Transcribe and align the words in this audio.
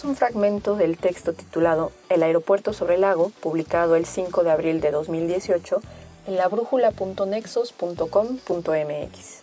es 0.00 0.04
un 0.06 0.16
fragmento 0.16 0.76
del 0.76 0.96
texto 0.96 1.34
titulado 1.34 1.92
El 2.08 2.22
aeropuerto 2.22 2.72
sobre 2.72 2.94
el 2.94 3.02
lago, 3.02 3.32
publicado 3.40 3.96
el 3.96 4.06
5 4.06 4.44
de 4.44 4.50
abril 4.50 4.80
de 4.80 4.92
2018 4.92 5.82
en 6.26 6.36
la 6.36 6.48
brújula.nexos.com.mx. 6.48 9.40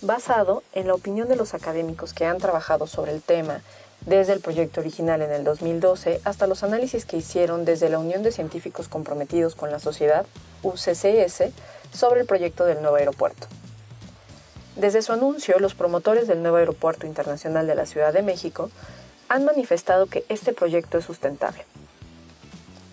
Basado 0.00 0.64
en 0.72 0.88
la 0.88 0.94
opinión 0.94 1.28
de 1.28 1.36
los 1.36 1.54
académicos 1.54 2.12
que 2.12 2.26
han 2.26 2.38
trabajado 2.38 2.88
sobre 2.88 3.12
el 3.12 3.22
tema 3.22 3.60
desde 4.04 4.32
el 4.32 4.40
proyecto 4.40 4.80
original 4.80 5.22
en 5.22 5.30
el 5.30 5.44
2012 5.44 6.22
hasta 6.24 6.48
los 6.48 6.64
análisis 6.64 7.04
que 7.04 7.18
hicieron 7.18 7.64
desde 7.64 7.88
la 7.88 8.00
Unión 8.00 8.24
de 8.24 8.32
Científicos 8.32 8.88
Comprometidos 8.88 9.54
con 9.54 9.70
la 9.70 9.78
Sociedad, 9.78 10.26
UCCS, 10.64 11.52
sobre 11.92 12.22
el 12.22 12.26
proyecto 12.26 12.64
del 12.64 12.82
nuevo 12.82 12.96
aeropuerto. 12.96 13.46
Desde 14.76 15.02
su 15.02 15.12
anuncio, 15.12 15.58
los 15.60 15.74
promotores 15.74 16.26
del 16.26 16.42
nuevo 16.42 16.56
Aeropuerto 16.56 17.06
Internacional 17.06 17.66
de 17.66 17.76
la 17.76 17.86
Ciudad 17.86 18.12
de 18.12 18.22
México 18.22 18.70
han 19.28 19.44
manifestado 19.44 20.06
que 20.06 20.24
este 20.28 20.52
proyecto 20.52 20.98
es 20.98 21.04
sustentable. 21.04 21.64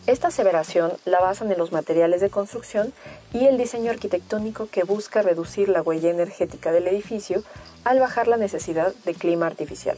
Esta 0.05 0.27
aseveración 0.27 0.93
la 1.05 1.19
basan 1.19 1.51
en 1.51 1.57
los 1.57 1.71
materiales 1.71 2.21
de 2.21 2.29
construcción 2.29 2.93
y 3.33 3.45
el 3.45 3.57
diseño 3.57 3.91
arquitectónico 3.91 4.67
que 4.69 4.83
busca 4.83 5.21
reducir 5.21 5.69
la 5.69 5.81
huella 5.81 6.11
energética 6.11 6.71
del 6.71 6.87
edificio 6.87 7.43
al 7.83 7.99
bajar 7.99 8.27
la 8.27 8.37
necesidad 8.37 8.93
de 9.05 9.13
clima 9.15 9.47
artificial. 9.47 9.97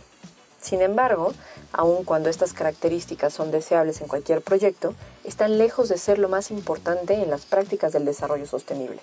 Sin 0.62 0.82
embargo, 0.82 1.34
aun 1.74 2.06
cuando 2.06 2.30
estas 2.30 2.54
características 2.54 3.34
son 3.34 3.52
deseables 3.52 4.00
en 4.00 4.08
cualquier 4.08 4.42
proyecto, 4.42 4.94
están 5.26 5.58
lejos 5.58 5.90
de 5.90 5.98
ser 5.98 6.18
lo 6.18 6.30
más 6.30 6.52
importante 6.52 7.16
en 7.16 7.30
las 7.30 7.46
prácticas 7.46 7.92
del 7.92 8.06
desarrollo 8.06 8.46
sostenible. 8.46 9.02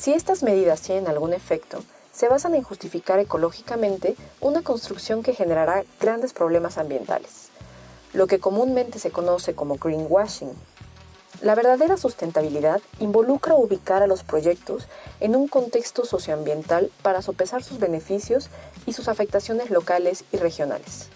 Si 0.00 0.14
estas 0.14 0.42
medidas 0.42 0.80
tienen 0.80 1.08
algún 1.08 1.34
efecto, 1.34 1.84
se 2.10 2.26
basan 2.26 2.54
en 2.54 2.62
justificar 2.62 3.18
ecológicamente 3.18 4.16
una 4.40 4.62
construcción 4.62 5.22
que 5.22 5.34
generará 5.34 5.84
grandes 6.00 6.32
problemas 6.32 6.78
ambientales, 6.78 7.50
lo 8.14 8.26
que 8.26 8.38
comúnmente 8.38 8.98
se 8.98 9.10
conoce 9.10 9.54
como 9.54 9.76
greenwashing. 9.76 10.52
La 11.42 11.54
verdadera 11.54 11.98
sustentabilidad 11.98 12.80
involucra 12.98 13.54
ubicar 13.56 14.02
a 14.02 14.06
los 14.06 14.22
proyectos 14.22 14.88
en 15.20 15.36
un 15.36 15.48
contexto 15.48 16.06
socioambiental 16.06 16.90
para 17.02 17.20
sopesar 17.20 17.62
sus 17.62 17.78
beneficios 17.78 18.48
y 18.86 18.94
sus 18.94 19.06
afectaciones 19.06 19.68
locales 19.68 20.24
y 20.32 20.38
regionales. 20.38 21.08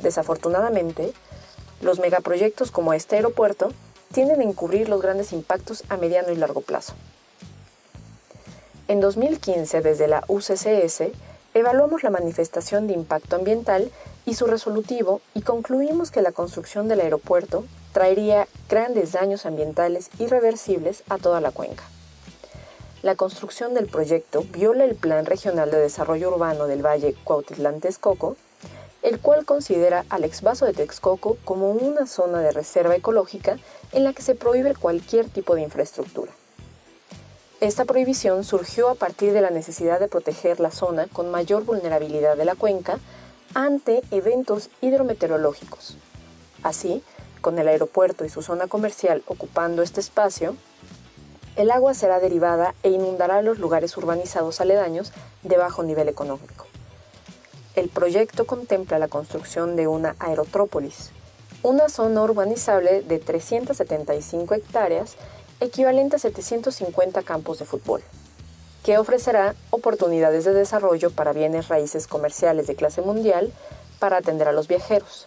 Desafortunadamente, 0.00 1.12
los 1.80 1.98
megaproyectos 1.98 2.70
como 2.70 2.92
este 2.92 3.16
aeropuerto 3.16 3.72
tienden 4.12 4.42
a 4.42 4.44
encubrir 4.44 4.88
los 4.88 5.02
grandes 5.02 5.32
impactos 5.32 5.82
a 5.88 5.96
mediano 5.96 6.30
y 6.30 6.36
largo 6.36 6.60
plazo. 6.60 6.94
En 8.88 9.00
2015, 9.00 9.80
desde 9.80 10.06
la 10.06 10.22
UCCS, 10.28 11.10
evaluamos 11.54 12.04
la 12.04 12.10
manifestación 12.10 12.86
de 12.86 12.92
impacto 12.92 13.34
ambiental 13.34 13.90
y 14.24 14.34
su 14.34 14.46
resolutivo 14.46 15.20
y 15.34 15.42
concluimos 15.42 16.12
que 16.12 16.22
la 16.22 16.30
construcción 16.30 16.86
del 16.86 17.00
aeropuerto 17.00 17.64
traería 17.90 18.46
grandes 18.68 19.10
daños 19.10 19.44
ambientales 19.44 20.10
irreversibles 20.20 21.02
a 21.08 21.18
toda 21.18 21.40
la 21.40 21.50
cuenca. 21.50 21.82
La 23.02 23.16
construcción 23.16 23.74
del 23.74 23.88
proyecto 23.88 24.44
viola 24.52 24.84
el 24.84 24.94
Plan 24.94 25.26
Regional 25.26 25.72
de 25.72 25.78
Desarrollo 25.78 26.30
Urbano 26.30 26.68
del 26.68 26.86
Valle 26.86 27.16
Cuautitlán-Texcoco, 27.24 28.36
el 29.02 29.18
cual 29.18 29.44
considera 29.44 30.04
al 30.10 30.22
exvaso 30.22 30.64
de 30.64 30.74
Texcoco 30.74 31.38
como 31.44 31.72
una 31.72 32.06
zona 32.06 32.38
de 32.40 32.52
reserva 32.52 32.94
ecológica 32.94 33.58
en 33.90 34.04
la 34.04 34.12
que 34.12 34.22
se 34.22 34.36
prohíbe 34.36 34.76
cualquier 34.76 35.28
tipo 35.28 35.56
de 35.56 35.62
infraestructura. 35.62 36.30
Esta 37.66 37.84
prohibición 37.84 38.44
surgió 38.44 38.88
a 38.88 38.94
partir 38.94 39.32
de 39.32 39.40
la 39.40 39.50
necesidad 39.50 39.98
de 39.98 40.06
proteger 40.06 40.60
la 40.60 40.70
zona 40.70 41.08
con 41.12 41.32
mayor 41.32 41.64
vulnerabilidad 41.64 42.36
de 42.36 42.44
la 42.44 42.54
cuenca 42.54 43.00
ante 43.54 44.02
eventos 44.12 44.70
hidrometeorológicos. 44.82 45.96
Así, 46.62 47.02
con 47.40 47.58
el 47.58 47.66
aeropuerto 47.66 48.24
y 48.24 48.28
su 48.28 48.40
zona 48.40 48.68
comercial 48.68 49.24
ocupando 49.26 49.82
este 49.82 49.98
espacio, 49.98 50.54
el 51.56 51.72
agua 51.72 51.94
será 51.94 52.20
derivada 52.20 52.72
e 52.84 52.90
inundará 52.90 53.42
los 53.42 53.58
lugares 53.58 53.96
urbanizados 53.96 54.60
aledaños 54.60 55.12
de 55.42 55.56
bajo 55.56 55.82
nivel 55.82 56.08
económico. 56.08 56.66
El 57.74 57.88
proyecto 57.88 58.46
contempla 58.46 59.00
la 59.00 59.08
construcción 59.08 59.74
de 59.74 59.88
una 59.88 60.14
aerotrópolis, 60.20 61.10
una 61.64 61.88
zona 61.88 62.22
urbanizable 62.22 63.02
de 63.02 63.18
375 63.18 64.54
hectáreas 64.54 65.16
equivalente 65.60 66.16
a 66.16 66.18
750 66.18 67.22
campos 67.22 67.58
de 67.58 67.64
fútbol, 67.64 68.02
que 68.84 68.98
ofrecerá 68.98 69.54
oportunidades 69.70 70.44
de 70.44 70.52
desarrollo 70.52 71.10
para 71.10 71.32
bienes 71.32 71.68
raíces 71.68 72.06
comerciales 72.06 72.66
de 72.66 72.76
clase 72.76 73.00
mundial 73.00 73.52
para 73.98 74.18
atender 74.18 74.48
a 74.48 74.52
los 74.52 74.68
viajeros, 74.68 75.26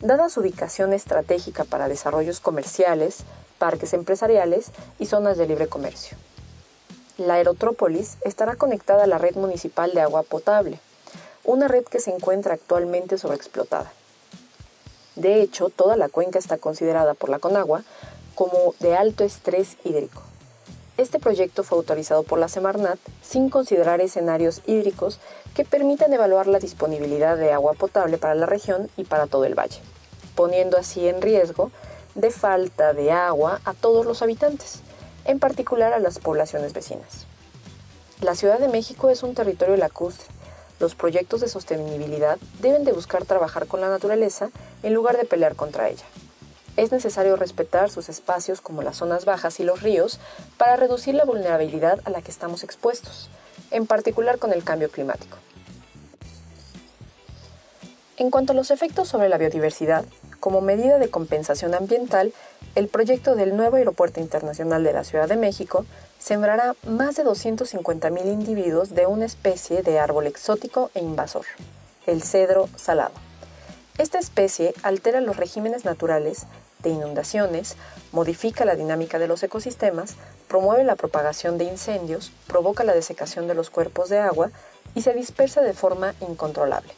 dada 0.00 0.28
su 0.28 0.40
ubicación 0.40 0.92
estratégica 0.92 1.64
para 1.64 1.88
desarrollos 1.88 2.40
comerciales, 2.40 3.24
parques 3.58 3.94
empresariales 3.94 4.70
y 4.98 5.06
zonas 5.06 5.38
de 5.38 5.46
libre 5.46 5.66
comercio. 5.66 6.16
La 7.18 7.34
aerotrópolis 7.34 8.16
estará 8.24 8.56
conectada 8.56 9.04
a 9.04 9.08
la 9.08 9.18
red 9.18 9.34
municipal 9.34 9.92
de 9.92 10.00
agua 10.00 10.22
potable, 10.22 10.78
una 11.44 11.68
red 11.68 11.84
que 11.84 12.00
se 12.00 12.14
encuentra 12.14 12.54
actualmente 12.54 13.18
sobreexplotada. 13.18 13.92
De 15.16 15.40
hecho, 15.40 15.68
toda 15.68 15.96
la 15.96 16.08
cuenca 16.08 16.38
está 16.38 16.58
considerada 16.58 17.14
por 17.14 17.28
la 17.28 17.38
Conagua 17.38 17.84
como 18.34 18.74
de 18.80 18.96
alto 18.96 19.24
estrés 19.24 19.76
hídrico. 19.84 20.22
Este 20.96 21.18
proyecto 21.18 21.64
fue 21.64 21.78
autorizado 21.78 22.22
por 22.22 22.38
la 22.38 22.48
Semarnat 22.48 22.98
sin 23.20 23.50
considerar 23.50 24.00
escenarios 24.00 24.62
hídricos 24.66 25.18
que 25.54 25.64
permitan 25.64 26.12
evaluar 26.12 26.46
la 26.46 26.60
disponibilidad 26.60 27.36
de 27.36 27.52
agua 27.52 27.72
potable 27.72 28.16
para 28.16 28.36
la 28.36 28.46
región 28.46 28.88
y 28.96 29.02
para 29.02 29.26
todo 29.26 29.44
el 29.44 29.58
valle, 29.58 29.80
poniendo 30.36 30.78
así 30.78 31.08
en 31.08 31.20
riesgo 31.20 31.72
de 32.14 32.30
falta 32.30 32.92
de 32.92 33.10
agua 33.10 33.60
a 33.64 33.74
todos 33.74 34.06
los 34.06 34.22
habitantes, 34.22 34.80
en 35.24 35.40
particular 35.40 35.92
a 35.92 35.98
las 35.98 36.20
poblaciones 36.20 36.72
vecinas. 36.72 37.26
La 38.20 38.36
Ciudad 38.36 38.60
de 38.60 38.68
México 38.68 39.10
es 39.10 39.24
un 39.24 39.34
territorio 39.34 39.76
lacustre. 39.76 40.26
Los 40.78 40.94
proyectos 40.94 41.40
de 41.40 41.48
sostenibilidad 41.48 42.38
deben 42.60 42.84
de 42.84 42.92
buscar 42.92 43.24
trabajar 43.24 43.66
con 43.66 43.80
la 43.80 43.88
naturaleza 43.88 44.50
en 44.84 44.94
lugar 44.94 45.16
de 45.16 45.24
pelear 45.24 45.56
contra 45.56 45.88
ella 45.88 46.04
es 46.76 46.92
necesario 46.92 47.36
respetar 47.36 47.90
sus 47.90 48.08
espacios 48.08 48.60
como 48.60 48.82
las 48.82 48.96
zonas 48.96 49.24
bajas 49.24 49.60
y 49.60 49.64
los 49.64 49.82
ríos 49.82 50.18
para 50.56 50.76
reducir 50.76 51.14
la 51.14 51.24
vulnerabilidad 51.24 52.00
a 52.04 52.10
la 52.10 52.22
que 52.22 52.30
estamos 52.30 52.64
expuestos, 52.64 53.30
en 53.70 53.86
particular 53.86 54.38
con 54.38 54.52
el 54.52 54.64
cambio 54.64 54.90
climático. 54.90 55.38
En 58.16 58.30
cuanto 58.30 58.52
a 58.52 58.56
los 58.56 58.70
efectos 58.70 59.08
sobre 59.08 59.28
la 59.28 59.38
biodiversidad, 59.38 60.04
como 60.38 60.60
medida 60.60 60.98
de 60.98 61.10
compensación 61.10 61.74
ambiental, 61.74 62.32
el 62.74 62.88
proyecto 62.88 63.34
del 63.34 63.56
nuevo 63.56 63.76
Aeropuerto 63.76 64.20
Internacional 64.20 64.84
de 64.84 64.92
la 64.92 65.04
Ciudad 65.04 65.28
de 65.28 65.36
México 65.36 65.84
sembrará 66.18 66.74
más 66.86 67.16
de 67.16 67.24
250.000 67.24 68.26
individuos 68.26 68.94
de 68.94 69.06
una 69.06 69.24
especie 69.24 69.82
de 69.82 69.98
árbol 69.98 70.26
exótico 70.26 70.90
e 70.94 71.00
invasor, 71.00 71.44
el 72.06 72.22
cedro 72.22 72.68
salado. 72.76 73.12
Esta 73.98 74.18
especie 74.18 74.74
altera 74.82 75.20
los 75.20 75.36
regímenes 75.36 75.84
naturales 75.84 76.46
de 76.84 76.90
inundaciones, 76.90 77.76
modifica 78.12 78.64
la 78.64 78.76
dinámica 78.76 79.18
de 79.18 79.26
los 79.26 79.42
ecosistemas, 79.42 80.14
promueve 80.46 80.84
la 80.84 80.94
propagación 80.94 81.58
de 81.58 81.64
incendios, 81.64 82.30
provoca 82.46 82.84
la 82.84 82.94
desecación 82.94 83.48
de 83.48 83.54
los 83.54 83.70
cuerpos 83.70 84.08
de 84.08 84.18
agua 84.18 84.52
y 84.94 85.02
se 85.02 85.12
dispersa 85.12 85.62
de 85.62 85.72
forma 85.72 86.14
incontrolable. 86.20 86.92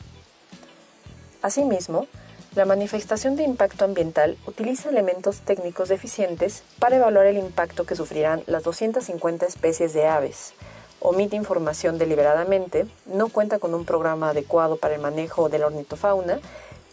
Asimismo, 1.41 2.07
la 2.55 2.65
manifestación 2.65 3.37
de 3.37 3.45
impacto 3.45 3.85
ambiental 3.85 4.37
utiliza 4.47 4.91
elementos 4.91 5.41
técnicos 5.41 5.89
deficientes 5.89 6.63
para 6.79 6.97
evaluar 6.97 7.27
el 7.27 7.39
impacto 7.39 7.85
que 7.85 7.97
sufrirán 7.97 8.43
las 8.47 8.65
250 8.65 9.47
especies 9.47 9.93
de 9.93 10.07
aves, 10.07 10.55
omite 11.01 11.37
información 11.37 11.99
deliberadamente, 11.99 12.87
no 13.07 13.29
cuenta 13.29 13.59
con 13.59 13.75
un 13.75 13.85
programa 13.85 14.31
adecuado 14.31 14.77
para 14.77 14.95
el 14.95 15.01
manejo 15.01 15.49
de 15.49 15.59
la 15.59 15.67
ornitofauna 15.67 16.41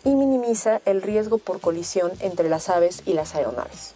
y 0.04 0.16
minimiza 0.16 0.82
el 0.86 1.02
riesgo 1.02 1.38
por 1.38 1.62
colisión 1.62 2.12
entre 2.20 2.50
las 2.50 2.70
aves 2.70 3.04
y 3.06 3.14
las 3.14 3.36
aeronaves. 3.36 3.94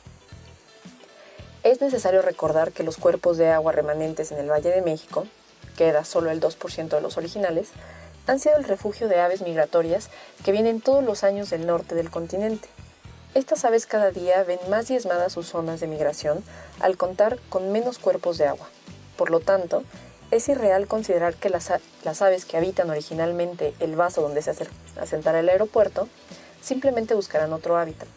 Es 1.64 1.82
necesario 1.82 2.22
recordar 2.22 2.72
que 2.72 2.84
los 2.84 2.98
cuerpos 2.98 3.38
de 3.38 3.50
agua 3.50 3.74
remanentes 3.74 4.32
en 4.32 4.38
el 4.38 4.50
Valle 4.50 4.70
de 4.70 4.82
México 4.82 5.26
queda 5.78 6.06
solo 6.06 6.32
el 6.32 6.42
2% 6.42 6.90
de 6.90 7.02
los 7.02 7.18
originales, 7.18 7.70
han 8.26 8.40
sido 8.40 8.58
el 8.58 8.66
refugio 8.66 9.08
de 9.08 9.22
aves 9.22 9.42
migratorias 9.42 10.10
que 10.44 10.52
vienen 10.52 10.82
todos 10.82 11.04
los 11.04 11.24
años 11.24 11.50
del 11.50 11.66
norte 11.66 11.96
del 11.96 12.10
continente. 12.10 12.68
Estas 13.34 13.64
aves 13.66 13.86
cada 13.86 14.12
día 14.12 14.44
ven 14.44 14.60
más 14.70 14.88
diezmadas 14.88 15.34
sus 15.34 15.48
zonas 15.48 15.80
de 15.80 15.88
migración 15.88 16.44
al 16.80 16.98
contar 16.98 17.38
con 17.50 17.72
menos 17.72 18.00
cuerpos 18.00 18.38
de 18.38 18.48
agua. 18.48 18.68
Por 19.16 19.30
lo 19.30 19.40
tanto, 19.40 19.84
es 20.32 20.50
irreal 20.50 20.88
considerar 20.88 21.36
que 21.36 21.50
las, 21.50 21.72
aves 22.22 22.46
que 22.46 22.58
habitan 22.58 22.90
originalmente 22.90 23.74
el 23.80 23.96
vaso 23.96 24.22
donde 24.22 24.42
se 24.42 24.54
asentará 25.00 25.40
el 25.40 25.50
aeropuerto 25.50 26.08
simplemente 26.62 27.14
buscarán 27.14 27.54
otro 27.54 27.78
hábitat. 27.78 28.08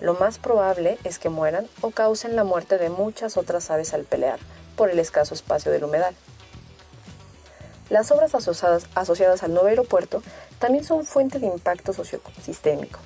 Lo 0.00 0.14
más 0.14 0.38
probable 0.38 0.98
es 1.04 1.18
que 1.18 1.28
mueran 1.28 1.66
o 1.80 1.90
causen 1.90 2.36
la 2.36 2.44
muerte 2.44 2.78
de 2.78 2.88
muchas 2.88 3.36
otras 3.36 3.70
aves 3.70 3.92
al 3.92 4.04
pelear 4.04 4.38
por 4.76 4.90
el 4.90 4.98
escaso 4.98 5.34
espacio 5.34 5.72
del 5.72 5.84
humedal. 5.84 6.14
Las 7.90 8.12
obras 8.12 8.34
asociadas, 8.34 9.42
al 9.42 9.52
nuevo 9.52 9.66
aeropuerto 9.66 10.22
también 10.60 10.84
son 10.84 11.04
fuente 11.04 11.40
de 11.40 11.48
impacto 11.48 11.92
sociosistémico. 11.92 13.00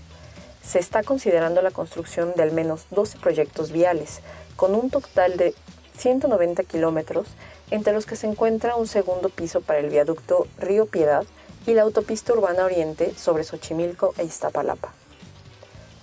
Se 0.62 0.78
está 0.78 1.02
considerando 1.02 1.62
la 1.62 1.70
construcción 1.70 2.34
de 2.36 2.42
al 2.42 2.52
menos 2.52 2.86
12 2.90 3.18
proyectos 3.18 3.72
viales, 3.72 4.20
con 4.56 4.74
un 4.74 4.90
total 4.90 5.38
de 5.38 5.54
190 5.96 6.64
kilómetros, 6.64 7.28
entre 7.70 7.92
los 7.92 8.06
que 8.06 8.16
se 8.16 8.26
encuentra 8.26 8.76
un 8.76 8.86
segundo 8.86 9.28
piso 9.28 9.60
para 9.60 9.80
el 9.80 9.90
viaducto 9.90 10.46
Río 10.58 10.86
Piedad 10.86 11.24
y 11.66 11.74
la 11.74 11.82
autopista 11.82 12.32
urbana 12.32 12.64
oriente 12.64 13.14
sobre 13.16 13.44
Xochimilco 13.44 14.14
e 14.18 14.24
Iztapalapa. 14.24 14.92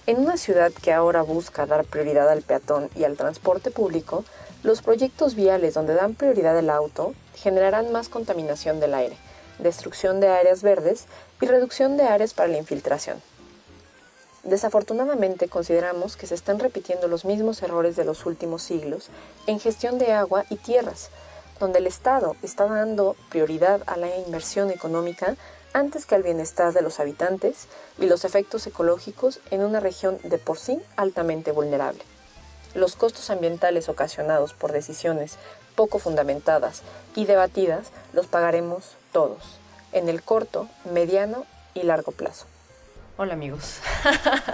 En 0.07 0.17
una 0.17 0.37
ciudad 0.37 0.71
que 0.71 0.91
ahora 0.91 1.21
busca 1.21 1.65
dar 1.65 1.85
prioridad 1.85 2.29
al 2.29 2.41
peatón 2.41 2.89
y 2.95 3.03
al 3.03 3.17
transporte 3.17 3.69
público, 3.69 4.25
los 4.63 4.81
proyectos 4.81 5.35
viales 5.35 5.75
donde 5.75 5.93
dan 5.93 6.15
prioridad 6.15 6.57
al 6.57 6.69
auto 6.69 7.13
generarán 7.35 7.91
más 7.91 8.09
contaminación 8.09 8.79
del 8.79 8.93
aire, 8.93 9.17
destrucción 9.59 10.19
de 10.19 10.27
áreas 10.27 10.63
verdes 10.63 11.05
y 11.39 11.45
reducción 11.45 11.97
de 11.97 12.03
áreas 12.03 12.33
para 12.33 12.49
la 12.49 12.57
infiltración. 12.57 13.21
Desafortunadamente 14.43 15.47
consideramos 15.47 16.17
que 16.17 16.25
se 16.25 16.33
están 16.33 16.59
repitiendo 16.59 17.07
los 17.07 17.25
mismos 17.25 17.61
errores 17.61 17.95
de 17.95 18.05
los 18.05 18.25
últimos 18.25 18.63
siglos 18.63 19.09
en 19.45 19.59
gestión 19.59 19.99
de 19.99 20.13
agua 20.13 20.45
y 20.49 20.55
tierras, 20.55 21.11
donde 21.61 21.77
el 21.77 21.87
Estado 21.87 22.35
está 22.41 22.65
dando 22.65 23.15
prioridad 23.29 23.83
a 23.85 23.95
la 23.95 24.13
inversión 24.17 24.71
económica 24.71 25.35
antes 25.73 26.05
que 26.05 26.15
al 26.15 26.23
bienestar 26.23 26.73
de 26.73 26.81
los 26.81 26.99
habitantes 26.99 27.67
y 27.99 28.07
los 28.07 28.25
efectos 28.25 28.65
ecológicos 28.65 29.39
en 29.51 29.63
una 29.63 29.79
región 29.79 30.17
de 30.23 30.39
por 30.39 30.57
sí 30.57 30.81
altamente 30.97 31.51
vulnerable. 31.51 32.01
Los 32.73 32.95
costos 32.95 33.29
ambientales 33.29 33.89
ocasionados 33.89 34.53
por 34.53 34.71
decisiones 34.71 35.37
poco 35.75 35.99
fundamentadas 35.99 36.81
y 37.15 37.25
debatidas 37.25 37.91
los 38.11 38.25
pagaremos 38.25 38.95
todos, 39.13 39.59
en 39.91 40.09
el 40.09 40.23
corto, 40.23 40.67
mediano 40.91 41.45
y 41.75 41.83
largo 41.83 42.11
plazo. 42.11 42.47
Hola 43.17 43.33
amigos. 43.33 43.77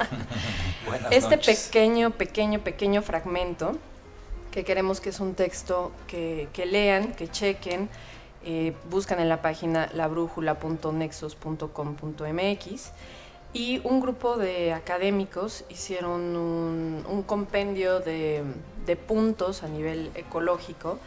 este 1.12 1.38
pequeño, 1.38 2.12
pequeño, 2.12 2.60
pequeño 2.60 3.02
fragmento 3.02 3.78
que 4.52 4.64
queremos 4.64 5.02
que 5.02 5.10
es 5.10 5.20
un 5.20 5.34
texto 5.34 5.92
que, 6.08 6.48
lean, 6.66 7.14
que 7.14 7.28
chequen, 7.28 7.90
eh, 8.46 8.74
buscan 8.90 9.20
en 9.20 9.30
la 9.30 9.42
página 9.42 9.90
labrújula.nexos.com.mx 9.94 12.92
y 13.54 13.82
un 13.84 14.02
grupo 14.02 14.38
de 14.38 14.74
académicos 14.74 15.64
hicieron 15.70 16.36
un, 16.36 17.24
compendio 17.26 18.00
de, 18.00 18.44
puntos 19.08 19.64
a 19.64 19.68
nivel 19.68 20.12
ecológico, 20.16 21.00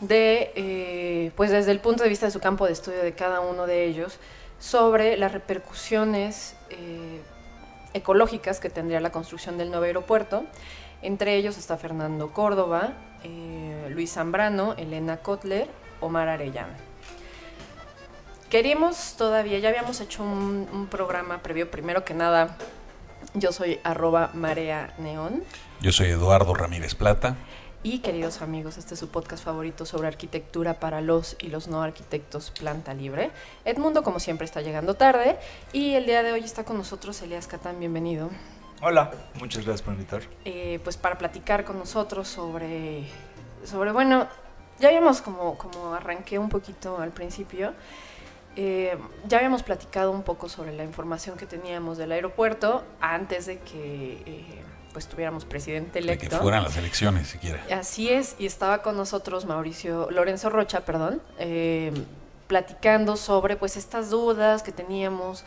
de, 0.00 0.52
eh, 0.54 1.32
pues 1.36 1.50
desde 1.50 1.72
el 1.72 1.80
punto 1.80 2.02
de 2.02 2.08
vista 2.08 2.26
de 2.26 2.32
su 2.32 2.40
campo 2.40 2.66
de 2.66 2.72
estudio 2.72 3.02
de 3.02 3.12
cada 3.12 3.40
uno 3.40 3.66
de 3.66 3.84
ellos, 3.84 4.18
sobre 4.58 5.16
las 5.16 5.32
repercusiones 5.32 6.56
eh, 6.70 7.20
ecológicas 7.92 8.60
que 8.60 8.70
tendría 8.70 9.00
la 9.00 9.10
construcción 9.10 9.58
del 9.58 9.70
nuevo 9.70 9.84
aeropuerto. 9.84 10.44
Entre 11.04 11.36
ellos 11.36 11.58
está 11.58 11.76
Fernando 11.76 12.32
Córdoba, 12.32 12.94
eh, 13.24 13.88
Luis 13.90 14.14
Zambrano, 14.14 14.72
Elena 14.78 15.18
Kotler, 15.18 15.68
Omar 16.00 16.28
Arellano. 16.28 16.72
Queríamos 18.48 19.14
todavía, 19.18 19.58
ya 19.58 19.68
habíamos 19.68 20.00
hecho 20.00 20.22
un, 20.22 20.88
programa 20.90 21.42
previo, 21.42 21.70
primero 21.70 22.06
que 22.06 22.14
nada, 22.14 22.56
yo 23.34 23.52
soy 23.52 23.80
arroba 23.84 24.30
marea 24.32 24.94
neón. 24.96 25.44
Yo 25.82 25.92
soy 25.92 26.08
Eduardo 26.08 26.54
Ramírez 26.54 26.94
Plata. 26.94 27.36
Y 27.82 27.98
queridos 27.98 28.40
amigos, 28.40 28.78
este 28.78 28.94
es 28.94 29.00
su 29.00 29.08
podcast 29.08 29.44
favorito 29.44 29.84
sobre 29.84 30.08
arquitectura 30.08 30.80
para 30.80 31.02
los 31.02 31.36
y 31.38 31.48
los 31.48 31.68
no 31.68 31.82
arquitectos 31.82 32.50
Planta 32.50 32.94
Libre. 32.94 33.30
Edmundo, 33.66 34.02
como 34.02 34.20
siempre, 34.20 34.46
está 34.46 34.62
llegando 34.62 34.94
tarde 34.94 35.36
y 35.70 35.96
el 35.96 36.06
día 36.06 36.22
de 36.22 36.32
hoy 36.32 36.40
está 36.40 36.64
con 36.64 36.78
nosotros 36.78 37.20
Elias 37.20 37.46
Catán, 37.46 37.78
bienvenido. 37.78 38.30
Hola, 38.80 39.10
muchas 39.38 39.64
gracias 39.64 39.82
por 39.82 39.94
invitar. 39.94 40.22
Eh, 40.44 40.80
pues 40.84 40.96
para 40.96 41.16
platicar 41.16 41.64
con 41.64 41.78
nosotros 41.78 42.28
sobre, 42.28 43.04
sobre 43.64 43.92
bueno, 43.92 44.28
ya 44.78 44.88
habíamos 44.88 45.22
como, 45.22 45.56
como 45.56 45.94
arranqué 45.94 46.38
un 46.38 46.48
poquito 46.48 46.98
al 46.98 47.12
principio, 47.12 47.72
eh, 48.56 48.96
ya 49.26 49.38
habíamos 49.38 49.62
platicado 49.62 50.10
un 50.12 50.22
poco 50.22 50.48
sobre 50.48 50.72
la 50.72 50.84
información 50.84 51.36
que 51.36 51.46
teníamos 51.46 51.98
del 51.98 52.12
aeropuerto 52.12 52.84
antes 53.00 53.46
de 53.46 53.58
que 53.58 54.22
eh, 54.26 54.62
pues 54.92 55.08
tuviéramos 55.08 55.44
presidente 55.44 55.98
electo. 55.98 56.28
que 56.28 56.36
fueran 56.36 56.62
las 56.62 56.76
elecciones 56.76 57.26
siquiera. 57.26 57.64
Así 57.72 58.10
es, 58.10 58.36
y 58.38 58.46
estaba 58.46 58.82
con 58.82 58.96
nosotros 58.96 59.44
Mauricio 59.44 60.08
Lorenzo 60.10 60.50
Rocha, 60.50 60.84
perdón, 60.84 61.20
eh, 61.38 61.92
platicando 62.46 63.16
sobre 63.16 63.56
pues 63.56 63.76
estas 63.76 64.10
dudas 64.10 64.62
que 64.62 64.70
teníamos 64.70 65.44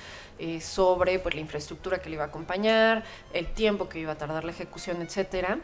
sobre 0.62 1.20
pues 1.20 1.34
la 1.36 1.42
infraestructura 1.42 2.00
que 2.00 2.10
le 2.10 2.16
iba 2.16 2.26
a 2.26 2.28
acompañar, 2.28 3.04
el 3.34 3.48
tiempo 3.48 3.90
que 3.90 4.00
iba 4.00 4.12
a 4.12 4.18
tardar 4.18 4.44
la 4.44 4.52
ejecución, 4.52 5.02
etcétera. 5.02 5.60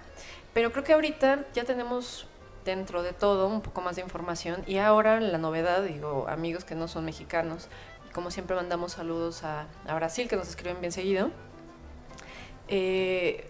Pero 0.53 0.71
creo 0.71 0.83
que 0.83 0.93
ahorita 0.93 1.45
ya 1.53 1.63
tenemos 1.63 2.27
dentro 2.65 3.03
de 3.03 3.13
todo 3.13 3.47
un 3.47 3.61
poco 3.61 3.81
más 3.81 3.95
de 3.95 4.01
información. 4.01 4.63
Y 4.67 4.77
ahora 4.77 5.19
la 5.19 5.37
novedad, 5.37 5.83
digo, 5.83 6.27
amigos 6.29 6.63
que 6.63 6.75
no 6.75 6.87
son 6.87 7.05
mexicanos, 7.05 7.67
como 8.13 8.31
siempre 8.31 8.55
mandamos 8.55 8.93
saludos 8.93 9.43
a, 9.43 9.67
Brasil, 9.95 10.27
que 10.27 10.35
nos 10.35 10.47
escriben 10.47 10.79
bien 10.79 10.91
seguido. 10.91 11.31
Eh, 12.67 13.49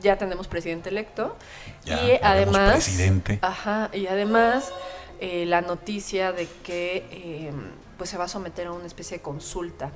ya 0.00 0.16
tenemos 0.16 0.48
presidente 0.48 0.88
electo. 0.88 1.36
y 1.84 2.18
además. 2.22 2.72
Presidente. 2.72 3.38
Ajá, 3.42 3.90
y 3.92 4.06
además 4.06 4.72
eh, 5.20 5.44
la 5.46 5.60
noticia 5.60 6.32
de 6.32 6.48
que 6.62 7.06
eh, 7.10 7.52
pues 7.98 8.10
se 8.10 8.16
va 8.16 8.24
a 8.24 8.28
someter 8.28 8.68
a 8.68 8.72
una 8.72 8.86
especie 8.86 9.18
de 9.18 9.22
consulta. 9.22 9.90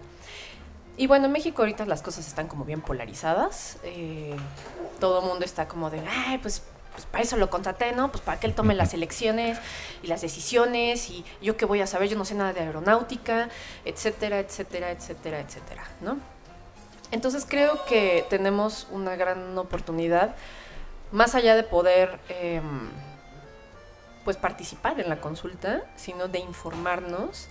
Y 0.98 1.06
bueno, 1.06 1.26
en 1.26 1.32
México 1.32 1.62
ahorita 1.62 1.86
las 1.86 2.02
cosas 2.02 2.26
están 2.26 2.48
como 2.48 2.64
bien 2.64 2.82
polarizadas. 2.82 3.78
todo 5.00 5.20
el 5.20 5.26
mundo 5.26 5.44
está 5.44 5.66
como 5.68 5.88
de, 5.88 6.00
ay, 6.06 6.38
pues 6.38 6.62
pues 6.98 7.06
para 7.06 7.22
eso 7.22 7.36
lo 7.36 7.48
contraté, 7.48 7.92
¿no? 7.92 8.10
Pues 8.10 8.22
para 8.22 8.40
que 8.40 8.48
él 8.48 8.54
tome 8.54 8.74
las 8.74 8.92
elecciones 8.92 9.56
y 10.02 10.08
las 10.08 10.20
decisiones 10.20 11.10
y 11.10 11.24
yo 11.40 11.56
qué 11.56 11.64
voy 11.64 11.80
a 11.80 11.86
saber, 11.86 12.08
yo 12.08 12.18
no 12.18 12.24
sé 12.24 12.34
nada 12.34 12.52
de 12.52 12.58
aeronáutica, 12.58 13.50
etcétera, 13.84 14.40
etcétera, 14.40 14.90
etcétera, 14.90 15.38
etcétera, 15.38 15.84
¿no? 16.00 16.18
Entonces 17.12 17.46
creo 17.48 17.84
que 17.84 18.26
tenemos 18.28 18.88
una 18.90 19.14
gran 19.14 19.56
oportunidad, 19.56 20.34
más 21.12 21.36
allá 21.36 21.54
de 21.54 21.62
poder 21.62 22.18
em, 22.30 22.90
pues 24.24 24.36
participar 24.36 24.98
en 24.98 25.08
la 25.08 25.20
consulta, 25.20 25.84
sino 25.94 26.26
de 26.26 26.40
informarnos, 26.40 27.46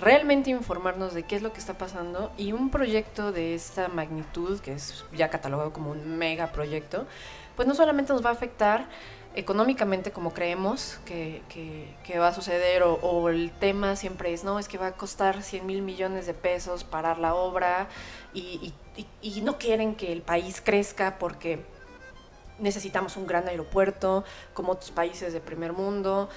realmente 0.00 0.50
informarnos 0.50 1.14
de 1.14 1.24
qué 1.24 1.36
es 1.36 1.42
lo 1.42 1.52
que 1.52 1.58
está 1.58 1.74
pasando 1.74 2.30
y 2.36 2.52
un 2.52 2.70
proyecto 2.70 3.32
de 3.32 3.54
esta 3.54 3.88
magnitud, 3.88 4.60
que 4.60 4.72
es 4.72 5.04
ya 5.12 5.30
catalogado 5.30 5.72
como 5.72 5.90
un 5.90 6.18
mega 6.18 6.52
proyecto, 6.52 7.06
pues 7.56 7.66
no 7.66 7.74
solamente 7.74 8.12
nos 8.12 8.24
va 8.24 8.30
a 8.30 8.32
afectar 8.32 8.86
económicamente 9.34 10.10
como 10.10 10.32
creemos 10.32 10.98
que, 11.04 11.42
va 12.18 12.28
a 12.28 12.34
suceder 12.34 12.82
o, 12.84 13.28
el 13.28 13.50
tema 13.52 13.96
siempre 13.96 14.32
es, 14.32 14.44
no, 14.44 14.58
es 14.58 14.68
que 14.68 14.78
va 14.78 14.88
a 14.88 14.92
costar 14.92 15.42
100 15.42 15.66
mil 15.66 15.82
millones 15.82 16.26
de 16.26 16.34
pesos 16.34 16.84
parar 16.84 17.18
la 17.18 17.34
obra 17.34 17.88
y, 18.34 18.72
no 19.42 19.58
quieren 19.58 19.94
que 19.94 20.12
el 20.12 20.22
país 20.22 20.60
crezca 20.60 21.18
porque 21.18 21.64
necesitamos 22.58 23.16
un 23.16 23.26
gran 23.26 23.46
aeropuerto 23.46 24.24
como 24.54 24.72
otros 24.72 24.90
países 24.90 25.32
de 25.32 25.40
primer 25.40 25.72
mundo 25.72 26.28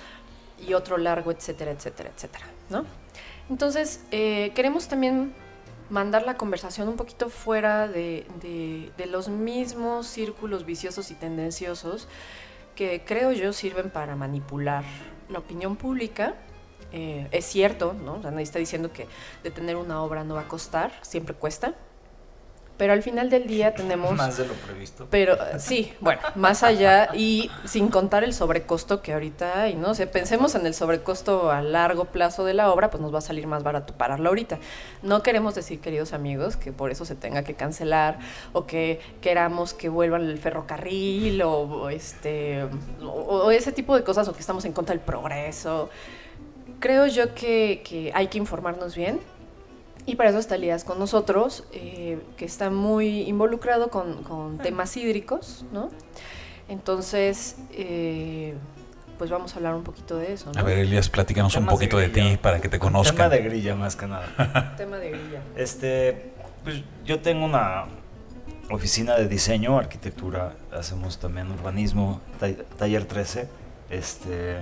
y 0.60 0.74
otro 0.76 0.98
largo, 0.98 1.32
etcétera, 1.32 1.72
etcétera, 1.72 2.12
etcétera, 2.16 2.46
¿no? 2.70 2.86
Entonces, 3.52 4.00
eh, 4.12 4.54
queremos 4.56 4.88
también 4.88 5.34
mandar 5.90 6.24
la 6.24 6.38
conversación 6.38 6.88
un 6.88 6.96
poquito 6.96 7.30
fuera 7.30 7.86
de, 7.86 8.26
los 9.10 9.28
mismos 9.28 10.08
círculos 10.08 10.66
viciosos 10.66 11.12
y 11.12 11.16
tendenciosos 11.16 12.08
que 12.76 13.04
creo 13.06 13.34
yo 13.34 13.52
sirven 13.52 13.90
para 13.90 14.16
manipular 14.16 14.86
la 15.28 15.40
opinión 15.40 15.76
pública. 15.76 16.36
Eh, 16.94 17.28
es 17.32 17.44
cierto, 17.44 17.92
¿no? 17.92 18.20
nadie 18.20 18.44
está 18.44 18.58
diciendo 18.58 18.94
que 18.94 19.08
detener 19.44 19.76
una 19.76 20.02
obra 20.02 20.24
no 20.24 20.36
va 20.36 20.42
a 20.42 20.48
costar, 20.48 20.94
siempre 21.02 21.36
cuesta. 21.36 21.76
Pero 22.82 22.94
al 22.94 23.04
final 23.04 23.30
del 23.30 23.46
día 23.46 23.76
tenemos... 23.76 24.14
Más 24.14 24.38
de 24.38 24.48
lo 24.48 24.56
previsto. 24.56 25.06
Pero 25.12 25.38
sí, 25.60 25.94
bueno, 26.00 26.20
más 26.34 26.64
allá 26.64 27.10
y 27.14 27.52
sin 27.64 27.90
contar 27.90 28.24
el 28.24 28.34
sobrecosto 28.34 29.04
que 29.04 29.14
ahorita 29.14 29.62
hay, 29.62 29.76
¿no? 29.76 29.92
O 29.92 29.94
sea, 29.94 30.10
pensemos 30.10 30.56
en 30.56 30.66
el 30.66 30.74
sobrecosto 30.74 31.52
a 31.52 31.62
largo 31.62 32.06
plazo 32.06 32.44
de 32.44 32.56
la 32.56 32.72
obra, 32.72 32.90
pues 32.90 33.00
nos 33.00 33.14
va 33.14 33.20
a 33.20 33.22
salir 33.22 33.46
más 33.46 33.62
barato 33.62 33.94
pararla 33.94 34.30
ahorita. 34.30 34.58
No 35.04 35.22
queremos 35.22 35.54
decir, 35.54 35.80
queridos 35.80 36.12
amigos, 36.12 36.58
que 36.58 36.72
por 36.72 36.90
eso 36.90 37.06
se 37.06 37.14
tenga 37.14 37.44
que 37.44 37.54
cancelar 37.54 38.18
o 38.52 38.66
que 38.66 39.00
queramos 39.22 39.76
que 39.76 39.88
vuelvan 39.88 40.24
el 40.24 40.40
ferrocarril 40.40 41.40
o, 41.44 41.92
este 41.92 42.66
o, 43.04 43.52
ese 43.52 43.72
tipo 43.74 43.96
de 43.96 44.04
cosas 44.04 44.28
o 44.28 44.34
que 44.34 44.40
estamos 44.40 44.66
en 44.66 44.74
contra 44.74 44.96
del 44.96 45.06
progreso. 45.06 45.92
Creo 46.80 47.06
yo 47.06 47.36
que, 47.36 47.84
que 47.88 48.12
hay 48.16 48.26
que 48.26 48.40
informarnos 48.40 48.96
bien 48.96 49.20
y 50.06 50.16
para 50.16 50.30
eso 50.30 50.40
está 50.40 50.56
Elías 50.56 50.84
con 50.84 51.00
nosotros, 51.00 51.64
eh, 51.74 52.20
que 52.38 52.46
está 52.46 52.70
muy 52.70 53.22
involucrado 53.22 53.90
con, 53.90 54.58
temas 54.58 54.96
hídricos, 54.98 55.66
¿no? 55.72 55.90
Entonces, 56.68 57.58
eh, 57.72 58.56
pues 59.18 59.30
vamos 59.30 59.54
a 59.54 59.58
hablar 59.58 59.76
un 59.76 59.84
poquito 59.84 60.18
de 60.18 60.34
eso. 60.34 60.52
¿no? 60.52 60.60
A 60.60 60.64
ver, 60.64 60.80
Elías, 60.80 61.10
platícanos 61.10 61.56
un 61.56 61.68
poquito 61.68 61.98
de, 61.98 62.10
ti 62.10 62.38
para 62.42 62.60
que 62.60 62.70
te 62.70 62.80
conozcan. 62.80 63.16
Tema 63.16 63.30
de 63.30 63.42
grilla 63.42 63.76
más 63.76 63.96
que 63.96 64.08
nada. 64.08 64.74
tema 64.78 64.98
de 64.98 65.12
grilla. 65.12 65.42
Este, 65.56 66.32
pues 66.64 66.82
yo 67.06 67.20
tengo 67.20 67.46
una 67.46 67.86
oficina 68.72 69.16
de 69.16 69.28
diseño, 69.28 69.78
arquitectura, 69.78 70.54
hacemos 70.72 71.20
también 71.20 71.52
urbanismo, 71.52 72.22
taller 72.78 73.06
13. 73.06 73.48
Este, 73.90 74.58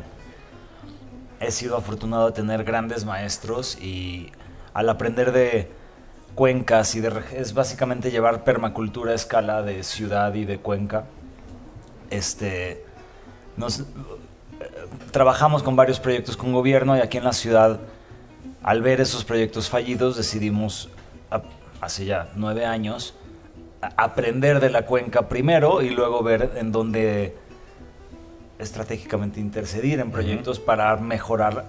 he 1.40 1.52
sido 1.52 1.78
afortunado 1.78 2.28
de 2.28 2.32
tener 2.34 2.64
grandes 2.64 3.06
maestros 3.06 3.78
y 3.80 4.32
al 4.80 4.88
aprender 4.88 5.34
de 5.34 5.70
cuencas 6.36 6.96
y 6.96 7.02
de 7.02 7.12
es 7.34 7.54
básicamente 7.54 8.12
llevar 8.12 8.46
permacultura 8.46 9.12
a 9.12 9.16
escala 9.16 9.62
de 9.62 9.84
ciudad 9.84 10.34
y 10.36 10.46
de 10.46 10.58
cuenca. 10.60 11.04
Este 12.10 12.86
nos 13.58 13.84
trabajamos 15.12 15.64
con 15.64 15.76
varios 15.76 16.00
proyectos 16.00 16.38
con 16.38 16.54
gobierno 16.54 16.96
y 16.96 17.02
aquí 17.02 17.18
en 17.18 17.26
la 17.26 17.34
ciudad 17.34 17.82
al 18.64 18.82
ver 18.82 19.02
esos 19.02 19.26
proyectos 19.26 19.70
fallidos 19.70 20.16
decidimos 20.16 20.90
hace 21.82 22.06
ya 22.06 22.30
nueve 22.36 22.66
años 22.66 23.16
aprender 23.98 24.62
de 24.62 24.70
la 24.70 24.86
cuenca 24.86 25.28
primero 25.28 25.82
y 25.82 25.90
luego 25.90 26.24
ver 26.24 26.54
en 26.56 26.72
dónde 26.72 27.36
estratégicamente 28.60 29.42
intercedir 29.42 30.00
en 30.00 30.10
proyectos 30.10 30.58
para 30.58 30.96
mejorar 30.96 31.66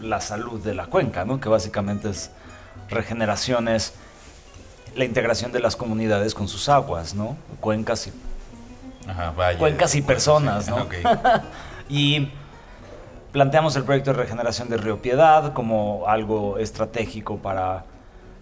la 0.00 0.20
salud 0.20 0.60
de 0.60 0.74
la 0.74 0.86
cuenca, 0.86 1.24
¿no? 1.24 1.40
que 1.40 1.48
básicamente 1.48 2.10
es 2.10 2.32
regeneraciones, 2.90 3.94
la 4.94 5.04
integración 5.04 5.52
de 5.52 5.60
las 5.60 5.76
comunidades 5.76 6.34
con 6.34 6.48
sus 6.48 6.68
aguas, 6.68 7.14
¿no? 7.14 7.36
cuencas 7.60 8.08
y, 8.08 8.12
cuencas 9.58 9.94
y 9.94 10.02
personas. 10.02 10.68
¿no? 10.68 10.86
y 11.88 12.30
planteamos 13.32 13.76
el 13.76 13.84
proyecto 13.84 14.12
de 14.12 14.18
regeneración 14.18 14.68
de 14.68 14.76
Río 14.76 15.00
Piedad 15.00 15.52
como 15.52 16.04
algo 16.06 16.58
estratégico 16.58 17.38
para 17.38 17.84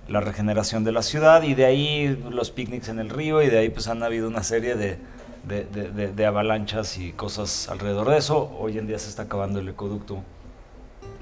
la 0.09 0.21
regeneración 0.21 0.85
de 0.85 0.93
la 0.93 1.02
ciudad 1.02 1.43
y 1.43 1.55
de 1.55 1.67
ahí 1.67 2.25
los 2.31 2.50
picnics 2.50 2.88
en 2.88 2.99
el 2.99 3.11
río 3.11 3.43
y 3.43 3.49
de 3.49 3.59
ahí 3.59 3.69
pues 3.69 3.88
han 3.88 4.02
habido 4.02 4.26
una 4.26 4.43
serie 4.43 4.75
de, 4.75 4.99
de 5.45 6.26
avalanchas 6.26 6.97
y 6.97 7.12
cosas 7.12 7.69
alrededor 7.69 8.09
de 8.09 8.17
eso. 8.17 8.50
Hoy 8.59 8.78
en 8.78 8.87
día 8.87 8.99
se 8.99 9.11
está 9.11 9.25
acabando 9.25 9.61
el 9.61 9.69
ecoducto 9.69 10.23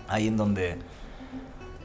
ahí 0.08 0.28
en 0.28 0.36
donde 0.36 0.78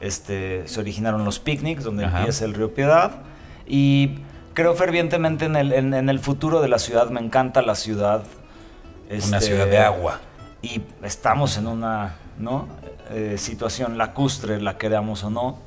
este, 0.02 0.66
se 0.66 0.80
originaron 0.80 1.24
los 1.24 1.38
picnics, 1.38 1.84
donde 1.84 2.04
empieza 2.04 2.44
el 2.44 2.54
río 2.54 2.74
Piedad. 2.74 3.22
Y 3.66 4.18
creo 4.52 4.74
fervientemente 4.74 5.46
en 5.46 5.56
el, 5.56 5.72
en, 5.72 6.08
el, 6.08 6.18
futuro 6.18 6.60
de 6.60 6.68
la 6.68 6.78
ciudad, 6.78 7.08
me 7.10 7.20
encanta 7.20 7.62
la 7.62 7.74
ciudad. 7.74 8.24
una 9.28 9.40
ciudad 9.40 9.66
de 9.66 9.78
agua. 9.78 10.20
Y 10.60 10.82
estamos 11.02 11.56
en 11.56 11.66
una 11.66 12.16
¿no? 12.38 12.68
Eh, 13.10 13.36
situación 13.38 13.98
lacustre, 13.98 14.60
la 14.60 14.78
queramos 14.78 15.24
o 15.24 15.30
no. 15.30 15.58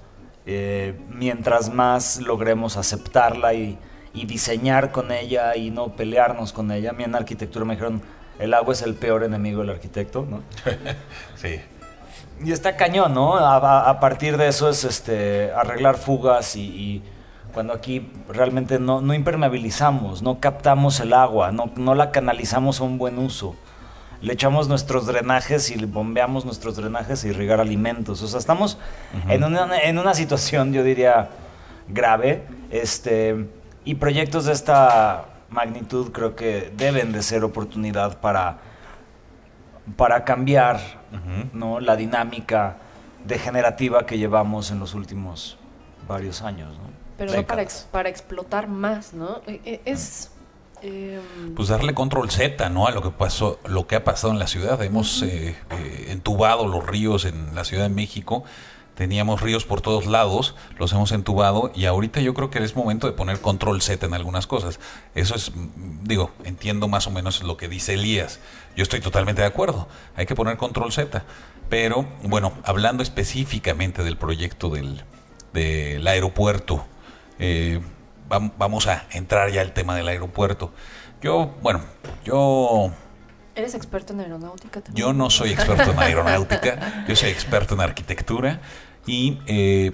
Eh, 0.45 0.99
mientras 1.09 1.73
más 1.73 2.21
logremos 2.21 2.77
aceptarla 2.77 3.53
y, 3.53 3.79
y, 4.13 4.25
diseñar 4.25 4.91
con 4.91 5.11
ella 5.11 5.55
y 5.55 5.71
no 5.71 5.95
pelearnos 5.95 6.53
con 6.53 6.71
ella. 6.71 6.91
A 6.91 6.93
mí 6.93 7.03
en 7.03 7.15
arquitectura 7.15 7.65
me 7.65 7.73
dijeron, 7.73 8.01
el 8.37 8.53
agua 8.53 8.73
es 8.73 8.81
el 8.83 8.93
peor 8.93 9.23
enemigo 9.23 9.61
del 9.61 9.71
arquitecto, 9.71 10.27
¿no? 10.29 10.43
sí. 11.35 11.59
Y 12.43 12.51
está 12.51 12.75
cañón, 12.75 13.13
¿no? 13.13 13.37
A, 13.37 13.99
partir 13.99 14.37
de 14.37 14.47
eso 14.47 14.69
es 14.69 14.83
este, 14.83 15.51
arreglar 15.53 15.95
fugas 15.97 16.55
y, 16.55 17.01
cuando 17.53 17.71
aquí 17.71 18.11
realmente 18.27 18.79
no, 18.79 18.99
no, 18.99 19.13
impermeabilizamos, 19.13 20.21
no 20.21 20.41
captamos 20.41 20.99
el 20.99 21.13
agua, 21.13 21.53
no, 21.53 21.71
no, 21.77 21.95
la 21.95 22.11
canalizamos 22.11 22.81
a 22.81 22.83
un 22.83 22.97
buen 22.97 23.17
uso. 23.17 23.55
Le 24.19 24.33
echamos 24.33 24.67
nuestros 24.67 25.05
drenajes 25.05 25.71
y 25.71 25.85
bombeamos 25.85 26.43
nuestros 26.43 26.75
drenajes 26.75 27.23
y 27.23 27.29
irrigar 27.29 27.61
alimentos. 27.61 28.21
O 28.21 28.27
sea, 28.27 28.39
estamos 28.39 28.77
en, 29.29 29.43
una, 29.45 29.79
en 29.79 29.97
una 29.99 30.13
situación, 30.13 30.73
yo 30.73 30.83
diría, 30.83 31.29
grave. 31.87 32.43
Este, 32.71 33.47
y 33.85 33.95
proyectos 33.95 34.45
de 34.45 34.53
esta 34.53 35.25
magnitud 35.49 36.11
creo 36.11 36.35
que 36.35 36.73
deben 36.75 37.13
de 37.13 37.23
ser 37.23 37.45
oportunidad 37.45 38.19
para 38.19 38.57
para 39.97 40.23
cambiar 40.23 40.79
¿no? 41.53 41.79
la 41.79 41.95
dinámica 41.95 42.77
degenerativa 43.25 44.05
que 44.05 44.17
llevamos 44.17 44.71
en 44.71 44.79
los 44.79 44.93
últimos 44.93 45.57
varios 46.07 46.41
años. 46.41 46.77
¿no? 46.77 46.89
Pero 47.17 47.33
no 47.33 47.47
para, 47.47 47.65
para 47.91 48.09
explotar 48.09 48.67
más, 48.67 49.13
¿no? 49.13 49.41
E, 49.47 49.61
e, 49.65 49.81
es... 49.85 50.31
Em, 50.81 51.55
pues 51.55 51.69
darle 51.69 51.93
control 51.93 52.29
Z, 52.29 52.69
¿no? 52.69 52.85
A 52.85 52.91
lo 52.91 53.01
que 53.01 53.09
pasó, 53.09 53.59
lo 53.65 53.87
que 53.87 53.95
ha 53.95 54.03
pasado 54.03 54.33
en 54.33 54.39
la 54.39 54.47
ciudad. 54.47 54.81
Hemos 54.83 55.23
eh, 55.23 55.55
eh, 55.71 56.05
entubado 56.09 56.67
los 56.67 56.85
ríos 56.85 57.25
en 57.25 57.55
la 57.55 57.63
Ciudad 57.63 57.83
de 57.83 57.89
México 57.89 58.43
teníamos 58.95 59.41
ríos 59.41 59.65
por 59.65 59.81
todos 59.81 60.07
lados, 60.07 60.55
los 60.79 60.91
hemos 60.93 61.11
entubado 61.11 61.71
y 61.75 61.85
ahorita 61.85 62.21
yo 62.21 62.33
creo 62.33 62.49
que 62.49 62.63
es 62.63 62.75
momento 62.75 63.07
de 63.07 63.13
poner 63.13 63.39
control 63.41 63.81
Z 63.81 64.05
en 64.05 64.13
algunas 64.13 64.47
cosas. 64.47 64.79
Eso 65.13 65.35
es, 65.35 65.51
digo, 66.03 66.31
entiendo 66.43 66.87
más 66.87 67.05
o 67.07 67.11
menos 67.11 67.43
lo 67.43 67.57
que 67.57 67.67
dice 67.67 67.93
Elías. 67.93 68.39
Yo 68.75 68.83
estoy 68.83 69.01
totalmente 69.01 69.41
de 69.41 69.47
acuerdo, 69.47 69.87
hay 70.15 70.25
que 70.25 70.35
poner 70.35 70.57
control 70.57 70.91
Z. 70.91 71.23
Pero 71.69 72.07
bueno, 72.23 72.53
hablando 72.63 73.03
específicamente 73.03 74.03
del 74.03 74.17
proyecto 74.17 74.69
del, 74.69 75.03
del 75.53 76.05
aeropuerto, 76.07 76.85
eh, 77.39 77.81
vamos 78.27 78.87
a 78.87 79.05
entrar 79.11 79.51
ya 79.51 79.61
al 79.61 79.73
tema 79.73 79.95
del 79.95 80.07
aeropuerto. 80.07 80.71
Yo, 81.21 81.55
bueno, 81.61 81.81
yo 82.23 82.91
¿Eres 83.55 83.73
experto 83.73 84.11
en 84.11 84.19
aeronáutica 84.19 84.81
también? 84.81 85.07
Yo 85.07 85.13
no 85.13 85.29
soy 85.29 85.51
experto 85.51 85.91
en 85.91 85.99
aeronáutica, 85.99 87.05
yo 87.07 87.15
soy 87.15 87.29
experto 87.29 87.73
en 87.73 87.81
arquitectura 87.81 88.59
y 89.05 89.39
eh, 89.47 89.91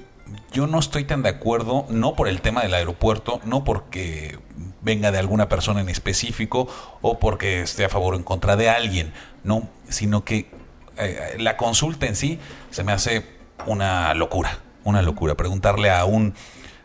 yo 0.51 0.67
no 0.67 0.79
estoy 0.79 1.03
tan 1.03 1.23
de 1.23 1.29
acuerdo, 1.29 1.85
no 1.89 2.15
por 2.15 2.27
el 2.27 2.41
tema 2.41 2.61
del 2.63 2.73
aeropuerto, 2.73 3.41
no 3.45 3.63
porque 3.63 4.39
venga 4.81 5.11
de 5.11 5.19
alguna 5.19 5.49
persona 5.49 5.81
en 5.81 5.89
específico 5.89 6.67
o 7.01 7.19
porque 7.19 7.61
esté 7.61 7.85
a 7.85 7.89
favor 7.89 8.13
o 8.13 8.17
en 8.17 8.23
contra 8.23 8.55
de 8.55 8.69
alguien, 8.69 9.13
no, 9.43 9.67
sino 9.89 10.23
que 10.23 10.49
eh, 10.97 11.35
la 11.39 11.57
consulta 11.57 12.05
en 12.05 12.15
sí 12.15 12.39
se 12.69 12.83
me 12.83 12.91
hace 12.91 13.25
una 13.65 14.13
locura, 14.13 14.59
una 14.83 15.01
locura. 15.01 15.35
Preguntarle 15.35 15.91
a 15.91 16.05
un 16.05 16.33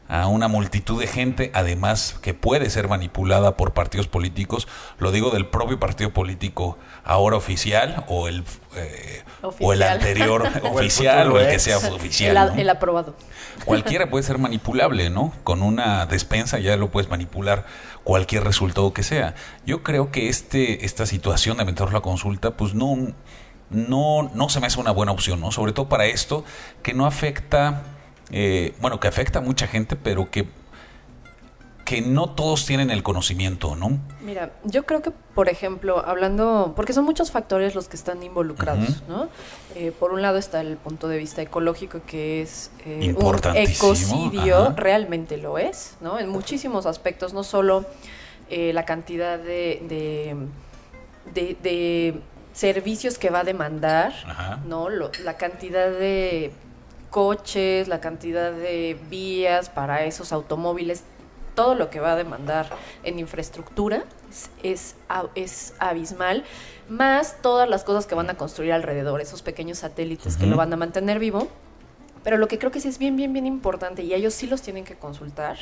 a 0.08 0.28
una 0.28 0.48
multitud 0.48 1.00
de 1.00 1.06
gente, 1.06 1.50
además 1.54 2.18
que 2.22 2.34
puede 2.34 2.70
ser 2.70 2.88
manipulada 2.88 3.56
por 3.56 3.72
partidos 3.72 4.06
políticos, 4.06 4.68
lo 4.98 5.10
digo 5.10 5.30
del 5.30 5.46
propio 5.46 5.80
partido 5.80 6.12
político 6.12 6.78
ahora 7.04 7.36
oficial 7.36 8.04
o 8.08 8.28
el, 8.28 8.44
eh, 8.76 9.22
O 9.60 9.72
el 9.72 9.82
anterior 9.82 10.48
oficial 10.62 11.32
o 11.32 11.40
el, 11.40 11.48
que 11.48 11.58
sea 11.58 11.78
oficial. 11.78 12.52
El, 12.56 12.70
aprobado. 12.70 13.14
Cualquiera 13.64 14.08
puede 14.08 14.22
ser 14.22 14.38
manipulable, 14.38 15.10
¿no? 15.10 15.32
Con 15.44 15.62
una 15.62 16.06
despensa 16.06 16.58
ya 16.58 16.76
lo 16.76 16.90
puedes 16.90 17.10
manipular 17.10 17.66
cualquier 18.04 18.44
resultado 18.44 18.92
que 18.92 19.02
sea. 19.02 19.34
Yo 19.64 19.82
creo 19.82 20.12
que 20.12 20.28
este, 20.28 20.84
esta 20.84 21.06
situación 21.06 21.56
de 21.56 21.64
meter 21.64 21.92
la 21.92 22.00
consulta, 22.00 22.52
pues 22.52 22.74
no, 22.74 22.96
no, 23.70 24.30
no 24.34 24.48
se 24.48 24.60
me 24.60 24.68
hace 24.68 24.78
una 24.78 24.92
buena 24.92 25.12
opción, 25.12 25.40
¿no? 25.40 25.50
Sobre 25.50 25.72
todo 25.72 25.88
para 25.88 26.06
esto 26.06 26.44
que 26.82 26.94
no 26.94 27.06
afecta 27.06 27.82
eh, 28.30 28.74
bueno, 28.80 29.00
que 29.00 29.08
afecta 29.08 29.38
a 29.38 29.42
mucha 29.42 29.66
gente, 29.66 29.96
pero 29.96 30.30
que, 30.30 30.46
que 31.84 32.00
no 32.02 32.30
todos 32.30 32.66
tienen 32.66 32.90
el 32.90 33.02
conocimiento, 33.02 33.76
¿no? 33.76 34.00
Mira, 34.20 34.52
yo 34.64 34.84
creo 34.84 35.02
que, 35.02 35.12
por 35.12 35.48
ejemplo, 35.48 36.04
hablando, 36.04 36.72
porque 36.74 36.92
son 36.92 37.04
muchos 37.04 37.30
factores 37.30 37.74
los 37.74 37.88
que 37.88 37.96
están 37.96 38.22
involucrados, 38.22 39.04
¿no? 39.08 39.28
Eh, 39.76 39.92
por 39.98 40.12
un 40.12 40.22
lado 40.22 40.38
está 40.38 40.60
el 40.60 40.76
punto 40.76 41.06
de 41.08 41.18
vista 41.18 41.42
ecológico, 41.42 42.00
que 42.04 42.42
es 42.42 42.72
eh, 42.84 43.14
un 43.16 43.36
ecocidio, 43.54 44.74
realmente 44.76 45.36
lo 45.36 45.58
es, 45.58 45.96
¿no? 46.00 46.18
En 46.18 46.28
muchísimos 46.28 46.86
aspectos, 46.86 47.32
no 47.32 47.44
solo 47.44 47.86
la 48.48 48.84
cantidad 48.84 49.38
de, 49.40 50.46
de, 51.34 52.20
servicios 52.52 53.18
que 53.18 53.28
va 53.28 53.40
a 53.40 53.44
demandar, 53.44 54.14
¿no? 54.66 54.88
la 54.88 55.36
cantidad 55.36 55.90
de 55.90 56.52
coches, 57.10 57.88
la 57.88 58.00
cantidad 58.00 58.52
de 58.52 58.98
vías 59.08 59.68
para 59.68 60.04
esos 60.04 60.32
automóviles 60.32 61.04
todo 61.56 61.74
lo 61.74 61.90
que 61.90 61.98
va 61.98 62.12
a 62.12 62.16
demandar 62.16 62.68
en 63.02 63.18
infraestructura 63.18 64.04
es, 64.62 64.94
es, 65.34 65.74
abismal, 65.78 66.44
más 66.88 67.40
todas 67.42 67.68
las 67.68 67.82
cosas 67.82 68.06
que 68.06 68.14
van 68.14 68.30
a 68.30 68.34
construir 68.34 68.72
alrededor, 68.72 69.20
esos 69.20 69.42
pequeños 69.42 69.78
satélites 69.78 70.36
que 70.36 70.46
lo 70.46 70.56
van 70.56 70.72
a 70.72 70.76
mantener 70.76 71.18
vivo. 71.18 71.48
Pero 72.22 72.36
lo 72.38 72.46
que 72.46 72.58
creo 72.58 72.70
que 72.70 72.80
sí 72.80 72.88
es 72.88 72.98
bien, 72.98 73.16
bien, 73.16 73.32
bien 73.32 73.46
importante, 73.46 74.02
y 74.02 74.12
ellos 74.12 74.34
sí 74.34 74.46
los 74.46 74.60
tienen 74.60 74.84
que 74.84 74.96
consultar, 74.96 75.56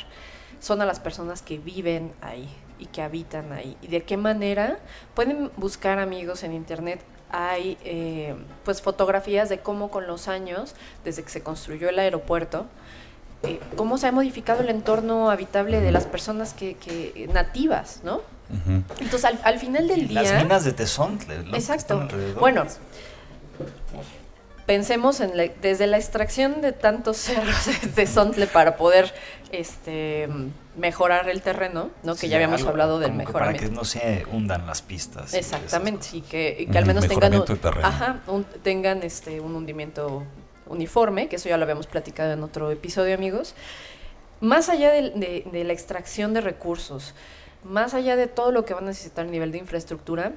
son 0.59 0.81
a 0.81 0.85
las 0.85 0.99
personas 0.99 1.41
que 1.41 1.57
viven 1.57 2.11
ahí 2.21 2.49
y 2.79 2.87
que 2.87 3.01
habitan 3.01 3.53
ahí. 3.53 3.77
Y 3.81 3.87
de 3.87 4.03
qué 4.03 4.17
manera 4.17 4.79
pueden 5.13 5.51
buscar 5.57 5.99
amigos 5.99 6.43
en 6.43 6.53
internet. 6.53 7.01
Hay 7.29 7.77
eh, 7.83 8.35
pues 8.63 8.81
fotografías 8.81 9.49
de 9.49 9.59
cómo 9.59 9.89
con 9.89 10.07
los 10.07 10.27
años, 10.27 10.75
desde 11.03 11.23
que 11.23 11.29
se 11.29 11.41
construyó 11.41 11.89
el 11.89 11.99
aeropuerto, 11.99 12.65
eh, 13.43 13.59
cómo 13.75 13.97
se 13.97 14.07
ha 14.07 14.11
modificado 14.11 14.61
el 14.61 14.69
entorno 14.69 15.29
habitable 15.29 15.81
de 15.81 15.91
las 15.91 16.05
personas 16.05 16.53
que, 16.53 17.29
nativas, 17.33 18.01
¿no? 18.03 18.21
Entonces, 18.99 19.25
al, 19.43 19.59
final 19.59 19.87
del 19.87 20.07
día... 20.07 20.21
Las 20.21 20.43
minas 20.43 20.63
de 20.63 20.71
Tezontle. 20.71 21.35
Exacto. 21.53 22.07
Bueno, 22.39 22.65
pensemos 24.65 25.19
en 25.19 25.31
desde 25.61 25.87
la 25.87 25.97
extracción 25.97 26.61
de 26.61 26.71
tantos 26.71 27.17
cerros 27.17 27.69
de 27.95 28.07
Sontle 28.07 28.47
para 28.47 28.77
poder 28.77 29.13
este 29.51 30.27
mejorar 30.77 31.29
el 31.29 31.41
terreno, 31.41 31.89
¿no? 32.03 32.15
Que 32.15 32.27
ya 32.27 32.37
habíamos 32.37 32.63
hablado 32.63 32.99
del 32.99 33.13
mejoramiento. 33.13 33.59
Para 33.59 33.69
que 33.69 33.75
no 33.75 33.85
se 33.85 34.25
hundan 34.31 34.65
las 34.67 34.81
pistas. 34.81 35.33
Exactamente, 35.33 36.07
y, 36.13 36.21
que, 36.21 36.67
al 36.75 36.85
menos 36.85 37.07
tengan 37.07 37.33
un, 37.35 37.45
ajá, 37.83 38.21
tengan 38.63 39.03
este 39.03 39.39
un 39.39 39.55
hundimiento 39.55 40.23
uniforme, 40.67 41.27
que 41.27 41.37
eso 41.37 41.49
ya 41.49 41.57
lo 41.57 41.63
habíamos 41.63 41.87
platicado 41.87 42.33
en 42.33 42.43
otro 42.43 42.71
episodio, 42.71 43.15
amigos. 43.15 43.55
Más 44.41 44.69
allá 44.69 44.91
de, 44.91 45.43
de 45.51 45.63
la 45.63 45.73
extracción 45.73 46.33
de 46.33 46.41
recursos, 46.41 47.15
más 47.63 47.93
allá 47.93 48.15
de 48.15 48.27
todo 48.27 48.51
lo 48.51 48.65
que 48.65 48.73
van 48.73 48.83
a 48.83 48.87
necesitar 48.87 49.25
a 49.25 49.29
nivel 49.29 49.51
de 49.51 49.59
infraestructura, 49.59 50.33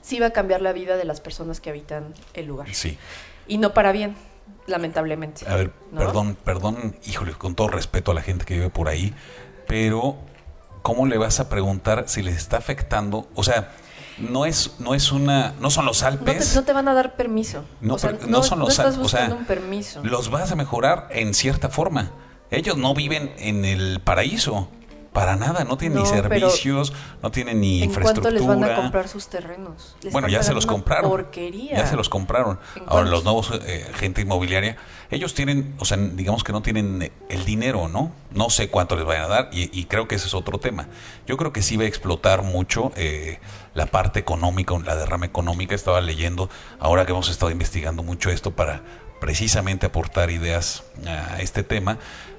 sí 0.00 0.20
va 0.20 0.26
a 0.26 0.30
cambiar 0.30 0.62
la 0.62 0.72
vida 0.72 0.96
de 0.96 1.04
las 1.04 1.20
personas 1.20 1.60
que 1.60 1.70
habitan 1.70 2.14
el 2.34 2.46
lugar. 2.46 2.72
Sí. 2.72 2.96
Y 3.48 3.58
no 3.58 3.74
para 3.74 3.92
bien, 3.92 4.16
lamentablemente. 4.66 5.48
A 5.48 5.56
ver, 5.56 5.70
perdón, 5.94 6.36
perdón, 6.44 6.96
híjole, 7.04 7.32
con 7.32 7.54
todo 7.54 7.68
respeto 7.68 8.12
a 8.12 8.14
la 8.14 8.22
gente 8.22 8.44
que 8.44 8.54
vive 8.54 8.70
por 8.70 8.88
ahí, 8.88 9.14
pero 9.66 10.16
¿cómo 10.82 11.06
le 11.06 11.18
vas 11.18 11.40
a 11.40 11.48
preguntar 11.48 12.04
si 12.06 12.22
les 12.22 12.36
está 12.36 12.56
afectando? 12.56 13.28
O 13.34 13.42
sea, 13.42 13.72
no 14.18 14.46
es 14.46 14.76
no 14.78 14.94
es 14.94 15.12
una 15.12 15.54
no 15.60 15.70
son 15.70 15.84
los 15.84 16.02
Alpes 16.02 16.54
no 16.54 16.64
te, 16.64 16.72
van 16.72 16.88
a 16.88 16.94
dar 16.94 17.16
permiso 17.16 17.64
no, 17.80 17.96
no, 18.28 18.42
son 18.42 18.58
los 18.58 18.78
Alpes 18.78 18.98
o 18.98 19.08
sea 19.08 19.28
un 19.28 19.44
permiso. 19.44 20.02
los 20.02 20.30
vas 20.30 20.50
a 20.50 20.56
mejorar 20.56 21.08
en 21.10 21.34
cierta 21.34 21.68
forma 21.68 22.12
ellos 22.50 22.78
no 22.78 22.94
viven 22.94 23.34
en 23.38 23.66
el 23.66 24.00
paraíso 24.00 24.68
para 25.16 25.34
nada, 25.34 25.64
no 25.64 25.78
tienen 25.78 26.00
ni 26.00 26.06
servicios, 26.06 26.92
no 27.22 27.30
tienen 27.30 27.58
ni 27.58 27.78
¿en 27.78 27.84
infraestructura. 27.84 28.38
¿Cuánto 28.38 28.52
les 28.52 28.60
van 28.60 28.70
a 28.70 28.76
comprar 28.76 29.08
sus 29.08 29.28
terrenos? 29.28 29.96
bueno, 30.12 30.28
ya 30.28 30.42
se 30.42 30.52
los 30.52 30.66
compraron. 30.66 31.10
Porquería. 31.10 31.74
Ya 31.74 31.86
se 31.86 31.96
los 31.96 32.10
compraron. 32.10 32.58
Ahora 32.86 33.08
los 33.08 33.24
nuevos 33.24 33.50
eh, 33.64 33.90
gente 33.94 34.20
inmobiliaria, 34.20 34.76
ellos 35.10 35.32
tienen, 35.32 35.74
o 35.78 35.86
sea, 35.86 35.96
digamos 35.96 36.44
que 36.44 36.52
no 36.52 36.60
tienen 36.60 37.10
el 37.30 37.44
dinero, 37.46 37.88
¿no? 37.88 38.12
No 38.30 38.50
sé 38.50 38.68
cuánto 38.68 38.94
les 38.94 39.06
vayan 39.06 39.24
a 39.24 39.28
dar 39.28 39.48
y, 39.52 39.84
creo 39.86 40.06
que 40.06 40.16
ese 40.16 40.26
es 40.26 40.34
otro 40.34 40.58
tema. 40.58 40.86
Yo 41.26 41.38
creo 41.38 41.50
que 41.50 41.62
sí 41.62 41.78
va 41.78 41.84
a 41.84 41.86
explotar 41.86 42.42
mucho 42.42 42.92
eh, 42.94 43.38
la 43.72 43.86
parte 43.86 44.20
económica, 44.20 44.78
la 44.84 44.96
derrama 44.96 45.24
económica. 45.24 45.74
Estaba 45.74 46.02
leyendo, 46.02 46.50
ahora 46.78 47.06
que 47.06 47.12
hemos 47.12 47.30
estado 47.30 47.50
investigando 47.50 48.02
mucho 48.02 48.28
esto 48.28 48.50
para 48.50 48.82
precisamente 49.18 49.86
aportar 49.86 50.30
ideas 50.30 50.84
a 51.06 51.40
este 51.40 51.62
tema 51.62 51.96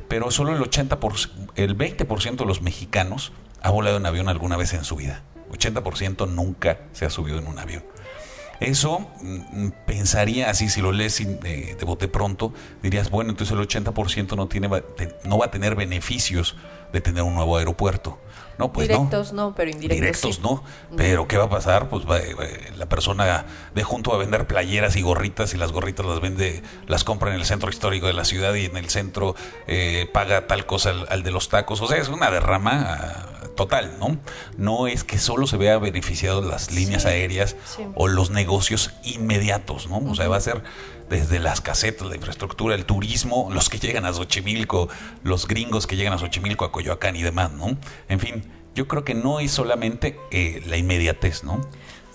pero 0.07 0.31
solo 0.31 0.55
el 0.55 0.61
80%, 0.61 1.51
el 1.55 1.77
20% 1.77 2.35
de 2.37 2.45
los 2.45 2.61
mexicanos 2.61 3.31
ha 3.61 3.69
volado 3.69 3.97
en 3.97 4.05
avión 4.05 4.29
alguna 4.29 4.57
vez 4.57 4.73
en 4.73 4.83
su 4.83 4.95
vida. 4.95 5.23
80% 5.51 6.29
nunca 6.29 6.79
se 6.93 7.05
ha 7.05 7.09
subido 7.09 7.37
en 7.39 7.47
un 7.47 7.59
avión. 7.59 7.83
Eso 8.59 9.07
mm, 9.21 9.69
pensaría 9.85 10.49
así, 10.49 10.69
si 10.69 10.81
lo 10.81 10.91
lees 10.91 11.17
de, 11.17 11.75
de 11.75 11.85
bote 11.85 12.07
pronto, 12.07 12.53
dirías, 12.81 13.11
bueno, 13.11 13.29
entonces 13.31 13.55
el 13.55 13.65
80% 13.65 14.35
no, 14.35 14.47
tiene, 14.47 14.69
no 15.25 15.37
va 15.37 15.45
a 15.45 15.51
tener 15.51 15.75
beneficios 15.75 16.55
de 16.91 17.01
tener 17.01 17.23
un 17.23 17.35
nuevo 17.35 17.57
aeropuerto. 17.57 18.19
No, 18.57 18.73
pues 18.73 18.87
Directos 18.87 19.33
no, 19.33 19.53
pero 19.55 19.69
indirectos. 19.69 20.01
Directos 20.01 20.39
no. 20.39 20.63
Pero 20.95 21.27
¿qué 21.27 21.37
va 21.37 21.45
a 21.45 21.49
pasar? 21.49 21.89
Pues 21.89 22.05
eh, 22.09 22.71
la 22.77 22.87
persona 22.87 23.45
de 23.75 23.83
junto 23.83 24.11
va 24.11 24.17
a 24.17 24.19
vender 24.19 24.47
playeras 24.47 24.95
y 24.95 25.01
gorritas 25.01 25.53
y 25.53 25.57
las 25.57 25.71
gorritas 25.71 26.05
las 26.05 26.19
vende, 26.19 26.63
las 26.87 27.03
compra 27.03 27.29
en 27.29 27.35
el 27.35 27.45
centro 27.45 27.69
histórico 27.69 28.07
de 28.07 28.13
la 28.13 28.25
ciudad 28.25 28.53
y 28.55 28.65
en 28.65 28.77
el 28.77 28.89
centro 28.89 29.35
eh, 29.67 30.09
paga 30.11 30.47
tal 30.47 30.65
cosa 30.65 30.93
al, 31.07 31.23
de 31.23 31.31
los 31.31 31.49
tacos. 31.49 31.81
O 31.81 31.87
sea, 31.87 31.97
es 31.97 32.09
una 32.09 32.31
derrama 32.31 32.85
ah, 32.89 33.47
total, 33.55 33.97
¿no? 33.99 34.17
No 34.57 34.87
es 34.87 35.03
que 35.03 35.17
solo 35.17 35.45
se 35.45 35.57
vea 35.57 35.77
beneficiado 35.77 36.41
las 36.41 36.71
líneas 36.71 37.05
aéreas 37.05 37.55
o 37.95 38.07
los 38.07 38.31
negocios 38.31 38.93
inmediatos, 39.03 39.87
¿no? 39.87 39.97
O 39.97 40.15
sea, 40.15 40.27
va 40.27 40.37
a 40.37 40.41
ser 40.41 40.63
desde 41.09 41.39
las 41.39 41.61
casetas, 41.61 42.07
la 42.07 42.15
infraestructura, 42.15 42.75
el 42.75 42.85
turismo, 42.85 43.49
los 43.51 43.69
que 43.69 43.79
llegan 43.79 44.05
a 44.05 44.13
Xochimilco, 44.13 44.89
los 45.23 45.47
gringos 45.47 45.87
que 45.87 45.95
llegan 45.95 46.13
a 46.13 46.17
Xochimilco, 46.17 46.65
a 46.65 46.71
Coyoacán 46.71 47.15
y 47.15 47.21
demás, 47.21 47.51
¿no? 47.51 47.77
En 48.09 48.19
fin, 48.19 48.43
yo 48.75 48.87
creo 48.87 49.03
que 49.03 49.15
no 49.15 49.39
es 49.39 49.51
solamente 49.51 50.19
eh, 50.31 50.61
la 50.67 50.77
inmediatez, 50.77 51.43
¿no? 51.43 51.61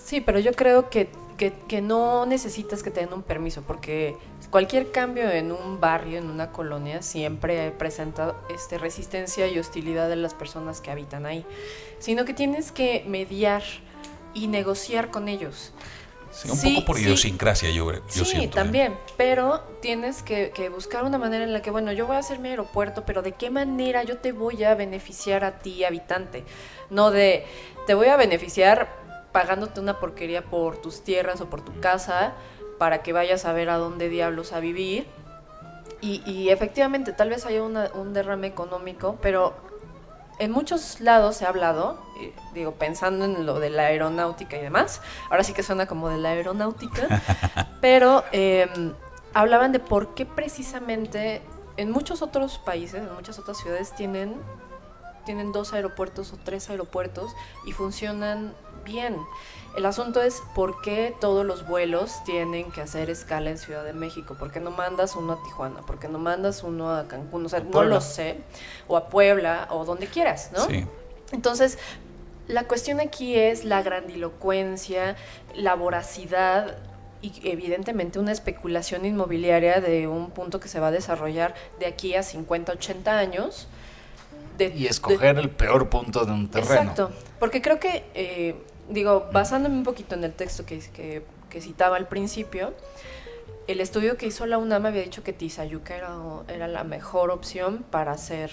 Sí, 0.03 0.21
pero 0.21 0.39
yo 0.39 0.53
creo 0.53 0.89
que, 0.89 1.09
que, 1.37 1.81
no 1.81 2.25
necesitas 2.25 2.83
que 2.83 2.91
te 2.91 3.01
den 3.01 3.13
un 3.13 3.23
permiso, 3.23 3.63
porque 3.63 4.15
cualquier 4.49 4.91
cambio 4.91 5.29
en 5.29 5.51
un 5.51 5.79
barrio, 5.79 6.19
en 6.19 6.29
una 6.29 6.51
colonia, 6.51 7.01
siempre 7.01 7.71
presenta 7.71 8.35
este, 8.53 8.77
resistencia 8.77 9.47
y 9.47 9.59
hostilidad 9.59 10.07
de 10.07 10.15
las 10.15 10.33
personas 10.33 10.79
que 10.79 10.91
habitan 10.91 11.25
ahí, 11.25 11.45
sino 11.99 12.25
que 12.25 12.33
tienes 12.33 12.71
que 12.71 13.03
mediar 13.07 13.63
y 14.33 14.47
negociar 14.47 15.09
con 15.09 15.27
ellos. 15.27 15.73
Sí, 16.33 16.49
un 16.49 16.75
poco 16.75 16.85
por 16.87 16.99
idiosincrasia, 16.99 17.69
yo, 17.69 17.91
yo 17.91 18.25
sí, 18.25 18.45
¿eh? 18.45 18.47
también, 18.47 18.97
pero 19.17 19.61
tienes 19.81 20.23
que, 20.23 20.51
buscar 20.73 21.03
una 21.03 21.19
manera 21.19 21.43
en 21.43 21.53
la 21.53 21.61
que, 21.61 21.69
bueno, 21.69 21.91
yo 21.91 22.07
voy 22.07 22.15
a 22.15 22.19
hacer 22.19 22.39
mi 22.39 22.49
aeropuerto, 22.49 23.03
pero 23.05 23.21
¿de 23.21 23.33
qué 23.33 23.51
manera 23.51 24.01
yo 24.03 24.17
te 24.17 24.31
voy 24.31 24.63
a 24.63 24.73
beneficiar 24.73 25.45
a 25.45 25.59
ti, 25.59 25.83
habitante? 25.83 26.43
No 26.89 27.11
de, 27.11 27.45
te 27.85 27.93
voy 27.93 28.07
a 28.07 28.17
beneficiar 28.17 28.89
pagándote 29.31 29.79
una 29.79 29.99
porquería 29.99 30.43
por 30.43 30.81
tus 30.81 31.03
tierras 31.03 31.39
o 31.39 31.49
por 31.49 31.63
tu 31.63 31.79
casa 31.79 32.33
para 32.79 33.03
que 33.03 33.13
vayas 33.13 33.45
a 33.45 33.53
ver 33.53 33.69
a 33.69 33.77
dónde 33.77 34.09
diablos 34.09 34.53
a 34.53 34.59
vivir. 34.59 35.05
Y, 36.01 36.23
y 36.29 36.49
efectivamente, 36.49 37.13
tal 37.13 37.29
vez 37.29 37.45
haya 37.45 37.61
un 37.61 38.13
derrame 38.13 38.47
económico, 38.47 39.19
pero 39.21 39.72
en 40.39 40.51
muchos 40.51 40.99
lados 40.99 41.37
se 41.37 41.45
ha 41.45 41.49
hablado, 41.49 41.97
eh, 42.19 42.33
digo, 42.53 42.73
pensando 42.73 43.25
en 43.25 43.45
lo 43.45 43.59
de 43.59 43.69
la 43.69 43.83
aeronáutica 43.83 44.57
y 44.57 44.61
demás, 44.61 45.01
ahora 45.29 45.43
sí 45.43 45.53
que 45.53 45.63
suena 45.63 45.85
como 45.85 46.09
de 46.09 46.17
la 46.17 46.29
aeronáutica, 46.29 47.21
pero 47.81 48.23
em, 48.31 48.93
hablaban 49.33 49.71
de 49.71 49.79
por 49.79 50.13
qué 50.15 50.25
precisamente 50.25 51.41
en 51.77 51.91
muchos 51.91 52.21
otros 52.21 52.57
países, 52.59 53.01
en 53.01 53.13
muchas 53.13 53.39
otras 53.39 53.57
ciudades 53.57 53.95
tienen, 53.95 54.35
tienen 55.25 55.51
dos 55.51 55.73
aeropuertos 55.73 56.33
o 56.33 56.37
tres 56.43 56.69
aeropuertos 56.69 57.35
y 57.65 57.71
funcionan 57.71 58.53
bien. 58.83 59.17
El 59.75 59.87
asunto 59.87 60.21
es 60.21 60.43
por 60.53 60.81
qué 60.81 61.15
todos 61.19 61.45
los 61.45 61.67
vuelos 61.67 62.23
tienen 62.25 62.71
que 62.71 62.81
hacer 62.81 63.09
escala 63.09 63.49
en 63.49 63.57
Ciudad 63.57 63.83
de 63.83 63.93
México. 63.93 64.35
¿Por 64.37 64.51
qué 64.51 64.59
no 64.59 64.69
mandas 64.69 65.15
uno 65.15 65.33
a 65.33 65.43
Tijuana? 65.43 65.81
¿Por 65.81 65.97
qué 65.97 66.07
no 66.07 66.19
mandas 66.19 66.63
uno 66.63 66.93
a 66.93 67.07
Cancún? 67.07 67.45
O 67.45 67.49
sea, 67.49 67.61
no 67.61 67.83
lo 67.83 67.99
sé. 67.99 68.37
O 68.87 68.97
a 68.97 69.09
Puebla 69.09 69.67
o 69.71 69.83
donde 69.83 70.05
quieras, 70.05 70.51
¿no? 70.53 70.65
Sí. 70.67 70.85
Entonces, 71.31 71.79
la 72.47 72.65
cuestión 72.65 72.99
aquí 72.99 73.35
es 73.35 73.65
la 73.65 73.81
grandilocuencia, 73.81 75.15
la 75.55 75.73
voracidad 75.73 76.77
y 77.23 77.31
evidentemente 77.49 78.19
una 78.19 78.31
especulación 78.31 79.05
inmobiliaria 79.05 79.79
de 79.79 80.07
un 80.07 80.29
punto 80.31 80.59
que 80.59 80.67
se 80.67 80.79
va 80.79 80.87
a 80.87 80.91
desarrollar 80.91 81.55
de 81.79 81.85
aquí 81.87 82.15
a 82.15 82.21
50, 82.21 82.73
80 82.73 83.17
años. 83.17 83.67
y 84.59 84.85
escoger 84.85 85.39
el 85.39 85.49
peor 85.49 85.89
punto 85.89 86.25
de 86.25 86.31
un 86.31 86.49
terreno. 86.49 86.81
Exacto, 86.81 87.11
porque 87.39 87.61
creo 87.61 87.79
que 87.79 88.05
eh, 88.13 88.55
digo, 88.89 89.27
basándome 89.31 89.75
un 89.75 89.83
poquito 89.83 90.15
en 90.15 90.23
el 90.23 90.33
texto 90.33 90.65
que, 90.65 90.79
que, 91.49 91.61
citaba 91.61 91.97
al 91.97 92.07
principio, 92.07 92.73
el 93.67 93.79
estudio 93.79 94.17
que 94.17 94.25
hizo 94.25 94.45
la 94.45 94.57
UNAM 94.57 94.85
había 94.85 95.03
dicho 95.03 95.23
que 95.23 95.33
Tizayuca 95.33 95.95
era, 95.95 96.15
era 96.47 96.67
la 96.67 96.83
mejor 96.83 97.31
opción 97.31 97.85
para 97.89 98.11
hacer 98.11 98.51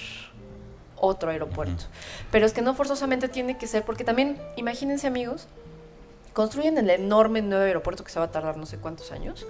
otro 0.97 1.31
aeropuerto. 1.31 1.85
Pero 2.31 2.47
es 2.47 2.53
que 2.53 2.63
no 2.63 2.75
forzosamente 2.75 3.29
tiene 3.29 3.59
que 3.59 3.67
ser, 3.67 3.85
porque 3.85 4.05
también, 4.05 4.41
imagínense 4.57 5.07
amigos, 5.07 5.49
construyen 6.33 6.79
el 6.79 6.91
enorme 6.91 7.43
nuevo 7.43 7.65
aeropuerto 7.65 8.05
que 8.05 8.13
se 8.13 8.19
va 8.19 8.27
a 8.27 8.31
tardar 8.31 8.57
no 8.57 8.67
sé 8.67 8.77
cuántos 8.77 9.11
años. 9.13 9.47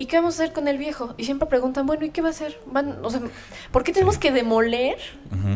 ¿Y 0.00 0.06
qué 0.06 0.16
vamos 0.16 0.40
a 0.40 0.42
hacer 0.42 0.54
con 0.54 0.66
el 0.66 0.78
viejo? 0.78 1.14
Y 1.18 1.24
siempre 1.26 1.46
preguntan, 1.46 1.86
bueno, 1.86 2.06
¿y 2.06 2.10
qué 2.10 2.22
va 2.22 2.28
a 2.28 2.30
hacer? 2.30 2.58
Van, 2.64 3.04
o 3.04 3.10
sea, 3.10 3.20
¿por 3.70 3.84
qué 3.84 3.92
tenemos 3.92 4.16
que 4.16 4.32
demoler, 4.32 4.96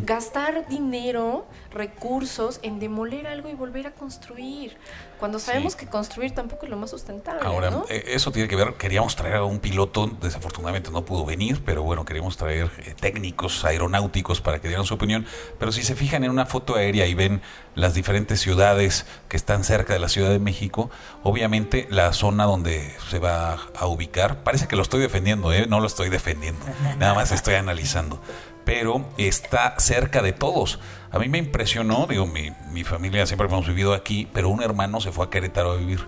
gastar 0.04 0.68
dinero, 0.68 1.46
recursos 1.72 2.60
en 2.62 2.78
demoler 2.78 3.26
algo 3.26 3.48
y 3.48 3.54
volver 3.54 3.86
a 3.86 3.92
construir? 3.92 4.76
Cuando 5.18 5.38
sabemos 5.38 5.72
Sí. 5.74 5.78
que 5.80 5.86
construir 5.86 6.32
tampoco 6.32 6.66
es 6.66 6.70
lo 6.70 6.76
más 6.76 6.90
sustentable, 6.90 7.40
Ahora, 7.42 7.70
¿no? 7.70 7.84
eh, 7.88 8.04
eso 8.08 8.30
tiene 8.32 8.48
que 8.48 8.56
ver, 8.56 8.74
queríamos 8.74 9.16
traer 9.16 9.36
a 9.36 9.44
un 9.44 9.58
piloto, 9.58 10.06
desafortunadamente 10.20 10.90
no 10.90 11.04
pudo 11.04 11.24
venir, 11.24 11.62
pero 11.64 11.82
bueno, 11.82 12.04
queríamos 12.04 12.36
traer 12.36 12.70
eh, 12.78 12.94
técnicos 13.00 13.64
aeronáuticos 13.64 14.40
para 14.40 14.60
que 14.60 14.68
dieran 14.68 14.84
su 14.86 14.94
opinión. 14.94 15.26
Pero 15.58 15.72
si 15.72 15.82
se 15.82 15.94
fijan 15.96 16.24
en 16.24 16.30
una 16.30 16.46
foto 16.46 16.76
aérea 16.76 17.06
y 17.06 17.14
ven 17.14 17.40
las 17.74 17.94
diferentes 17.94 18.40
ciudades 18.40 19.06
que 19.28 19.36
están 19.36 19.64
cerca 19.64 19.92
de 19.92 19.98
la 19.98 20.08
Ciudad 20.08 20.30
de 20.30 20.38
México, 20.38 20.90
obviamente 21.22 21.86
la 21.90 22.12
zona 22.12 22.44
donde 22.44 22.94
se 23.10 23.18
va 23.18 23.58
a 23.76 23.86
ubicar, 23.86 24.42
parece 24.44 24.68
que 24.68 24.76
lo 24.76 24.82
estoy 24.82 25.00
defendiendo, 25.00 25.52
¿eh? 25.52 25.66
no 25.68 25.80
lo 25.80 25.86
estoy 25.86 26.08
defendiendo, 26.08 26.64
nada 26.98 27.14
más 27.14 27.32
estoy 27.32 27.54
analizando. 27.54 28.20
Pero 28.64 29.04
está 29.18 29.78
cerca 29.78 30.22
de 30.22 30.32
todos. 30.32 30.80
A 31.10 31.18
mí 31.18 31.28
me 31.28 31.38
impresionó, 31.38 32.06
digo, 32.08 32.26
mi, 32.26 32.50
mi 32.72 32.84
familia 32.84 33.26
siempre 33.26 33.46
hemos 33.46 33.66
vivido 33.66 33.94
aquí, 33.94 34.28
pero 34.32 34.48
un 34.48 34.62
hermano 34.62 35.00
se 35.00 35.12
fue 35.12 35.26
a 35.26 35.30
Querétaro 35.30 35.72
a 35.72 35.76
vivir. 35.76 36.06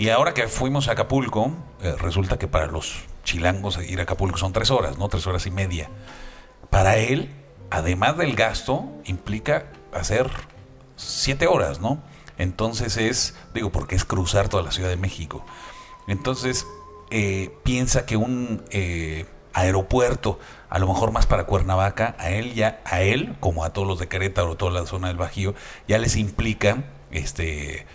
Y 0.00 0.08
ahora 0.08 0.32
que 0.32 0.48
fuimos 0.48 0.88
a 0.88 0.92
Acapulco, 0.92 1.52
eh, 1.82 1.94
resulta 1.98 2.38
que 2.38 2.48
para 2.48 2.66
los 2.66 3.04
chilangos 3.22 3.78
ir 3.86 4.00
a 4.00 4.04
Acapulco 4.04 4.38
son 4.38 4.52
tres 4.52 4.70
horas, 4.70 4.96
¿no? 4.96 5.08
Tres 5.08 5.26
horas 5.26 5.44
y 5.44 5.50
media. 5.50 5.90
Para 6.70 6.96
él, 6.96 7.30
además 7.70 8.16
del 8.16 8.34
gasto, 8.34 8.88
implica 9.04 9.66
hacer 9.92 10.30
siete 10.96 11.46
horas, 11.46 11.80
¿no? 11.80 12.02
Entonces 12.38 12.96
es, 12.96 13.36
digo, 13.52 13.70
porque 13.70 13.94
es 13.94 14.06
cruzar 14.06 14.48
toda 14.48 14.62
la 14.62 14.70
Ciudad 14.70 14.88
de 14.88 14.96
México. 14.96 15.44
Entonces, 16.06 16.66
eh, 17.10 17.54
piensa 17.62 18.06
que 18.06 18.16
un 18.16 18.64
eh, 18.70 19.26
aeropuerto, 19.52 20.38
a 20.68 20.78
lo 20.78 20.86
mejor 20.86 21.10
más 21.12 21.26
para 21.26 21.44
Cuernavaca, 21.44 22.14
a 22.18 22.30
él 22.30 22.54
ya, 22.54 22.80
a 22.84 23.02
él, 23.02 23.34
como 23.40 23.64
a 23.64 23.72
todos 23.72 23.86
los 23.88 23.98
de 23.98 24.08
Querétaro, 24.08 24.56
toda 24.56 24.72
la 24.72 24.86
zona 24.86 25.08
del 25.08 25.16
Bajío, 25.16 25.54
ya 25.88 25.98
les 25.98 26.16
implica 26.16 26.84
este 27.10 27.86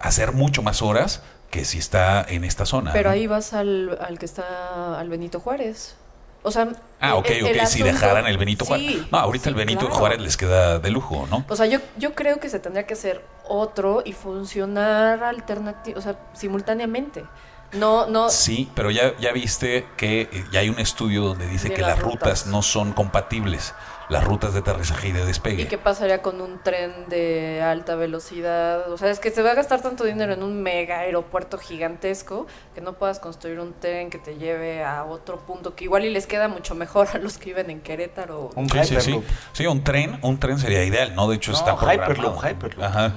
hacer 0.00 0.32
mucho 0.32 0.62
más 0.62 0.82
horas 0.82 1.22
que 1.50 1.64
si 1.64 1.78
está 1.78 2.24
en 2.26 2.44
esta 2.44 2.64
zona. 2.66 2.92
Pero 2.92 3.10
¿no? 3.10 3.14
ahí 3.14 3.26
vas 3.26 3.52
al, 3.52 3.98
al 4.00 4.18
que 4.18 4.24
está 4.24 4.98
al 4.98 5.08
Benito 5.08 5.38
Juárez. 5.40 5.96
O 6.44 6.50
sea, 6.50 6.68
Ah, 6.98 7.14
ok, 7.16 7.26
el- 7.30 7.44
ok, 7.60 7.66
si 7.66 7.82
dejaran 7.82 8.26
el 8.26 8.36
Benito 8.38 8.64
Juárez. 8.64 8.86
Sí, 8.86 9.08
no, 9.12 9.18
ahorita 9.18 9.44
sí, 9.44 9.48
el 9.50 9.54
Benito 9.54 9.80
claro. 9.80 9.94
Juárez 9.94 10.20
les 10.20 10.36
queda 10.36 10.78
de 10.80 10.90
lujo, 10.90 11.26
¿no? 11.30 11.44
O 11.48 11.54
sea, 11.54 11.66
yo, 11.66 11.78
yo 11.98 12.14
creo 12.14 12.40
que 12.40 12.48
se 12.48 12.58
tendría 12.58 12.84
que 12.86 12.94
hacer 12.94 13.24
otro 13.46 14.02
y 14.04 14.12
funcionar 14.12 15.22
alternativo, 15.22 15.98
o 15.98 16.02
sea, 16.02 16.16
simultáneamente. 16.32 17.22
No, 17.72 18.06
no, 18.06 18.28
Sí, 18.28 18.70
pero 18.74 18.90
ya, 18.90 19.16
ya 19.18 19.32
viste 19.32 19.86
que 19.96 20.22
eh, 20.22 20.44
ya 20.52 20.60
hay 20.60 20.68
un 20.68 20.78
estudio 20.78 21.22
donde 21.24 21.46
dice 21.48 21.68
De 21.68 21.74
que 21.74 21.82
las 21.82 21.98
rutas. 21.98 22.12
rutas. 22.42 22.46
no 22.46 22.60
son 22.62 22.92
compatibles, 22.92 23.74
las 24.10 24.24
rutas 24.24 24.52
de 24.52 24.58
aterrizaje 24.60 25.08
y 25.08 25.12
de 25.12 25.24
despegue. 25.24 25.62
¿Y 25.62 25.66
qué 25.66 25.78
pasaría 25.78 26.20
con 26.20 26.42
un 26.42 26.62
tren 26.62 26.92
de 27.08 27.62
alta 27.62 27.94
velocidad? 27.94 28.90
O 28.92 28.98
sea, 28.98 29.10
es 29.10 29.20
que 29.20 29.30
se 29.30 29.40
va 29.40 29.52
a 29.52 29.54
gastar 29.54 29.80
tanto 29.80 30.04
dinero 30.04 30.34
en 30.34 30.42
un 30.42 30.62
mega 30.62 30.98
aeropuerto 30.98 31.56
gigantesco 31.56 32.46
que 32.74 32.82
no 32.82 32.92
puedas 32.92 33.20
construir 33.20 33.58
un 33.58 33.72
tren 33.80 34.10
que 34.10 34.18
te 34.18 34.36
lleve 34.36 34.84
a 34.84 35.04
otro 35.04 35.40
punto 35.40 35.74
que 35.74 35.84
igual 35.84 36.04
y 36.04 36.10
les 36.10 36.26
queda 36.26 36.48
mucho 36.48 36.74
mejor 36.74 37.08
a 37.14 37.18
los 37.18 37.38
que 37.38 37.46
viven 37.46 37.70
en 37.70 37.80
Querétaro. 37.80 38.50
Un 38.54 38.68
Sí, 38.68 38.78
sí, 38.84 39.00
sí. 39.00 39.22
Sí, 39.52 39.66
un 39.66 39.82
tren, 39.82 40.18
un 40.20 40.38
tren 40.38 40.58
sería 40.58 40.84
ideal, 40.84 41.14
¿no? 41.14 41.26
De 41.28 41.36
hecho 41.36 41.52
No, 41.52 41.58
está 41.58 41.76
programado. 41.76 42.12
Hyperloop, 42.12 42.44
Hyperloop. 42.44 42.84
Ajá. 42.84 43.12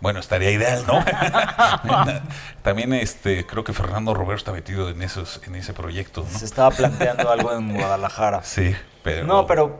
Bueno, 0.00 0.20
estaría 0.20 0.50
ideal, 0.50 0.84
¿no? 0.86 1.02
También 2.62 2.92
este 2.92 3.46
creo 3.46 3.64
que 3.64 3.72
Fernando 3.72 4.12
Roberto 4.14 4.38
está 4.38 4.52
metido 4.52 4.90
en 4.90 5.02
esos 5.02 5.40
en 5.46 5.54
ese 5.54 5.72
proyecto, 5.72 6.26
¿no? 6.30 6.38
Se 6.38 6.44
estaba 6.44 6.70
planteando 6.70 7.30
algo 7.30 7.52
en 7.52 7.74
Guadalajara. 7.74 8.42
Sí, 8.42 8.74
pero 9.02 9.26
No, 9.26 9.46
pero, 9.46 9.78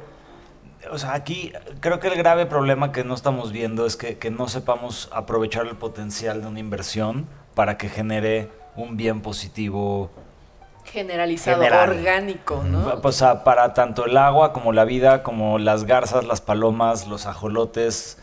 o 0.91 0.99
sea, 0.99 1.15
aquí 1.15 1.53
creo 1.81 2.01
que 2.01 2.09
el 2.09 2.17
grave 2.17 2.47
problema 2.47 2.93
que 2.93 3.05
no 3.05 3.15
estamos 3.15 3.53
viendo 3.53 3.85
es 3.87 3.97
que, 3.97 4.19
que 4.19 4.31
no 4.31 4.49
sepamos 4.49 5.11
aprovechar 5.13 5.67
el 5.67 5.77
potencial 5.77 6.41
de 6.41 6.49
una 6.49 6.61
inversión 6.61 7.27
para 7.55 7.77
que 7.77 7.89
genere 7.89 8.51
un 8.75 8.97
bien 8.97 9.21
positivo, 9.21 10.11
Generalizado, 10.85 11.63
General. 11.63 11.91
orgánico, 11.91 12.63
¿no? 12.63 13.01
o 13.03 13.13
sea, 13.13 13.43
para 13.43 13.75
tanto 13.75 14.07
el 14.07 14.17
agua 14.17 14.53
como 14.53 14.73
la 14.73 14.85
vida, 14.85 15.23
como 15.25 15.59
las 15.59 15.85
garzas, 15.85 16.25
las 16.25 16.41
palomas, 16.41 17.09
los 17.09 17.27
ajolotes 17.27 18.19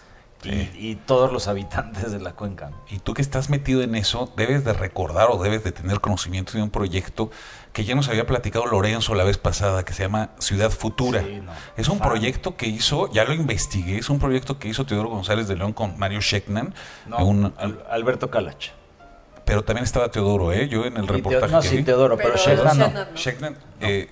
Sí. 0.51 0.71
y 0.75 0.95
todos 0.95 1.31
los 1.31 1.47
habitantes 1.47 2.11
de 2.11 2.19
la 2.19 2.33
cuenca. 2.33 2.71
Y 2.89 2.99
tú 2.99 3.13
que 3.13 3.21
estás 3.21 3.49
metido 3.49 3.81
en 3.81 3.95
eso, 3.95 4.31
debes 4.37 4.63
de 4.65 4.73
recordar 4.73 5.27
o 5.31 5.41
debes 5.41 5.63
de 5.63 5.71
tener 5.71 5.99
conocimiento 6.01 6.53
de 6.53 6.61
un 6.63 6.69
proyecto 6.69 7.31
que 7.71 7.85
ya 7.85 7.95
nos 7.95 8.07
había 8.09 8.27
platicado 8.27 8.65
Lorenzo 8.67 9.15
la 9.15 9.23
vez 9.23 9.37
pasada, 9.37 9.83
que 9.83 9.93
se 9.93 10.03
llama 10.03 10.29
Ciudad 10.39 10.69
Futura. 10.69 11.21
Sí, 11.23 11.41
no. 11.41 11.51
Es 11.77 11.87
un 11.89 11.97
Fan. 11.99 12.07
proyecto 12.09 12.55
que 12.55 12.67
hizo, 12.67 13.11
ya 13.11 13.23
lo 13.23 13.33
investigué, 13.33 13.97
es 13.97 14.09
un 14.09 14.19
proyecto 14.19 14.59
que 14.59 14.67
hizo 14.67 14.85
Teodoro 14.85 15.09
González 15.09 15.47
de 15.47 15.55
León 15.55 15.73
con 15.73 15.97
Mario 15.97 16.21
Sheckman, 16.21 16.73
No, 17.07 17.17
un- 17.25 17.53
Al- 17.57 17.83
Alberto 17.89 18.29
Calach. 18.29 18.69
pero 19.45 19.63
también 19.63 19.83
estaba 19.83 20.09
Teodoro, 20.11 20.51
¿eh? 20.53 20.67
Yo 20.69 20.85
en 20.85 20.97
el 20.97 21.03
Y 21.03 21.07
Teo- 21.07 21.15
reportaje 21.17 21.51
no, 21.51 21.61
que 21.61 21.67
sí, 21.67 21.77
vi. 21.77 21.83
Teodoro, 21.83 22.15
pero, 22.15 22.33
Pero 22.33 22.43
Shekhan 22.43 22.77
no. 22.77 22.85
Shekhan 22.85 22.93
no. 23.11 23.17
Sheckman, 23.17 23.57
eh, 23.81 24.09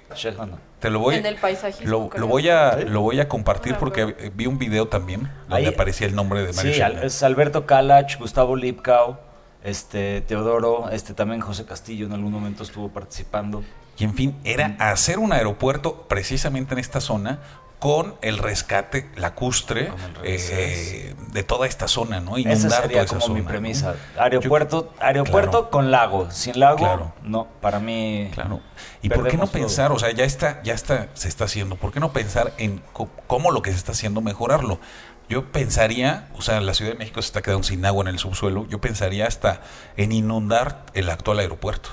no. 0.49 0.70
Te 0.81 0.89
lo 0.89 0.99
voy, 0.99 1.15
En 1.15 1.25
el 1.27 1.37
lo, 1.85 2.09
lo 2.17 2.27
voy 2.27 2.49
a, 2.49 2.73
¿Sí? 2.79 2.85
lo 2.87 3.01
voy 3.01 3.19
a 3.19 3.29
compartir 3.29 3.75
porque 3.75 4.31
vi 4.35 4.47
un 4.47 4.57
video 4.57 4.87
también 4.87 5.29
donde 5.47 5.67
Ahí- 5.67 5.73
aparecía 5.73 6.07
el 6.07 6.15
nombre 6.15 6.43
de 6.43 6.51
Mario 6.53 6.73
Sí, 6.73 6.81
es 7.03 7.23
Alberto 7.23 7.65
Kalach, 7.67 8.17
Gustavo 8.17 8.55
Lipkau, 8.55 9.17
este, 9.63 10.21
Teodoro, 10.21 10.89
este, 10.89 11.13
también 11.13 11.39
José 11.39 11.65
Castillo 11.65 12.07
en 12.07 12.13
algún 12.13 12.31
momento 12.31 12.63
estuvo 12.63 12.89
participando. 12.89 13.63
Y 13.97 14.03
en 14.05 14.15
fin, 14.15 14.35
era 14.43 14.75
hacer 14.79 15.19
un 15.19 15.31
aeropuerto 15.33 16.05
precisamente 16.07 16.73
en 16.73 16.79
esta 16.79 16.99
zona 16.99 17.39
con 17.81 18.13
el 18.21 18.37
rescate 18.37 19.09
lacustre 19.15 19.91
eh, 20.23 21.15
de 21.31 21.43
toda 21.43 21.65
esta 21.65 21.87
zona, 21.87 22.19
¿no? 22.19 22.37
Esa 22.37 22.51
Inundar 22.51 22.81
sería 22.83 23.05
toda 23.07 23.17
esa 23.17 23.25
como 23.25 23.33
mi 23.33 23.41
premisa. 23.41 23.95
¿no? 24.15 24.21
Aeropuerto, 24.21 24.93
aeropuerto 24.99 25.51
claro. 25.51 25.69
con 25.71 25.89
lago. 25.89 26.29
Sin 26.29 26.59
lago, 26.59 26.77
Claro. 26.77 27.13
no, 27.23 27.47
para 27.59 27.79
mí. 27.79 28.29
Claro. 28.35 28.59
¿Y 29.01 29.09
por 29.09 29.27
qué 29.27 29.35
no 29.35 29.45
todo. 29.45 29.53
pensar, 29.53 29.91
o 29.91 29.97
sea, 29.97 30.11
ya 30.11 30.25
está, 30.25 30.61
ya 30.61 30.75
está, 30.75 31.07
se 31.15 31.27
está 31.27 31.45
haciendo, 31.45 31.75
¿por 31.75 31.91
qué 31.91 31.99
no 31.99 32.13
pensar 32.13 32.53
en 32.59 32.83
cómo 33.25 33.49
lo 33.49 33.63
que 33.63 33.71
se 33.71 33.77
está 33.77 33.93
haciendo 33.93 34.21
mejorarlo? 34.21 34.79
Yo 35.27 35.51
pensaría, 35.51 36.29
o 36.35 36.43
sea, 36.43 36.61
la 36.61 36.75
Ciudad 36.75 36.91
de 36.91 36.99
México 36.99 37.19
se 37.23 37.29
está 37.29 37.41
quedando 37.41 37.63
sin 37.63 37.83
agua 37.83 38.03
en 38.03 38.09
el 38.09 38.19
subsuelo, 38.19 38.67
yo 38.67 38.79
pensaría 38.79 39.25
hasta 39.25 39.61
en 39.97 40.11
inundar 40.11 40.85
el 40.93 41.09
actual 41.09 41.39
aeropuerto. 41.39 41.89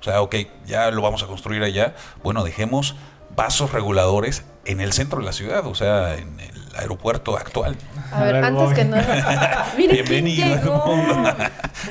O 0.00 0.02
sea, 0.04 0.20
ok, 0.20 0.36
ya 0.66 0.90
lo 0.90 1.00
vamos 1.00 1.22
a 1.22 1.26
construir 1.26 1.62
allá, 1.62 1.94
bueno, 2.22 2.44
dejemos 2.44 2.94
vasos 3.36 3.72
reguladores 3.72 4.44
en 4.64 4.80
el 4.80 4.92
centro 4.92 5.18
de 5.20 5.26
la 5.26 5.32
ciudad, 5.32 5.66
o 5.66 5.74
sea, 5.74 6.14
en 6.14 6.38
el 6.40 6.76
aeropuerto 6.76 7.36
actual. 7.36 7.76
A 8.12 8.22
ver, 8.22 8.36
antes 8.36 8.74
que 8.74 8.84
nada. 8.84 9.66
Bienvenido. 9.76 10.46
llegó. 10.46 10.84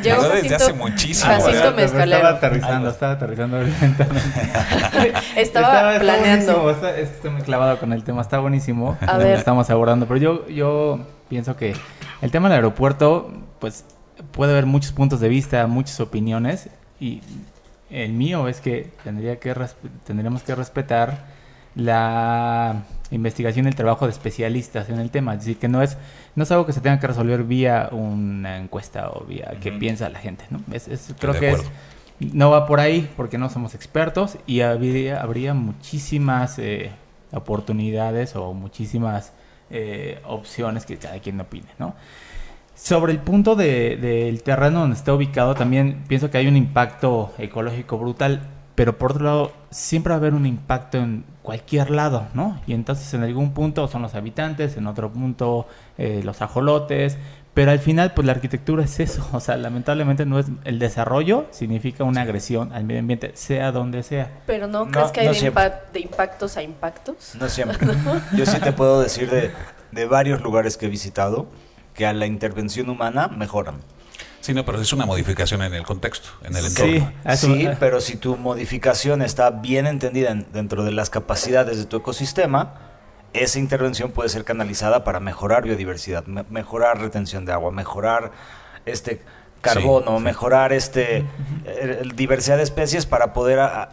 Llegó 0.02 0.30
desde 0.30 0.56
hace 0.56 0.74
muchísimo. 0.74 1.32
Jacinto 1.34 1.72
Mezcalero. 1.74 2.18
Estaba 2.22 2.38
aterrizando, 2.38 2.90
estaba 2.90 3.12
aterrizando 3.14 3.62
lentamente. 3.62 4.42
Estaba 5.36 6.00
planeando. 6.00 6.72
está- 6.72 6.98
estoy 6.98 7.32
muy 7.32 7.42
clavado 7.42 7.78
con 7.80 7.94
el 7.94 8.04
tema, 8.04 8.22
está 8.22 8.40
buenísimo. 8.40 8.98
A 9.02 9.14
lo 9.18 9.20
ver. 9.20 9.38
Estamos 9.38 9.70
abordando, 9.70 10.08
pero 10.08 10.20
yo, 10.20 10.48
yo 10.48 11.00
pienso 11.30 11.56
que 11.58 11.76
el 12.22 12.32
tema 12.32 12.48
del 12.50 12.56
aeropuerto, 12.58 13.32
pues 13.60 13.86
puede 14.32 14.54
haber 14.54 14.66
muchos 14.66 14.92
puntos 14.94 15.20
de 15.20 15.28
vista, 15.30 15.68
muchas 15.68 16.00
opiniones 16.00 16.70
y 17.00 17.22
el 17.90 18.14
mío 18.14 18.48
es 18.48 18.62
que 18.62 18.92
tendría 19.04 19.40
que 19.40 19.54
tendríamos 20.06 20.44
que 20.44 20.56
respetar 20.56 21.33
la 21.76 22.84
investigación 23.12 23.66
y 23.66 23.70
el 23.70 23.76
trabajo 23.76 24.06
de 24.06 24.12
especialistas 24.12 24.90
en 24.90 25.00
el 25.00 25.12
tema, 25.12 25.34
es 25.34 25.40
decir, 25.40 25.58
que 25.58 25.68
no 25.68 25.82
es 25.82 25.98
no 26.36 26.44
es 26.44 26.52
algo 26.52 26.66
que 26.66 26.74
se 26.74 26.82
tenga 26.82 27.00
que 27.00 27.08
resolver 27.08 27.44
vía 27.44 27.90
una 27.92 28.58
encuesta 28.58 29.10
o 29.12 29.24
vía 29.26 29.54
que 29.62 29.70
Ujú. 29.70 29.80
piensa 29.80 30.10
la 30.10 30.20
gente, 30.20 30.46
¿no? 30.50 30.62
Es, 30.72 30.88
es- 30.88 31.14
creo 31.20 31.34
de 31.34 31.40
que 31.40 31.52
es, 31.52 31.64
no 32.34 32.50
va 32.50 32.66
por 32.66 32.80
ahí 32.80 33.10
porque 33.16 33.38
no 33.38 33.50
somos 33.50 33.76
expertos 33.76 34.38
y 34.48 34.62
habría, 34.62 35.22
habría 35.22 35.54
muchísimas 35.54 36.58
eh, 36.60 36.92
oportunidades 37.32 38.36
o 38.36 38.54
muchísimas 38.54 39.34
eh, 39.70 40.20
opciones 40.26 40.86
que 40.86 40.98
cada 40.98 41.20
quien 41.20 41.40
opine, 41.42 41.68
¿no? 41.80 41.96
Sobre 42.76 43.12
el 43.12 43.20
punto 43.20 43.56
de- 43.56 43.98
del 43.98 44.42
terreno 44.42 44.80
donde 44.82 44.96
está 44.96 45.14
ubicado, 45.14 45.54
también 45.54 46.04
pienso 46.08 46.32
que 46.32 46.40
hay 46.40 46.48
un 46.48 46.58
impacto 46.58 47.32
ecológico 47.38 48.00
brutal, 48.00 48.42
pero 48.74 48.98
por 48.98 49.12
otro 49.12 49.26
lado, 49.26 49.52
siempre 49.70 50.10
va 50.12 50.16
a 50.16 50.18
haber 50.18 50.34
un 50.34 50.48
impacto 50.48 50.98
en 50.98 51.24
cualquier 51.44 51.92
lado, 51.92 52.28
¿no? 52.34 52.60
Y 52.66 52.74
entonces 52.74 53.14
en 53.14 53.22
algún 53.24 53.54
punto 53.54 53.88
son 53.88 54.02
los 54.02 54.16
habitantes, 54.16 54.78
en 54.78 54.88
otro 54.88 55.12
punto 55.12 55.68
eh, 55.98 56.22
los 56.24 56.42
ajolotes, 56.42 57.18
pero 57.54 57.70
al 57.70 57.78
final, 57.80 58.14
pues 58.16 58.26
la 58.26 58.32
arquitectura 58.32 58.84
es 58.84 59.00
eso, 59.00 59.28
o 59.32 59.40
sea, 59.40 59.58
lamentablemente 59.58 60.26
no 60.26 60.40
es 60.40 60.48
el 60.64 60.80
desarrollo, 60.80 61.46
significa 61.52 62.04
una 62.04 62.22
agresión 62.24 62.74
al 62.74 62.84
medio 62.86 63.02
ambiente, 63.02 63.32
sea 63.36 63.72
donde 63.72 64.02
sea. 64.02 64.32
Pero 64.48 64.66
no, 64.68 64.86
No, 64.86 64.92
crees 64.92 65.12
que 65.12 65.20
hay 65.20 65.28
no 65.28 65.34
de, 65.34 65.54
impa- 65.54 65.74
de 65.94 66.00
impactos 66.00 66.58
a 66.58 66.64
impactos. 66.64 67.36
No 67.40 67.48
siempre. 67.50 67.78
Yo 68.36 68.46
sí 68.48 68.60
te 68.60 68.72
puedo 68.72 69.02
decir 69.02 69.30
de, 69.30 69.52
de 69.92 70.06
varios 70.08 70.42
lugares 70.42 70.78
que 70.78 70.88
he 70.88 70.90
visitado 70.90 71.46
que 71.94 72.08
a 72.08 72.14
la 72.14 72.26
intervención 72.26 72.90
humana 72.90 73.28
mejoran. 73.28 73.76
Sí, 74.44 74.54
no, 74.54 74.66
pero 74.66 74.82
es 74.82 74.92
una 74.92 75.06
modificación 75.06 75.62
en 75.62 75.74
el 75.74 75.84
contexto, 75.86 76.28
en 76.44 76.54
el 76.58 76.64
Sí, 76.64 76.98
entorno. 76.98 77.14
Sí, 77.38 77.66
a- 77.66 77.80
pero 77.80 78.02
si 78.02 78.18
tu 78.18 78.36
modificación 78.36 79.22
está 79.22 79.50
bien 79.52 79.88
entendida 79.88 80.32
en- 80.32 80.46
dentro 80.52 80.84
de 80.84 80.92
las 80.92 81.10
capacidades 81.10 81.78
de 81.78 81.86
tu 81.86 81.96
ecosistema, 81.96 82.74
esa 83.32 83.58
intervención 83.58 84.12
puede 84.12 84.28
ser 84.28 84.44
canalizada 84.44 85.06
para 85.06 85.22
mejorar 85.22 85.64
biodiversidad, 85.64 86.26
me- 86.26 86.44
mejorar 86.50 87.00
retención 87.00 87.46
de 87.46 87.54
agua, 87.54 87.72
mejorar 87.72 88.32
este 88.86 89.22
carbono, 89.62 90.18
sí. 90.18 90.24
mejorar 90.26 90.74
este 90.74 91.26
eh, 91.66 92.02
diversidad 92.14 92.58
de 92.58 92.64
especies 92.64 93.06
para 93.06 93.32
poder 93.32 93.60
a- 93.60 93.82
a- 93.84 93.90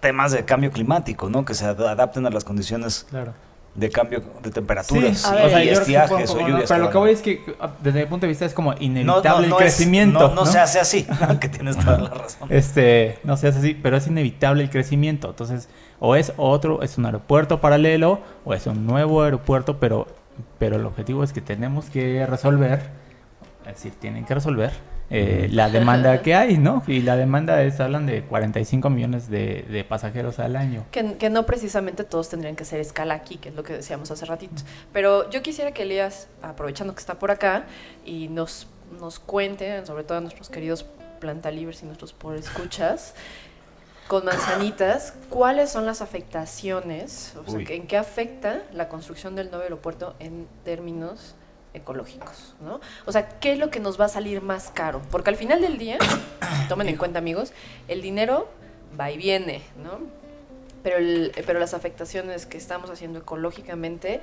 temas 0.00 0.32
de 0.32 0.46
cambio 0.46 0.70
climático, 0.70 1.28
¿no? 1.28 1.44
Que 1.44 1.52
se 1.52 1.66
ad- 1.66 1.86
adapten 1.86 2.24
a 2.24 2.30
las 2.30 2.44
condiciones 2.44 3.06
Claro. 3.10 3.34
De 3.74 3.88
cambio 3.88 4.20
de 4.42 4.50
temperaturas 4.50 5.18
Sí, 5.18 5.28
y 5.30 5.34
ver, 5.36 5.46
o 5.46 5.48
sea, 5.50 5.62
que 5.62 5.70
estiajes 5.72 6.30
o 6.30 6.40
lluvias. 6.40 6.68
Pero 6.68 6.84
lo 6.84 6.90
que 6.90 6.98
voy 6.98 7.10
es 7.12 7.22
que, 7.22 7.42
desde 7.80 8.00
mi 8.00 8.06
punto 8.06 8.26
de 8.26 8.30
vista, 8.30 8.44
es 8.44 8.52
como 8.52 8.74
inevitable 8.80 9.46
no, 9.48 9.54
no 9.54 9.60
el 9.60 9.66
es- 9.66 9.74
crecimiento. 9.76 10.28
no, 10.28 10.34
no 10.34 10.46
se 10.46 10.58
hace 10.58 10.80
así, 10.80 11.06
que 11.40 11.48
tienes 11.48 11.76
toda 11.78 11.98
la 11.98 12.08
razón. 12.10 12.48
Este, 12.50 13.18
no 13.24 13.36
se 13.36 13.48
hace 13.48 13.58
así, 13.60 13.74
pero 13.74 13.96
es 13.96 14.06
inevitable 14.08 14.64
el 14.64 14.70
crecimiento. 14.70 15.30
Entonces, 15.30 15.68
o 16.00 16.16
es 16.16 16.32
otro, 16.36 16.82
es 16.82 16.98
un 16.98 17.06
aeropuerto 17.06 17.60
paralelo, 17.60 18.20
o 18.44 18.54
es 18.54 18.66
un 18.66 18.86
nuevo 18.86 19.22
aeropuerto, 19.22 19.78
pero, 19.78 20.06
pero 20.58 20.76
el 20.76 20.84
objetivo 20.84 21.22
es 21.22 21.32
que 21.32 21.40
tenemos 21.40 21.86
que 21.90 22.26
resolver, 22.26 22.80
es 23.66 23.74
decir, 23.74 23.92
tienen 24.00 24.24
que 24.24 24.34
resolver 24.34 24.72
eh, 25.12 25.48
la 25.50 25.68
demanda 25.70 26.22
que 26.22 26.36
hay, 26.36 26.56
¿no? 26.56 26.84
Y 26.86 27.02
la 27.02 27.16
demanda 27.16 27.62
es, 27.64 27.80
hablan 27.80 28.06
de 28.06 28.22
45 28.22 28.90
millones 28.90 29.28
de, 29.28 29.66
de 29.68 29.82
pasajeros 29.82 30.38
al 30.38 30.54
año. 30.54 30.84
Que, 30.92 31.14
que 31.16 31.30
no 31.30 31.46
precisamente 31.46 32.04
todos 32.04 32.28
tendrían 32.28 32.54
que 32.54 32.64
ser 32.64 32.78
escala 32.78 33.14
aquí, 33.14 33.36
que 33.36 33.48
es 33.48 33.56
lo 33.56 33.64
que 33.64 33.72
decíamos 33.72 34.10
hace 34.12 34.24
ratito. 34.24 34.62
Pero 34.92 35.28
yo 35.30 35.42
quisiera 35.42 35.72
que 35.72 35.82
Elías, 35.82 36.28
aprovechando 36.42 36.94
que 36.94 37.00
está 37.00 37.18
por 37.18 37.32
acá, 37.32 37.64
y 38.04 38.28
nos, 38.28 38.68
nos 39.00 39.18
cuente, 39.18 39.84
sobre 39.84 40.04
todo 40.04 40.18
a 40.18 40.20
nuestros 40.20 40.48
queridos 40.48 40.86
plantalibres 41.18 41.82
y 41.82 41.86
nuestros 41.86 42.12
por 42.12 42.36
escuchas, 42.36 43.14
con 44.06 44.24
manzanitas, 44.24 45.14
cuáles 45.28 45.70
son 45.70 45.86
las 45.86 46.02
afectaciones, 46.02 47.34
o 47.36 47.50
sea, 47.50 47.60
en 47.60 47.86
qué 47.86 47.96
afecta 47.96 48.62
la 48.72 48.88
construcción 48.88 49.34
del 49.34 49.50
nuevo 49.50 49.64
aeropuerto 49.64 50.14
en 50.18 50.46
términos 50.64 51.34
ecológicos, 51.74 52.54
¿no? 52.60 52.80
O 53.06 53.12
sea, 53.12 53.28
¿qué 53.40 53.52
es 53.52 53.58
lo 53.58 53.70
que 53.70 53.80
nos 53.80 54.00
va 54.00 54.06
a 54.06 54.08
salir 54.08 54.42
más 54.42 54.70
caro? 54.70 55.00
Porque 55.10 55.30
al 55.30 55.36
final 55.36 55.60
del 55.60 55.78
día, 55.78 55.98
tomen 56.68 56.88
en 56.88 56.96
cuenta 56.96 57.18
amigos, 57.18 57.52
el 57.88 58.02
dinero 58.02 58.48
va 58.98 59.10
y 59.10 59.16
viene, 59.16 59.62
¿no? 59.82 60.00
Pero, 60.82 60.96
el- 60.98 61.32
pero 61.46 61.58
las 61.60 61.74
afectaciones 61.74 62.46
que 62.46 62.56
estamos 62.58 62.90
haciendo 62.90 63.18
ecológicamente 63.20 64.20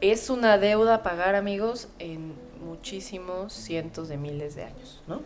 es 0.00 0.30
una 0.30 0.56
deuda 0.58 0.96
a 0.96 1.02
pagar, 1.02 1.34
amigos, 1.34 1.88
en 1.98 2.34
muchísimos 2.64 3.52
cientos 3.52 4.08
de 4.08 4.16
miles 4.16 4.54
de 4.54 4.64
años, 4.64 5.02
¿no? 5.06 5.20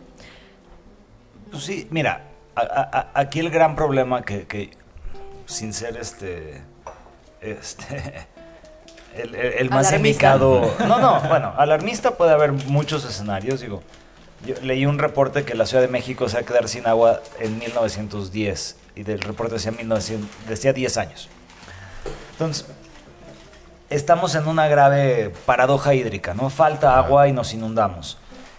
Pues 1.51 1.63
sí, 1.63 1.87
mira, 1.91 2.23
a- 2.55 3.11
aquí 3.13 3.39
el 3.39 3.49
gran 3.49 3.75
problema 3.75 4.21
que, 4.23 4.47
que, 4.47 4.71
sin 5.45 5.73
ser 5.73 5.97
este, 5.97 6.61
este, 7.41 8.27
el, 9.15 9.35
el- 9.35 9.53
el 9.53 9.69
más 9.69 9.87
Alarmista. 9.89 10.35
indicado, 10.35 10.75
no, 10.87 10.99
no, 10.99 11.19
bueno, 11.27 11.53
alarmista 11.57 12.11
puede 12.11 12.31
haber 12.31 12.51
muchos 12.51 13.03
escenarios, 13.05 13.61
digo, 13.61 13.81
yo 14.45 14.55
leí 14.63 14.85
un 14.85 14.97
reporte 14.99 15.43
que 15.43 15.53
la 15.55 15.65
Ciudad 15.65 15.83
de 15.83 15.89
México 15.89 16.27
se 16.29 16.35
va 16.37 16.41
a 16.41 16.45
quedar 16.45 16.67
sin 16.67 16.87
agua 16.87 17.21
en 17.39 17.59
1910 17.59 18.75
y 18.95 19.03
del 19.03 19.21
reporte 19.21 19.53
decía 19.55 19.71
1900, 19.71 20.29
decía 20.47 20.73
10 20.73 20.97
años. 20.97 21.29
Entonces, 22.33 22.65
estamos 23.89 24.35
en 24.35 24.47
una 24.47 24.67
grave 24.67 25.31
paradoja 25.45 25.93
hídrica, 25.93 26.33
¿no? 26.33 26.49
Falta 26.49 26.97
agua 26.97 27.27
y 27.27 27.33
nos 27.33 27.53
inundamos. 27.53 28.17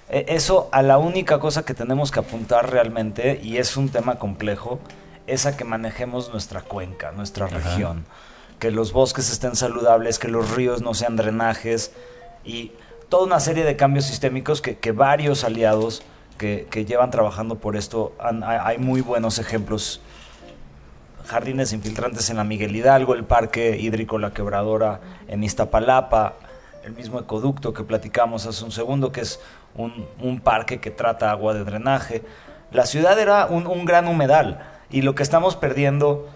E- 0.08 0.26
Eso 0.28 0.68
a 0.72 0.82
la 0.82 0.98
única 0.98 1.38
cosa 1.40 1.64
que 1.64 1.74
tenemos 1.74 2.10
que 2.10 2.20
apuntar 2.20 2.70
realmente, 2.70 3.40
y 3.42 3.56
es 3.56 3.76
un 3.76 3.88
tema 3.88 4.18
complejo, 4.18 4.78
es 5.26 5.46
a 5.46 5.56
que 5.56 5.64
manejemos 5.64 6.30
nuestra 6.30 6.60
cuenca, 6.62 7.12
nuestra 7.12 7.46
Ajá. 7.46 7.56
región. 7.58 8.04
Que 8.62 8.70
los 8.70 8.92
bosques 8.92 9.28
estén 9.28 9.56
saludables, 9.56 10.20
que 10.20 10.28
los 10.28 10.54
ríos 10.54 10.82
no 10.82 10.94
sean 10.94 11.16
drenajes 11.16 11.90
y 12.44 12.70
toda 13.08 13.24
una 13.24 13.40
serie 13.40 13.64
de 13.64 13.74
cambios 13.74 14.04
sistémicos 14.04 14.62
que, 14.62 14.92
varios 14.92 15.42
aliados 15.42 16.04
que, 16.38 16.84
llevan 16.86 17.10
trabajando 17.10 17.56
por 17.56 17.74
esto, 17.74 18.12
hay 18.20 18.78
muy 18.78 19.00
buenos 19.00 19.40
ejemplos 19.40 20.00
jardines 21.26 21.72
infiltrantes 21.72 22.30
en 22.30 22.36
la 22.36 22.44
Miguel 22.44 22.76
Hidalgo, 22.76 23.14
el 23.14 23.24
parque 23.24 23.76
hídrico 23.80 24.20
La 24.20 24.32
Quebradora 24.32 25.00
en 25.26 25.42
Iztapalapa, 25.42 26.34
el 26.84 26.92
mismo 26.92 27.18
ecoducto 27.18 27.74
que 27.74 27.82
platicamos 27.82 28.46
hace 28.46 28.64
un 28.64 28.70
segundo, 28.70 29.10
que 29.10 29.22
es 29.22 29.40
un, 29.74 30.38
parque 30.38 30.78
que 30.78 30.92
trata 30.92 31.32
agua 31.32 31.52
de 31.52 31.64
drenaje. 31.64 32.22
La 32.70 32.86
ciudad 32.86 33.18
era 33.18 33.46
un 33.46 33.84
gran 33.86 34.06
humedal 34.06 34.60
y 34.88 35.02
lo 35.02 35.16
que 35.16 35.24
estamos 35.24 35.56
perdiendo 35.56 36.28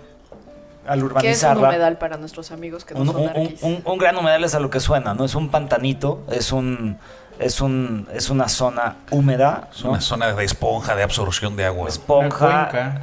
al 0.89 0.99
¿Qué 0.99 0.99
es 0.99 1.03
un 1.03 1.05
urbanizarla... 1.51 1.69
humedal 1.69 1.99
para 1.99 2.17
nuestros 2.17 2.51
amigos 2.53 2.85
que 2.85 2.95
no 2.95 3.01
Un, 3.01 3.07
son 3.07 3.17
un- 3.23 3.57
un- 3.63 3.83
un 3.85 3.99
gran 3.99 4.17
humedal 4.17 4.45
es 4.45 4.55
a 4.55 4.61
lo 4.61 4.71
que 4.71 4.81
suena, 4.81 5.15
¿no? 5.15 5.25
Es 5.25 5.35
un 5.35 5.51
pantanito, 5.51 6.23
es 6.31 6.53
un... 6.53 6.99
Es, 7.39 7.61
un, 7.61 8.09
es 8.15 8.31
una 8.31 8.49
zona 8.49 8.97
húmeda, 9.11 9.69
Es 9.71 9.85
¿no? 9.85 9.91
una 9.91 10.01
zona 10.01 10.33
de 10.33 10.43
esponja, 10.43 10.95
de 10.97 11.03
absorción 11.03 11.55
de 11.55 11.67
agua. 11.67 11.87
esponja. 11.91 13.03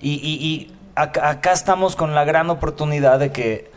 Y, 0.00 0.12
y- 0.14 0.46
y 0.46 0.72
acá, 0.94 1.28
acá 1.28 1.52
estamos 1.52 1.94
con 1.94 2.14
la 2.14 2.24
gran 2.24 2.48
oportunidad 2.48 3.18
de 3.18 3.30
que 3.30 3.70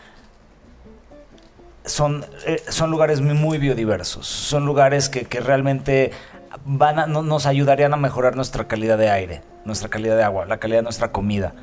son, 1.86 2.26
eh, 2.46 2.64
son 2.70 2.90
lugares 2.92 3.22
muy, 3.22 3.34
muy 3.34 3.58
biodiversos. 3.58 4.28
Son 4.28 4.66
lugares 4.66 5.10
que, 5.10 5.26
que 5.26 5.40
realmente 5.42 6.12
van 6.66 7.00
a, 7.00 7.08
no- 7.08 7.22
nos 7.22 7.46
ayudarían 7.46 7.94
a 7.94 7.98
mejorar 7.98 8.36
nuestra 8.38 8.66
calidad 8.66 8.98
de 8.98 9.10
aire, 9.10 9.42
nuestra 9.66 9.90
calidad 9.90 10.16
de 10.18 10.24
agua, 10.24 10.46
la 10.46 10.58
calidad 10.58 10.80
de 10.80 10.84
nuestra 10.84 11.12
comida. 11.12 11.54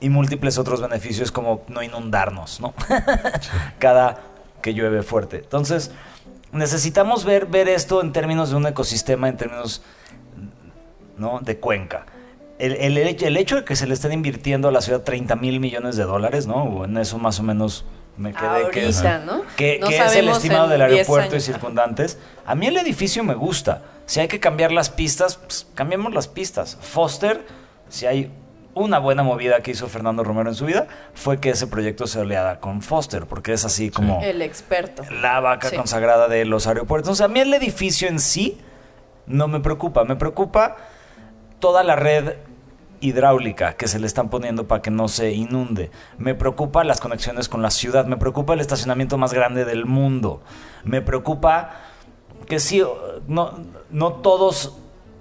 Y 0.00 0.08
múltiples 0.10 0.58
otros 0.58 0.80
beneficios 0.80 1.32
como 1.32 1.62
no 1.68 1.82
inundarnos, 1.82 2.60
¿no? 2.60 2.72
Cada 3.78 4.18
que 4.62 4.74
llueve 4.74 5.02
fuerte. 5.02 5.38
Entonces, 5.38 5.90
necesitamos 6.52 7.24
ver, 7.24 7.46
ver 7.46 7.68
esto 7.68 8.00
en 8.00 8.12
términos 8.12 8.50
de 8.50 8.56
un 8.56 8.66
ecosistema, 8.66 9.28
en 9.28 9.36
términos 9.36 9.82
¿no? 11.16 11.40
de 11.40 11.58
Cuenca. 11.58 12.06
El, 12.58 12.72
el 12.76 12.98
hecho- 12.98 13.26
el 13.26 13.36
hecho 13.36 13.56
de 13.56 13.64
que 13.64 13.76
se 13.76 13.86
le 13.86 13.94
estén 13.94 14.12
invirtiendo 14.12 14.68
a 14.68 14.72
la 14.72 14.80
ciudad 14.80 15.02
30 15.02 15.36
mil 15.36 15.60
millones 15.60 15.96
de 15.96 16.04
dólares, 16.04 16.46
¿no? 16.48 16.84
En 16.84 16.96
eso 16.96 17.18
más 17.18 17.38
o 17.38 17.44
menos 17.44 17.84
me 18.16 18.32
quedé 18.32 18.70
que 18.72 18.88
es, 18.88 18.96
Ahorita, 18.98 19.18
¿no? 19.24 19.42
que, 19.56 19.78
No 19.80 19.86
que 19.88 19.98
es 19.98 20.16
el 20.16 20.28
estimado 20.28 20.66
del 20.66 20.80
10 20.80 20.90
aeropuerto 20.92 21.36
y 21.36 21.40
circundantes. 21.40 22.18
A 22.44 22.56
mí 22.56 22.66
el 22.66 22.76
edificio 22.76 23.22
me 23.22 23.34
gusta. 23.34 23.82
Si 24.06 24.18
hay 24.18 24.26
que 24.26 24.40
cambiar 24.40 24.72
las 24.72 24.90
pistas, 24.90 25.36
pues, 25.36 25.68
cambiemos 25.74 26.12
las 26.12 26.26
pistas. 26.26 26.76
Foster, 26.80 27.46
si 27.88 28.06
hay 28.06 28.32
una 28.74 28.98
buena 28.98 29.22
movida 29.22 29.60
que 29.60 29.72
hizo 29.72 29.88
Fernando 29.88 30.22
Romero 30.24 30.48
en 30.50 30.54
su 30.54 30.64
vida, 30.66 30.86
fue 31.14 31.38
que 31.40 31.50
ese 31.50 31.66
proyecto 31.66 32.06
se 32.06 32.20
oleara 32.20 32.60
con 32.60 32.80
Foster, 32.82 33.26
porque 33.26 33.52
es 33.52 33.64
así 33.64 33.90
como 33.90 34.20
El 34.22 34.40
experto. 34.42 35.02
la 35.22 35.40
vaca 35.40 35.68
Sí. 35.70 35.76
consagrada 35.76 36.28
de 36.28 36.44
los 36.44 36.66
aeropuertos. 36.66 37.10
O 37.10 37.14
sea, 37.14 37.26
a 37.26 37.28
mí 37.28 37.40
el 37.40 37.52
edificio 37.54 38.08
en 38.08 38.20
sí 38.20 38.58
no 39.26 39.48
me 39.48 39.60
preocupa. 39.60 40.04
Me 40.04 40.16
preocupa 40.16 40.76
toda 41.58 41.82
la 41.82 41.96
red 41.96 42.34
hidráulica 43.00 43.74
que 43.74 43.86
se 43.88 43.98
le 43.98 44.06
están 44.06 44.28
poniendo 44.28 44.66
para 44.66 44.82
que 44.82 44.90
no 44.90 45.08
se 45.08 45.32
inunde. 45.32 45.90
Me 46.18 46.34
preocupa 46.34 46.82
las 46.84 47.00
conexiones 47.00 47.48
con 47.48 47.62
la 47.62 47.70
ciudad. 47.70 48.06
Me 48.06 48.16
preocupa 48.16 48.54
el 48.54 48.60
estacionamiento 48.60 49.18
más 49.18 49.32
grande 49.32 49.64
del 49.64 49.86
mundo. 49.86 50.40
Me 50.84 51.00
preocupa 51.02 51.70
que 52.46 52.58
sí, 52.60 52.82
no, 53.28 53.58
no 53.90 54.12
todos 54.14 54.78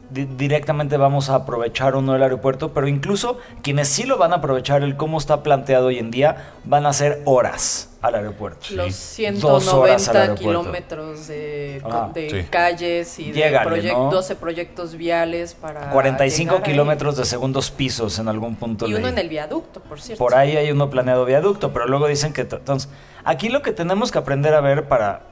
directamente 0.10 0.96
vamos 0.96 1.30
a 1.30 1.36
aprovechar 1.36 1.96
o 1.96 2.02
no 2.02 2.16
el 2.16 2.24
aeropuerto, 2.24 2.74
pero 2.74 2.88
incluso 2.88 3.40
quienes 3.62 3.90
sí 3.90 4.04
lo 4.04 4.18
van 4.18 4.32
a 4.32 4.38
aprovechar, 4.38 4.82
el 4.84 4.96
cómo 4.96 5.18
está 5.18 5.44
planteado 5.44 5.88
hoy 5.88 6.00
en 6.00 6.12
día, 6.12 6.54
van 6.64 6.86
a 6.86 6.94
ser 6.94 7.22
horas 7.26 7.90
al 8.02 8.16
aeropuerto. 8.16 8.68
Los 8.72 9.18
Dos 9.42 9.68
horas 9.74 10.04
190 10.06 10.12
al 10.12 10.18
aeropuerto. 10.18 10.36
kilómetros 10.48 11.28
de, 11.28 11.82
Ah, 11.84 12.10
de 12.14 12.30
sí. 12.30 12.48
calles 12.50 13.20
y 13.20 13.32
de 13.34 13.52
proyec- 13.60 13.92
¿no? 13.94 14.10
12 14.10 14.36
proyectos 14.36 14.96
viales 14.96 15.54
para 15.56 15.90
45 15.90 16.54
llegar 16.54 16.66
ahí. 16.68 16.72
kilómetros 16.74 17.18
de 17.18 17.26
segundos 17.26 17.70
pisos 17.72 18.18
en 18.20 18.30
algún 18.30 18.56
punto. 18.56 18.88
Y 18.88 18.94
uno 18.94 19.10
en 19.10 19.18
el 19.18 19.28
viaducto, 19.28 19.82
por 19.82 20.00
cierto. 20.00 20.24
Por 20.24 20.36
ahí 20.36 20.56
hay 20.56 20.72
uno 20.72 20.90
planeado 20.90 21.26
viaducto, 21.26 21.74
pero 21.74 21.86
luego 21.88 22.08
dicen 22.08 22.32
que... 22.32 22.42
Entonces, 22.42 22.90
aquí 23.26 23.50
lo 23.50 23.62
que 23.62 23.74
tenemos 23.74 24.12
que 24.12 24.20
aprender 24.20 24.54
a 24.54 24.62
ver 24.62 24.88
para 24.88 25.24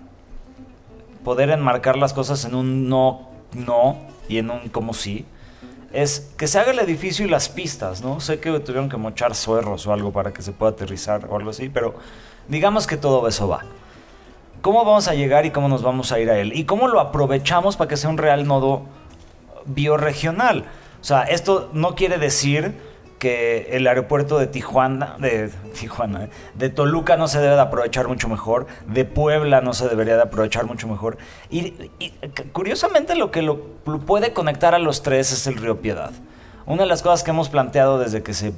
poder 1.24 1.50
enmarcar 1.50 1.98
las 1.98 2.14
cosas 2.14 2.44
en 2.46 2.56
un 2.56 2.90
no, 2.90 3.30
no 3.54 3.98
y 4.28 4.38
en 4.38 4.50
un 4.50 4.70
como 4.70 4.94
sí, 4.94 5.26
es 5.94 6.32
que 6.38 6.48
se 6.48 6.60
haga 6.60 6.72
el 6.72 6.80
edificio 6.80 7.26
y 7.26 7.30
las 7.30 7.48
pistas, 7.48 8.02
¿no? 8.02 8.20
Sé 8.20 8.40
que 8.40 8.52
tuvieron 8.60 8.90
que 8.90 8.98
mochar 8.98 9.34
suerros 9.34 9.88
o 9.88 9.94
algo 9.94 10.12
para 10.12 10.34
que 10.34 10.42
se 10.42 10.52
pueda 10.52 10.74
aterrizar 10.74 11.26
o 11.30 11.38
algo 11.38 11.52
así, 11.52 11.70
pero 11.70 11.96
digamos 12.48 12.86
que 12.86 12.98
todo 12.98 13.28
eso 13.28 13.48
va. 13.48 13.64
¿Cómo 14.62 14.84
vamos 14.84 15.08
a 15.08 15.14
llegar 15.14 15.46
y 15.46 15.52
cómo 15.52 15.68
nos 15.68 15.84
vamos 15.84 16.12
a 16.12 16.20
ir 16.20 16.30
a 16.30 16.38
él? 16.40 16.52
¿Y 16.54 16.66
cómo 16.66 16.88
lo 16.88 17.00
aprovechamos 17.00 17.78
para 17.78 17.88
que 17.88 17.98
sea 17.98 18.10
un 18.10 18.18
real 18.18 18.48
nodo 18.48 18.82
biorregional? 19.66 20.66
O 21.00 21.04
sea, 21.04 21.22
esto 21.24 21.70
no 21.72 21.96
quiere 21.96 22.18
decir 22.18 22.76
que 23.26 23.76
el 23.76 23.88
aeropuerto 23.88 24.38
de 24.38 24.46
Tijuana, 24.46 25.16
de 25.18 25.50
Tijuana, 25.74 26.26
eh, 26.26 26.30
de 26.54 26.70
Toluca 26.70 27.18
no 27.18 27.28
se 27.28 27.40
debe 27.40 27.56
de 27.56 27.62
aprovechar 27.62 28.08
mucho 28.08 28.30
mejor, 28.30 28.68
de 28.86 29.04
Puebla 29.04 29.62
no 29.62 29.74
se 29.74 29.90
debería 29.90 30.16
de 30.16 30.22
aprovechar 30.22 30.68
mucho 30.68 30.88
mejor. 30.88 31.18
Y, 31.50 31.74
y, 31.98 32.14
curiosamente 32.54 33.16
lo 33.16 33.32
que 33.32 33.42
lo, 33.42 33.62
lo 33.88 33.98
puede 34.02 34.32
conectar 34.32 34.76
a 34.76 34.78
los 34.78 35.02
tres 35.02 35.32
es 35.32 35.48
el 35.48 35.56
río 35.56 35.82
Piedad. 35.82 36.12
Una 36.68 36.84
de 36.84 36.88
las 36.88 37.02
cosas 37.02 37.24
que 37.24 37.32
hemos 37.32 37.50
planteado 37.50 37.98
desde 37.98 38.22
que 38.22 38.36
se 38.36 38.54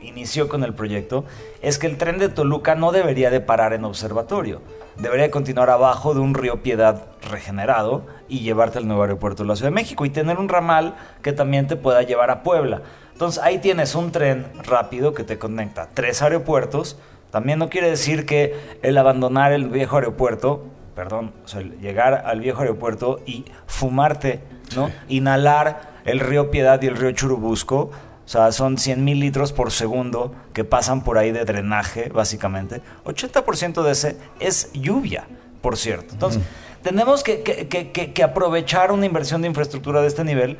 inició 0.00 0.48
con 0.48 0.64
el 0.64 0.72
proyecto 0.72 1.26
es 1.60 1.78
que 1.78 1.86
el 1.86 1.98
tren 1.98 2.18
de 2.18 2.30
Toluca 2.30 2.76
no 2.76 2.92
debería 2.92 3.28
de 3.28 3.42
parar 3.42 3.74
en 3.74 3.84
observatorio. 3.84 4.62
Debería 4.96 5.24
de 5.24 5.30
continuar 5.30 5.68
abajo 5.68 6.14
de 6.14 6.20
un 6.20 6.32
río 6.32 6.62
Piedad 6.62 7.04
regenerado 7.30 8.06
y 8.30 8.40
llevarte 8.40 8.78
al 8.78 8.86
nuevo 8.86 9.02
aeropuerto 9.02 9.42
de 9.42 9.48
la 9.48 9.56
Ciudad 9.56 9.70
de 9.70 9.74
México 9.74 10.06
y 10.06 10.10
tener 10.10 10.38
un 10.38 10.48
ramal 10.48 10.94
que 11.20 11.34
también 11.34 11.66
te 11.66 11.76
pueda 11.76 12.00
llevar 12.00 12.30
a 12.30 12.42
Puebla. 12.42 12.80
Entonces 13.20 13.42
ahí 13.44 13.58
tienes 13.58 13.94
un 13.94 14.12
tren 14.12 14.46
rápido 14.64 15.12
que 15.12 15.24
te 15.24 15.38
conecta 15.38 15.90
tres 15.92 16.22
aeropuertos. 16.22 16.96
También 17.30 17.58
no 17.58 17.68
quiere 17.68 17.90
decir 17.90 18.24
que 18.24 18.58
el 18.80 18.96
abandonar 18.96 19.52
el 19.52 19.68
viejo 19.68 19.96
aeropuerto, 19.96 20.64
perdón, 20.94 21.34
o 21.44 21.46
sea, 21.46 21.60
el 21.60 21.78
llegar 21.80 22.22
al 22.24 22.40
viejo 22.40 22.62
aeropuerto 22.62 23.20
y 23.26 23.44
fumarte, 23.66 24.40
¿no? 24.74 24.90
Inhalar 25.08 26.00
el 26.06 26.18
río 26.18 26.50
Piedad 26.50 26.80
y 26.80 26.86
el 26.86 26.96
río 26.96 27.12
Churubusco 27.12 27.76
o 27.80 27.92
sea, 28.24 28.52
son 28.52 28.78
100 28.78 29.04
mil 29.04 29.20
litros 29.20 29.52
por 29.52 29.70
segundo 29.70 30.34
que 30.54 30.64
pasan 30.64 31.04
por 31.04 31.18
ahí 31.18 31.30
de 31.30 31.44
drenaje, 31.44 32.08
básicamente. 32.08 32.80
80% 33.04 33.82
de 33.82 33.92
ese 33.92 34.16
es 34.38 34.72
lluvia, 34.72 35.26
por 35.60 35.76
cierto. 35.76 36.14
Entonces, 36.14 36.42
tenemos 36.82 37.22
que, 37.22 37.42
que, 37.42 38.22
aprovechar 38.22 38.92
una 38.92 39.04
inversión 39.04 39.42
de 39.42 39.48
infraestructura 39.48 40.00
de 40.00 40.06
este 40.06 40.24
nivel 40.24 40.56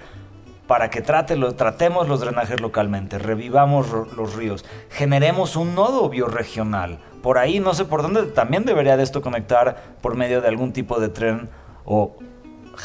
para 0.71 0.89
que 0.89 1.03
trate, 1.03 1.35
lo, 1.35 1.57
tratemos 1.57 2.07
los 2.07 2.21
drenajes 2.21 2.61
localmente, 2.61 3.19
revivamos 3.19 3.89
los 4.17 4.37
ríos, 4.37 4.65
generemos 4.89 5.57
un 5.57 5.75
nodo 5.75 6.09
bioregional. 6.09 7.01
Por 7.25 7.39
ahí, 7.39 7.59
no 7.59 7.75
sé 7.75 7.87
por 7.87 8.03
dónde, 8.03 8.23
también 8.27 8.65
debería 8.65 8.97
de 8.97 9.03
esto 9.03 9.21
conectar 9.21 9.97
por 10.01 10.15
medio 10.15 10.41
de 10.41 10.47
algún 10.47 10.73
tipo 10.73 11.01
de 11.01 11.09
tren 11.09 11.49
o 11.85 12.15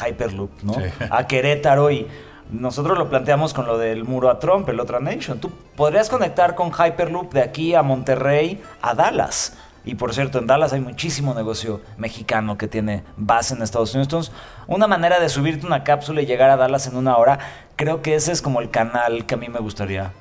Hyperloop, 0.04 0.50
¿no? 0.64 0.74
A 1.10 1.28
Querétaro 1.28 1.92
y 1.92 2.08
nosotros 2.50 2.98
lo 2.98 3.08
planteamos 3.08 3.54
con 3.54 3.68
lo 3.68 3.78
del 3.78 4.02
muro 4.02 4.30
a 4.30 4.40
Trump, 4.40 4.68
el 4.68 4.80
otra 4.80 4.98
Nation. 4.98 5.38
Tú 5.38 5.52
podrías 5.76 6.10
conectar 6.10 6.56
con 6.56 6.72
Hyperloop 6.72 7.32
de 7.32 7.42
aquí 7.42 7.76
a 7.76 7.84
Monterrey 7.84 8.60
a 8.82 8.94
Dallas. 8.94 9.56
Y 9.86 9.94
por 9.94 10.12
cierto, 10.12 10.40
en 10.40 10.46
Dallas 10.46 10.72
hay 10.72 10.80
muchísimo 10.80 11.32
negocio 11.32 11.80
mexicano 11.96 12.58
que 12.58 12.66
tiene 12.66 13.04
base 13.16 13.54
en 13.54 13.62
Estados 13.62 13.94
Unidos. 13.94 14.08
Entonces, 14.08 14.34
una 14.66 14.88
manera 14.88 15.20
de 15.20 15.28
subirte 15.28 15.64
una 15.64 15.84
cápsula 15.84 16.20
y 16.20 16.26
llegar 16.26 16.50
a 16.50 16.56
Dallas 16.56 16.88
en 16.88 16.96
una 16.96 17.16
hora, 17.16 17.38
creo 17.76 18.02
que 18.02 18.16
ese 18.16 18.32
es 18.32 18.42
como 18.42 18.60
el 18.60 18.70
canal 18.70 19.26
que 19.26 19.36
a 19.36 19.38
mí 19.38 19.48
me 19.48 19.60
gustaría 19.60 20.12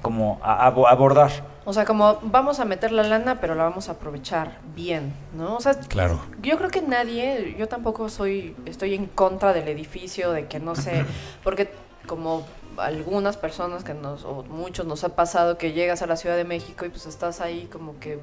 como 0.00 0.40
abordar. 0.42 1.30
O 1.64 1.72
sea, 1.74 1.84
como 1.84 2.18
vamos 2.22 2.58
a 2.58 2.64
meter 2.64 2.90
la 2.90 3.04
lana, 3.04 3.38
pero 3.38 3.54
la 3.54 3.64
vamos 3.64 3.90
a 3.90 3.92
aprovechar 3.92 4.58
bien, 4.74 5.14
¿no? 5.36 5.56
O 5.56 5.60
sea, 5.60 5.74
claro. 5.74 6.18
yo 6.40 6.56
creo 6.56 6.70
que 6.70 6.80
nadie, 6.82 7.54
yo 7.56 7.68
tampoco 7.68 8.08
soy, 8.08 8.56
estoy 8.64 8.94
en 8.94 9.06
contra 9.06 9.52
del 9.52 9.68
edificio, 9.68 10.32
de 10.32 10.46
que 10.46 10.58
no 10.58 10.74
sé, 10.74 11.04
porque 11.44 11.70
como 12.06 12.44
algunas 12.78 13.36
personas 13.36 13.84
que 13.84 13.94
nos, 13.94 14.24
o 14.24 14.42
muchos 14.44 14.86
nos 14.86 15.04
ha 15.04 15.14
pasado 15.14 15.58
que 15.58 15.72
llegas 15.72 16.02
a 16.02 16.06
la 16.06 16.16
Ciudad 16.16 16.36
de 16.36 16.44
México 16.44 16.84
y 16.84 16.88
pues 16.88 17.06
estás 17.06 17.40
ahí 17.40 17.68
como 17.70 18.00
que 18.00 18.18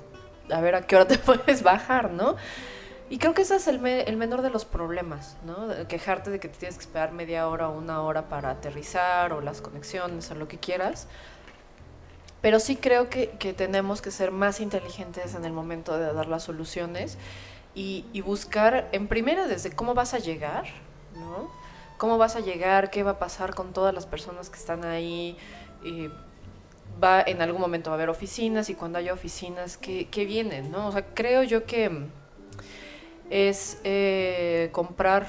a 0.52 0.62
ver 0.62 0.76
a 0.76 0.82
qué 0.82 0.96
hora 0.96 1.08
te 1.08 1.18
puedes 1.20 1.64
bajar, 1.64 2.12
¿no? 2.12 2.36
Y 3.10 3.18
creo 3.18 3.34
que 3.34 3.42
ese 3.42 3.56
es 3.56 3.68
el, 3.68 3.80
menor 3.80 4.44
de 4.44 4.52
los 4.52 4.66
problemas, 4.66 5.36
¿no? 5.44 5.88
Quejarte 5.88 6.30
de 6.30 6.40
que 6.40 6.48
te 6.48 6.60
tienes 6.60 6.78
que 6.78 6.84
esperar 6.84 7.12
media 7.12 7.48
hora 7.48 7.70
o 7.70 7.76
una 7.76 8.04
hora 8.04 8.30
para 8.30 8.52
aterrizar 8.52 9.34
o 9.34 9.42
las 9.42 9.62
conexiones 9.62 10.30
o 10.30 10.36
lo 10.36 10.48
que 10.48 10.60
quieras. 10.60 11.08
Pero 12.42 12.60
sí 12.60 12.76
creo 12.76 13.10
que, 13.10 13.28
tenemos 13.58 14.04
que 14.04 14.12
ser 14.12 14.32
más 14.32 14.60
inteligentes 14.60 15.34
en 15.34 15.44
el 15.44 15.54
momento 15.54 15.98
de 15.98 16.14
dar 16.14 16.28
las 16.28 16.44
soluciones 16.44 17.18
y, 17.74 18.22
buscar, 18.22 18.90
en 18.92 19.08
primera, 19.08 19.48
desde 19.48 19.72
cómo 19.72 19.96
vas 19.96 20.14
a 20.14 20.20
llegar, 20.20 20.66
¿no? 21.16 21.50
¿Cómo 21.98 22.20
vas 22.20 22.36
a 22.36 22.42
llegar? 22.42 22.92
¿Qué 22.92 23.02
va 23.02 23.12
a 23.12 23.20
pasar 23.20 23.56
con 23.56 23.74
todas 23.74 23.94
las 23.94 24.06
personas 24.06 24.52
que 24.52 24.58
están 24.58 24.86
ahí? 24.86 25.36
Va, 27.04 27.22
en 27.22 27.42
algún 27.42 27.62
momento 27.62 27.90
va 27.90 27.96
a 27.96 27.98
haber 27.98 28.10
oficinas 28.10 28.70
y 28.70 28.76
cuando 28.76 29.00
haya 29.00 29.14
oficinas, 29.14 29.78
¿qué, 29.78 30.26
vienen? 30.26 30.72
¿no? 30.72 30.88
O 30.88 30.92
sea, 30.92 31.06
creo 31.14 31.44
yo 31.44 31.66
que 31.66 32.08
es 33.30 33.80
eh, 33.84 34.70
comprar 34.72 35.28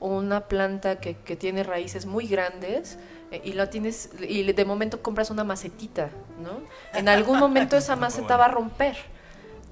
una 0.00 0.48
planta 0.48 1.00
que, 1.00 1.16
que 1.16 1.36
tiene 1.36 1.62
raíces 1.62 2.06
muy 2.06 2.26
grandes, 2.26 2.98
eh, 3.32 3.40
y 3.44 3.54
lo 3.54 3.68
tienes 3.70 4.10
y 4.20 4.52
de 4.52 4.64
momento 4.66 5.02
compras 5.02 5.30
una 5.30 5.42
macetita, 5.42 6.10
¿no? 6.38 6.60
En 6.92 7.08
algún 7.08 7.38
momento 7.38 7.78
esa 7.78 7.96
maceta 8.04 8.36
va 8.36 8.44
a 8.44 8.48
romper 8.48 8.94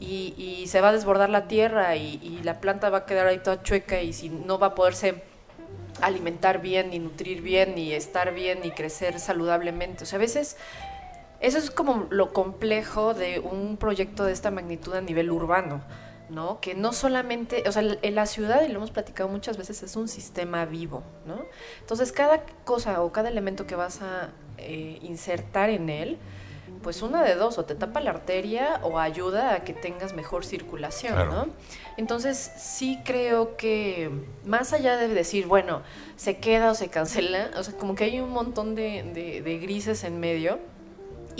y, 0.00 0.34
y, 0.38 0.66
se 0.66 0.80
va 0.80 0.88
a 0.88 0.92
desbordar 0.92 1.28
la 1.28 1.46
tierra 1.46 1.94
y, 1.94 2.18
y, 2.22 2.42
la 2.42 2.58
planta 2.58 2.88
va 2.88 2.98
a 2.98 3.06
quedar 3.06 3.26
ahí 3.26 3.38
toda 3.38 3.62
chueca 3.62 4.00
y 4.00 4.14
si 4.14 4.30
no 4.30 4.58
va 4.58 4.68
a 4.68 4.74
poderse 4.74 5.22
alimentar 6.00 6.62
bien, 6.62 6.88
ni 6.88 6.98
nutrir 7.00 7.42
bien, 7.42 7.74
ni 7.74 7.92
estar 7.92 8.32
bien, 8.32 8.60
ni 8.62 8.70
crecer 8.70 9.20
saludablemente. 9.20 10.04
O 10.04 10.06
sea, 10.06 10.16
a 10.16 10.20
veces 10.20 10.56
eso 11.40 11.58
es 11.58 11.70
como 11.70 12.06
lo 12.10 12.32
complejo 12.32 13.14
de 13.14 13.40
un 13.40 13.76
proyecto 13.76 14.24
de 14.24 14.32
esta 14.32 14.50
magnitud 14.50 14.94
a 14.94 15.00
nivel 15.00 15.30
urbano. 15.30 15.82
¿no? 16.30 16.60
Que 16.60 16.74
no 16.74 16.92
solamente, 16.92 17.64
o 17.66 17.72
sea, 17.72 17.82
en 17.82 18.14
la 18.14 18.24
ciudad, 18.26 18.62
y 18.62 18.68
lo 18.68 18.76
hemos 18.76 18.90
platicado 18.90 19.28
muchas 19.28 19.56
veces, 19.56 19.82
es 19.82 19.96
un 19.96 20.08
sistema 20.08 20.64
vivo, 20.64 21.02
¿no? 21.26 21.44
Entonces, 21.80 22.12
cada 22.12 22.44
cosa 22.64 23.02
o 23.02 23.10
cada 23.10 23.28
elemento 23.28 23.66
que 23.66 23.74
vas 23.74 24.00
a 24.00 24.30
eh, 24.58 24.98
insertar 25.02 25.70
en 25.70 25.90
él, 25.90 26.18
pues 26.84 27.02
una 27.02 27.24
de 27.24 27.34
dos, 27.34 27.58
o 27.58 27.64
te 27.64 27.74
tapa 27.74 28.00
la 28.00 28.10
arteria 28.10 28.80
o 28.84 29.00
ayuda 29.00 29.54
a 29.54 29.64
que 29.64 29.74
tengas 29.74 30.14
mejor 30.14 30.44
circulación, 30.44 31.16
¿no? 31.28 31.48
Entonces, 31.96 32.52
sí 32.56 33.00
creo 33.04 33.56
que 33.56 34.08
más 34.44 34.72
allá 34.72 34.96
de 34.96 35.08
decir, 35.08 35.46
bueno, 35.46 35.82
se 36.14 36.38
queda 36.38 36.70
o 36.70 36.74
se 36.74 36.88
cancela, 36.88 37.50
o 37.56 37.62
sea, 37.64 37.76
como 37.76 37.96
que 37.96 38.04
hay 38.04 38.20
un 38.20 38.30
montón 38.30 38.76
de, 38.76 39.42
de 39.44 39.58
grises 39.58 40.04
en 40.04 40.20
medio 40.20 40.60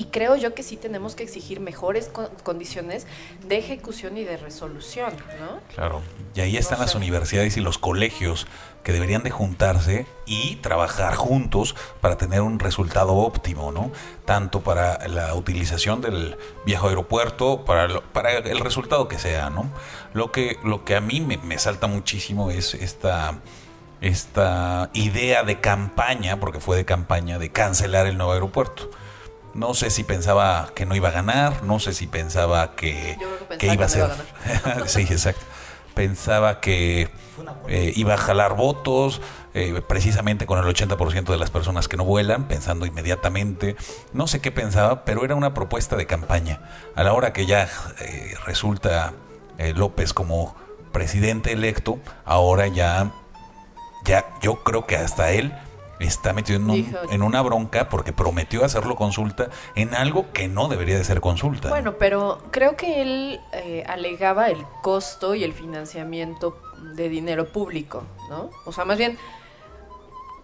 y 0.00 0.06
creo 0.06 0.34
yo 0.34 0.54
que 0.54 0.62
sí 0.62 0.78
tenemos 0.78 1.14
que 1.14 1.24
exigir 1.24 1.60
mejores 1.60 2.10
condiciones 2.42 3.06
de 3.46 3.58
ejecución 3.58 4.16
y 4.16 4.24
de 4.24 4.38
resolución, 4.38 5.12
¿no? 5.38 5.60
Claro. 5.74 6.00
Y 6.34 6.40
ahí 6.40 6.56
están 6.56 6.80
las 6.80 6.94
universidades 6.94 7.58
y 7.58 7.60
los 7.60 7.76
colegios 7.76 8.46
que 8.82 8.92
deberían 8.92 9.22
de 9.24 9.30
juntarse 9.30 10.06
y 10.24 10.56
trabajar 10.56 11.16
juntos 11.16 11.76
para 12.00 12.16
tener 12.16 12.40
un 12.40 12.60
resultado 12.60 13.12
óptimo, 13.12 13.72
¿no? 13.72 13.92
Tanto 14.24 14.62
para 14.62 15.06
la 15.06 15.34
utilización 15.34 16.00
del 16.00 16.38
viejo 16.64 16.88
aeropuerto, 16.88 17.66
para, 17.66 18.00
para 18.00 18.38
el 18.38 18.58
resultado 18.60 19.06
que 19.06 19.18
sea, 19.18 19.50
¿no? 19.50 19.70
Lo 20.14 20.32
que, 20.32 20.56
lo 20.64 20.82
que 20.82 20.96
a 20.96 21.02
mí 21.02 21.20
me, 21.20 21.36
me 21.36 21.58
salta 21.58 21.88
muchísimo 21.88 22.50
es 22.50 22.72
esta 22.72 23.38
esta 24.00 24.88
idea 24.94 25.42
de 25.42 25.60
campaña, 25.60 26.40
porque 26.40 26.58
fue 26.58 26.78
de 26.78 26.86
campaña, 26.86 27.38
de 27.38 27.52
cancelar 27.52 28.06
el 28.06 28.16
nuevo 28.16 28.32
aeropuerto. 28.32 28.90
No 29.54 29.74
sé 29.74 29.90
si 29.90 30.04
pensaba 30.04 30.70
que 30.74 30.86
no 30.86 30.94
iba 30.94 31.08
a 31.08 31.12
ganar, 31.12 31.62
no 31.64 31.80
sé 31.80 31.92
si 31.92 32.06
pensaba 32.06 32.76
que, 32.76 33.18
iba 33.60 33.84
a 33.84 33.88
ser. 33.88 34.10
sí, 34.86 35.02
exacto. 35.02 35.44
Pensaba 35.94 36.60
que 36.60 37.10
eh, 37.68 37.92
iba 37.96 38.14
a 38.14 38.16
jalar 38.16 38.54
votos, 38.54 39.20
eh, 39.54 39.82
precisamente 39.86 40.46
con 40.46 40.58
el 40.58 40.64
80% 40.64 41.24
de 41.24 41.36
las 41.36 41.50
personas 41.50 41.88
que 41.88 41.96
no 41.96 42.04
vuelan, 42.04 42.46
pensando 42.46 42.86
inmediatamente. 42.86 43.76
No 44.12 44.28
sé 44.28 44.40
qué 44.40 44.52
pensaba, 44.52 45.04
pero 45.04 45.24
era 45.24 45.34
una 45.34 45.52
propuesta 45.52 45.96
de 45.96 46.06
campaña. 46.06 46.60
A 46.94 47.02
la 47.02 47.12
hora 47.12 47.32
que 47.32 47.46
ya 47.46 47.68
eh, 48.00 48.34
resulta 48.46 49.14
López 49.74 50.14
como 50.14 50.56
presidente 50.92 51.52
electo, 51.52 51.98
ahora 52.24 52.66
ya, 52.68 53.12
ya 54.04 54.26
yo 54.40 54.62
creo 54.62 54.86
que 54.86 54.96
hasta 54.96 55.32
él 55.32 55.52
está 56.00 56.32
metido 56.32 56.58
en, 56.58 57.22
una 57.22 57.42
bronca 57.42 57.88
porque 57.88 58.12
prometió 58.12 58.64
hacerlo 58.64 58.96
consulta 58.96 59.50
en 59.74 59.94
algo 59.94 60.32
que 60.32 60.48
no 60.48 60.68
debería 60.68 60.96
de 60.96 61.04
ser 61.04 61.20
consulta. 61.20 61.68
Bueno, 61.68 61.96
pero 61.98 62.42
creo 62.50 62.76
que 62.76 63.02
él 63.02 63.40
eh, 63.52 63.84
alegaba 63.86 64.48
el 64.48 64.64
costo 64.82 65.34
y 65.34 65.44
el 65.44 65.52
financiamiento 65.52 66.60
de 66.94 67.08
dinero 67.08 67.46
público, 67.46 68.02
¿no? 68.28 68.50
O 68.64 68.72
sea, 68.72 68.84
más 68.84 68.98
bien 68.98 69.18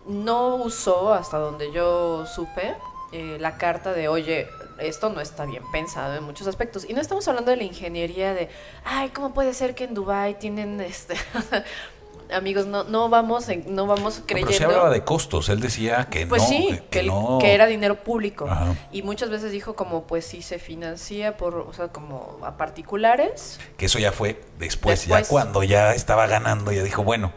no 0.06 0.56
usó, 0.56 1.12
hasta 1.12 1.38
donde 1.38 1.72
yo 1.72 2.26
supe, 2.26 2.74
eh, 3.12 3.38
la 3.40 3.56
carta 3.56 3.92
de, 3.92 4.08
oye, 4.08 4.48
esto 4.78 5.10
no 5.10 5.20
está 5.20 5.46
bien 5.46 5.62
pensado 5.72 6.14
en 6.16 6.24
muchos 6.24 6.46
aspectos. 6.46 6.84
Y 6.88 6.92
no 6.92 7.00
estamos 7.00 7.26
hablando 7.28 7.50
de 7.50 7.56
la 7.56 7.64
ingeniería 7.64 8.34
de, 8.34 8.48
ay, 8.84 9.10
¿cómo 9.10 9.32
puede 9.32 9.54
ser 9.54 9.74
que 9.74 9.84
en 9.84 9.94
Dubai 9.94 10.38
tienen 10.38 10.80
este 10.80 11.14
amigos, 12.32 12.66
no, 12.66 12.84
no 12.84 13.08
vamos 13.08 13.46
no 13.66 13.86
vamos 13.86 14.22
creyendo. 14.26 14.48
pero 14.48 14.58
se 14.58 14.64
hablaba 14.64 14.90
de 14.90 15.04
costos, 15.04 15.48
él 15.48 15.60
decía 15.60 16.06
que 16.10 16.26
pues 16.26 16.42
no. 16.42 16.48
sí, 16.48 16.80
que, 16.90 17.10
que, 17.40 17.54
era 17.54 17.66
dinero 17.66 17.96
público. 17.96 18.48
Y 18.92 19.02
muchas 19.02 19.30
veces 19.30 19.52
dijo 19.52 19.74
como, 19.74 20.04
pues 20.04 20.26
sí 20.26 20.42
se 20.42 20.58
financia 20.58 21.36
por, 21.36 21.56
o 21.56 21.72
sea, 21.72 21.88
como 21.88 22.38
a 22.42 22.56
particulares. 22.56 23.58
Que 23.76 23.86
eso 23.86 23.98
ya 23.98 24.12
fue 24.12 24.40
después, 24.58 25.06
ya 25.06 25.24
cuando 25.24 25.62
ya 25.62 25.94
estaba 25.94 26.26
ganando, 26.26 26.72
ya 26.72 26.82
dijo, 26.82 27.02
bueno, 27.02 27.32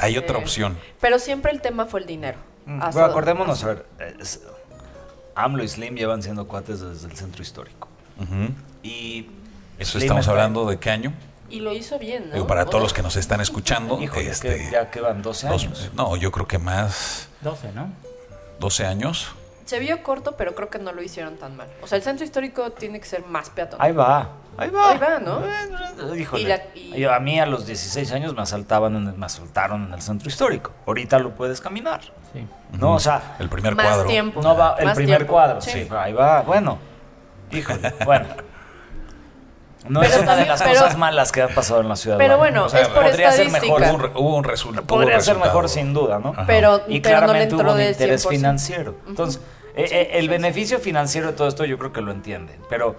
hay 0.00 0.16
otra 0.18 0.32
este, 0.36 0.42
opción. 0.42 0.78
Pero 1.00 1.18
siempre 1.18 1.52
el 1.52 1.60
tema 1.60 1.86
fue 1.86 2.00
el 2.00 2.06
dinero. 2.06 2.38
Mm, 2.66 2.80
bueno, 2.92 3.04
acordémonos, 3.04 3.64
a 3.64 3.66
ver, 3.68 3.86
AMLO 5.34 5.62
y 5.62 5.68
Slim 5.68 5.94
llevan 5.96 6.22
siendo 6.22 6.46
cuates 6.46 6.80
desde 6.80 7.08
el 7.08 7.16
centro 7.16 7.42
histórico. 7.42 7.88
Y 8.82 9.26
Eso 9.78 9.92
Slim 9.92 10.02
estamos 10.02 10.20
está- 10.22 10.32
hablando 10.32 10.68
de 10.68 10.78
qué 10.78 10.90
año. 10.90 11.12
Y 11.50 11.60
lo 11.60 11.72
hizo 11.72 11.98
bien, 11.98 12.28
¿no? 12.28 12.34
Digo, 12.34 12.46
para 12.46 12.66
todos 12.66 12.82
los 12.82 12.92
que 12.92 13.02
nos 13.02 13.16
están 13.16 13.40
escuchando, 13.40 14.00
Híjole, 14.00 14.28
este, 14.30 14.56
que 14.58 14.70
ya 14.70 14.90
que 14.90 15.00
van 15.00 15.22
12 15.22 15.48
dos- 15.48 15.64
años. 15.64 15.90
no, 15.94 16.16
yo 16.16 16.30
creo 16.30 16.46
que 16.46 16.58
más 16.58 17.28
12, 17.40 17.72
¿no? 17.72 17.90
12 18.60 18.84
años. 18.86 19.28
Se 19.64 19.78
vio 19.78 20.02
corto, 20.02 20.32
pero 20.36 20.54
creo 20.54 20.70
que 20.70 20.78
no 20.78 20.92
lo 20.92 21.02
hicieron 21.02 21.36
tan 21.36 21.56
mal. 21.56 21.68
O 21.82 21.86
sea, 21.86 21.96
el 21.96 22.02
centro 22.02 22.24
histórico 22.24 22.70
tiene 22.72 23.00
que 23.00 23.06
ser 23.06 23.24
más 23.26 23.50
peatonal. 23.50 23.86
Ahí 23.86 23.92
va, 23.92 24.30
ahí 24.56 24.70
va. 24.70 24.90
Ahí 24.92 24.98
va, 24.98 25.18
¿no? 25.18 25.40
Eh, 25.44 26.20
Híjole. 26.20 26.42
Y 26.42 26.46
la- 26.46 26.62
y- 26.74 27.00
Yo- 27.00 27.12
A 27.12 27.20
mí 27.20 27.38
a 27.38 27.44
los 27.46 27.66
16 27.66 28.10
años 28.12 28.34
me 28.34 28.40
asaltaban, 28.42 28.96
en 28.96 29.08
el- 29.08 29.14
me 29.14 29.26
asaltaron 29.26 29.84
en 29.86 29.92
el 29.94 30.00
centro 30.02 30.28
histórico. 30.28 30.72
Ahorita 30.86 31.18
lo 31.18 31.34
puedes 31.34 31.60
caminar. 31.60 32.00
Sí. 32.32 32.46
No, 32.72 32.94
o 32.94 32.98
sea, 33.00 33.36
El 33.38 33.48
primer 33.50 33.74
más 33.74 33.86
cuadro. 33.86 34.08
tiempo. 34.08 34.40
no 34.42 34.56
va 34.56 34.76
el 34.78 34.86
Más 34.86 34.96
primer 34.96 35.16
tiempo. 35.18 35.32
cuadro. 35.34 35.60
Sí. 35.60 35.70
Sí. 35.70 35.88
ahí 35.90 36.12
va. 36.14 36.40
Bueno, 36.42 36.78
híjole, 37.50 37.92
bueno. 38.06 38.26
No 39.88 40.02
es 40.02 40.16
una 40.18 40.36
de 40.36 40.46
las 40.46 40.62
pero- 40.62 40.74
cosas 40.74 40.96
malas 40.96 41.32
que 41.32 41.42
ha 41.42 41.48
pasado 41.48 41.80
en 41.80 41.88
la 41.88 41.96
ciudad. 41.96 42.18
Pero 42.18 42.38
bueno, 42.38 42.64
O 42.64 42.68
sea, 42.68 42.80
es 42.82 42.88
por 42.88 43.02
podría 43.04 43.32
ser 43.32 43.50
mejor, 43.50 43.82
Hubo 43.82 43.94
un, 43.94 44.04
hubo 44.16 44.36
un 44.36 44.42
Podría 44.42 44.56
ser 45.20 45.34
resultado. 45.34 45.40
mejor 45.44 45.68
sin 45.68 45.94
duda, 45.94 46.18
¿no? 46.18 46.30
Ajá. 46.30 46.44
Pero, 46.46 46.80
Y 46.88 47.00
pero 47.00 47.16
no 47.16 47.26
claramente 47.26 47.54
hubo 47.54 47.72
un 47.72 47.80
interés 47.80 48.24
100%. 48.26 48.28
financiero. 48.30 48.94
Entonces, 49.08 49.40
eh, 49.76 49.88
eh, 49.90 50.08
el 50.14 50.28
beneficio 50.28 50.78
financiero 50.78 51.28
de 51.28 51.32
todo 51.34 51.48
esto 51.48 51.64
yo 51.64 51.78
creo 51.78 51.92
que 51.92 52.00
lo 52.00 52.10
entienden. 52.12 52.60
Pero 52.68 52.96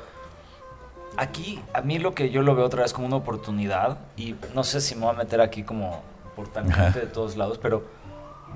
aquí, 1.18 1.62
a 1.74 1.82
mí 1.82 2.00
lo 2.00 2.14
que 2.14 2.30
yo 2.30 2.42
lo 2.42 2.56
veo 2.56 2.66
otra 2.66 2.84
vez 2.84 2.94
como 2.94 3.08
una 3.08 3.18
oportunidad, 3.18 3.98
y 4.18 4.36
no 4.54 4.64
sé 4.64 4.82
si 4.82 4.96
me 4.96 5.02
voy 5.06 5.16
a 5.16 5.18
meter 5.18 5.42
aquí 5.42 5.64
como 5.64 6.02
por 6.36 6.48
tangente 6.48 7.02
de 7.02 7.08
todos 7.08 7.36
lados, 7.36 7.60
pero 7.62 7.84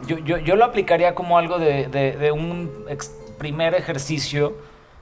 yo, 0.08 0.18
yo, 0.20 0.38
yo 0.38 0.56
lo 0.56 0.66
aplicaría 0.66 1.14
como 1.16 1.38
algo 1.38 1.60
de, 1.60 1.88
de- 1.88 2.14
de 2.18 2.32
un 2.32 2.86
ex- 2.90 3.12
primer 3.38 3.76
ejercicio 3.76 4.56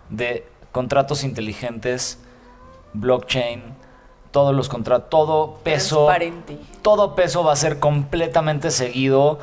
de 0.10 0.46
contratos 0.72 1.24
inteligentes, 1.24 2.18
blockchain, 2.94 3.64
todos 4.32 4.56
los 4.56 4.70
contratos, 4.70 5.10
todo 5.10 5.60
peso 5.64 6.08
todo 6.82 7.16
peso 7.16 7.44
va 7.44 7.54
a 7.54 7.56
ser 7.58 7.80
completamente 7.80 8.72
seguido, 8.72 9.40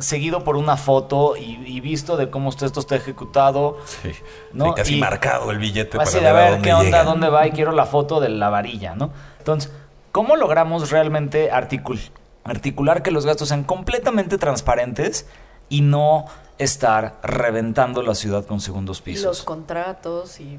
seguido 0.00 0.42
por 0.44 0.56
una 0.56 0.76
foto 0.76 1.36
y, 1.36 1.62
y 1.66 1.80
visto 1.80 2.16
de 2.16 2.30
cómo 2.30 2.48
esto, 2.50 2.64
esto 2.66 2.80
está 2.80 2.96
ejecutado. 2.96 3.78
Sí. 3.84 4.12
¿no? 4.52 4.66
Sí, 4.66 4.72
casi 4.76 4.96
Y- 4.96 5.00
marcado 5.00 5.50
el 5.50 5.58
billete 5.58 5.98
Así 6.00 6.16
para 6.16 6.26
de 6.28 6.32
ver, 6.32 6.36
a 6.36 6.44
ver 6.44 6.50
dónde 6.52 6.64
qué 6.68 6.74
onda, 6.74 6.84
llega. 6.84 7.04
dónde 7.04 7.28
va 7.28 7.46
y 7.46 7.50
quiero 7.52 7.72
la 7.72 7.86
foto 7.86 8.20
de 8.20 8.28
la 8.30 8.48
varilla, 8.48 8.94
¿no? 8.94 9.10
Entonces, 9.38 9.72
¿cómo 10.12 10.36
logramos 10.36 10.90
realmente 10.90 11.50
articul- 11.52 12.10
articular 12.44 13.02
que 13.02 13.10
los 13.10 13.26
gastos 13.26 13.48
sean 13.48 13.64
completamente 13.64 14.38
transparentes 14.38 15.26
y 15.68 15.80
no 15.82 16.26
estar 16.58 17.14
reventando 17.22 18.02
la 18.02 18.16
ciudad 18.16 18.44
con 18.44 18.60
segundos 18.60 18.98
Y 18.98 19.02
pisos? 19.02 19.24
los 19.24 19.42
contratos 19.42 20.40
y... 20.40 20.58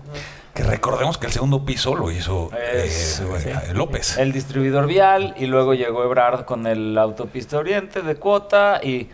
Que 0.54 0.64
recordemos 0.64 1.18
que 1.18 1.26
el 1.28 1.34
segundo 1.34 1.66
piso 1.66 1.94
lo 1.96 2.10
hizo 2.10 2.50
Es, 2.54 3.20
eh, 3.20 3.60
eh, 3.70 3.74
López. 3.74 4.18
el 4.18 4.32
distribuidor 4.32 4.88
vial 4.88 5.34
y 5.38 5.46
luego 5.48 5.74
llegó 5.74 6.04
Ebrard 6.06 6.46
con 6.46 6.68
el 6.68 6.98
autopista 6.98 7.58
Oriente 7.58 8.02
de 8.02 8.16
cuota 8.16 8.80
y 8.82 9.10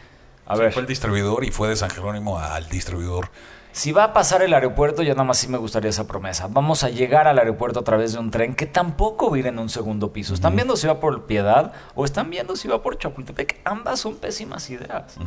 a 0.46 0.56
Sí, 0.56 0.62
ver, 0.62 0.74
Fue 0.74 0.82
el 0.84 0.88
distribuidor 0.88 1.43
y 1.43 1.50
fue 1.52 1.70
de 1.70 1.76
San 1.76 1.89
Jerónimo 1.89 2.38
al 2.38 2.70
distribuidor. 2.70 3.30
Si 3.76 3.92
va 3.92 4.06
a 4.06 4.14
pasar 4.14 4.42
el 4.42 4.54
aeropuerto, 4.54 5.04
ya 5.04 5.12
nada 5.16 5.26
más 5.26 5.38
sí 5.38 5.50
me 5.50 5.58
gustaría 5.58 5.90
esa 5.90 6.08
promesa. 6.08 6.48
Vamos 6.50 6.86
a 6.86 6.90
llegar 6.90 7.28
al 7.28 7.38
aeropuerto 7.38 7.82
a 7.82 7.84
través 7.84 8.14
de 8.14 8.20
un 8.20 8.32
tren 8.32 8.56
que 8.56 8.66
tampoco 8.66 9.30
va 9.30 9.36
a 9.36 9.40
ir 9.40 9.48
en 9.48 9.60
un 9.60 9.68
segundo 9.68 10.14
piso. 10.14 10.34
¿Están 10.34 10.56
viendo 10.56 10.78
si 10.78 10.88
va 10.88 11.02
por 11.02 11.26
Piedad 11.26 11.74
o 11.94 12.06
están 12.06 12.30
viendo 12.30 12.56
si 12.56 12.70
va 12.70 12.82
por 12.82 12.98
Chapultepec? 12.98 13.60
Ambas 13.66 14.00
son 14.00 14.16
pésimas 14.16 14.70
ideas. 14.70 15.18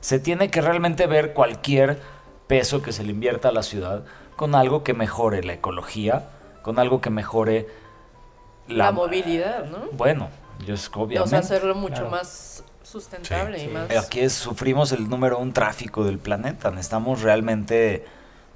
Se 0.00 0.18
tiene 0.18 0.50
que 0.50 0.62
realmente 0.62 1.06
ver 1.06 1.34
cualquier 1.34 2.00
peso 2.46 2.80
que 2.80 2.92
se 2.92 3.04
le 3.04 3.10
invierta 3.10 3.50
a 3.50 3.52
la 3.52 3.62
ciudad 3.62 4.04
con 4.36 4.54
algo 4.54 4.82
que 4.84 4.94
mejore 4.94 5.44
la 5.44 5.52
ecología, 5.52 6.30
con 6.62 6.78
algo 6.78 7.02
que 7.02 7.10
mejore 7.10 7.68
La, 8.68 8.90
movilidad, 8.90 9.66
¿no? 9.66 9.80
Bueno, 9.92 10.30
yo 10.66 10.72
es 10.72 10.88
que 10.88 10.98
O 10.98 11.02
obviamente. 11.02 11.28
sea, 11.28 11.40
hacerlo 11.40 11.74
mucho 11.74 11.96
Claro. 11.96 12.10
más 12.10 12.64
sustentable 12.88 13.58
Sí, 13.58 13.64
y 13.64 13.68
sí. 13.68 13.72
más... 13.74 13.90
Aquí 14.04 14.20
es- 14.20 14.32
sufrimos 14.32 14.92
el 14.92 15.08
número 15.08 15.38
un 15.38 15.52
tráfico 15.52 16.04
del 16.04 16.18
planeta. 16.18 16.70
Necesitamos 16.70 17.22
realmente 17.22 18.04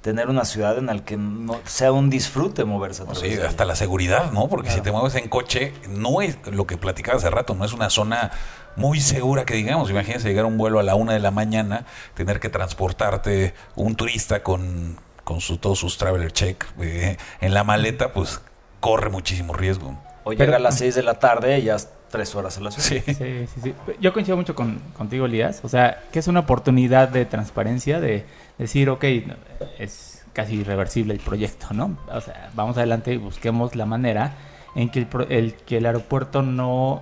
tener 0.01 0.27
una 0.29 0.43
ciudad 0.43 0.77
en 0.77 0.87
la 0.87 0.99
que 1.05 1.15
no 1.15 1.59
sea 1.65 1.93
un 1.93 2.09
disfrute 2.09 2.65
moverse 2.65 3.03
a 3.03 3.05
través 3.05 3.21
sí, 3.35 3.39
hasta 3.41 3.63
la 3.63 3.75
seguridad, 3.75 4.31
¿no? 4.33 4.49
Porque 4.49 4.69
si 4.69 4.81
te 4.81 4.91
mueves 4.91 5.15
en 5.15 5.29
coche, 5.29 5.73
no 5.89 6.21
es 6.21 6.37
lo 6.51 6.67
que 6.67 6.75
platicaba 6.77 7.17
hace 7.17 7.29
rato, 7.29 7.55
no 7.55 7.63
es 7.63 7.71
una 7.71 7.89
zona 7.89 8.31
muy 8.75 8.99
segura 8.99 9.45
que 9.45 9.53
digamos. 9.53 9.89
Imagínense 9.89 10.27
llegar 10.27 10.43
a 10.43 10.47
un 10.49 10.57
vuelo 10.57 10.79
a 10.79 10.83
la 10.83 10.95
una 10.95 11.13
de 11.13 11.19
la 11.19 11.31
mañana, 11.31 11.85
tener 12.15 12.41
que 12.41 12.49
transportarte 12.49 13.53
un 13.75 13.95
turista 13.95 14.43
con, 14.43 14.99
con 15.23 15.39
su, 15.39 15.57
todos 15.57 15.79
sus 15.79 15.97
traveler 15.97 16.33
check 16.33 16.65
eh, 16.81 17.15
en 17.39 17.53
la 17.53 17.63
maleta, 17.63 18.11
pues 18.11 18.41
corre 18.81 19.09
muchísimo 19.09 19.53
riesgo. 19.53 19.97
O 20.25 20.31
Pero- 20.31 20.43
llega 20.45 20.57
a 20.57 20.59
las 20.59 20.77
6 20.79 20.95
de 20.95 21.03
la 21.03 21.19
tarde 21.19 21.59
y 21.59 21.63
ya 21.63 21.77
es 22.21 22.29
3 22.29 22.35
horas 22.35 22.57
a 22.57 22.61
la 22.61 22.71
ciudad. 22.71 23.03
Sí. 23.05 23.13
Sí, 23.13 23.47
sí, 23.47 23.61
sí. 23.61 23.73
Yo 23.99 24.13
coincido 24.13 24.37
mucho 24.37 24.55
con, 24.55 24.79
contigo, 24.97 25.25
Elías. 25.25 25.61
O 25.63 25.69
sea, 25.69 26.03
que 26.11 26.19
es 26.19 26.27
una 26.27 26.41
oportunidad 26.41 27.09
de 27.09 27.25
transparencia, 27.25 27.99
de 27.99 28.25
decir, 28.57 28.89
ok, 28.89 29.03
es 29.79 30.23
casi 30.33 30.55
irreversible 30.55 31.13
el 31.13 31.19
proyecto, 31.19 31.67
¿no? 31.73 31.97
O 32.11 32.21
sea, 32.21 32.51
vamos 32.55 32.77
adelante 32.77 33.13
y 33.13 33.17
busquemos 33.17 33.75
la 33.75 33.85
manera 33.85 34.33
en 34.75 34.89
que 34.89 35.07
el, 35.29 35.53
que 35.53 35.77
el 35.77 35.85
aeropuerto 35.85 36.41
no, 36.41 37.01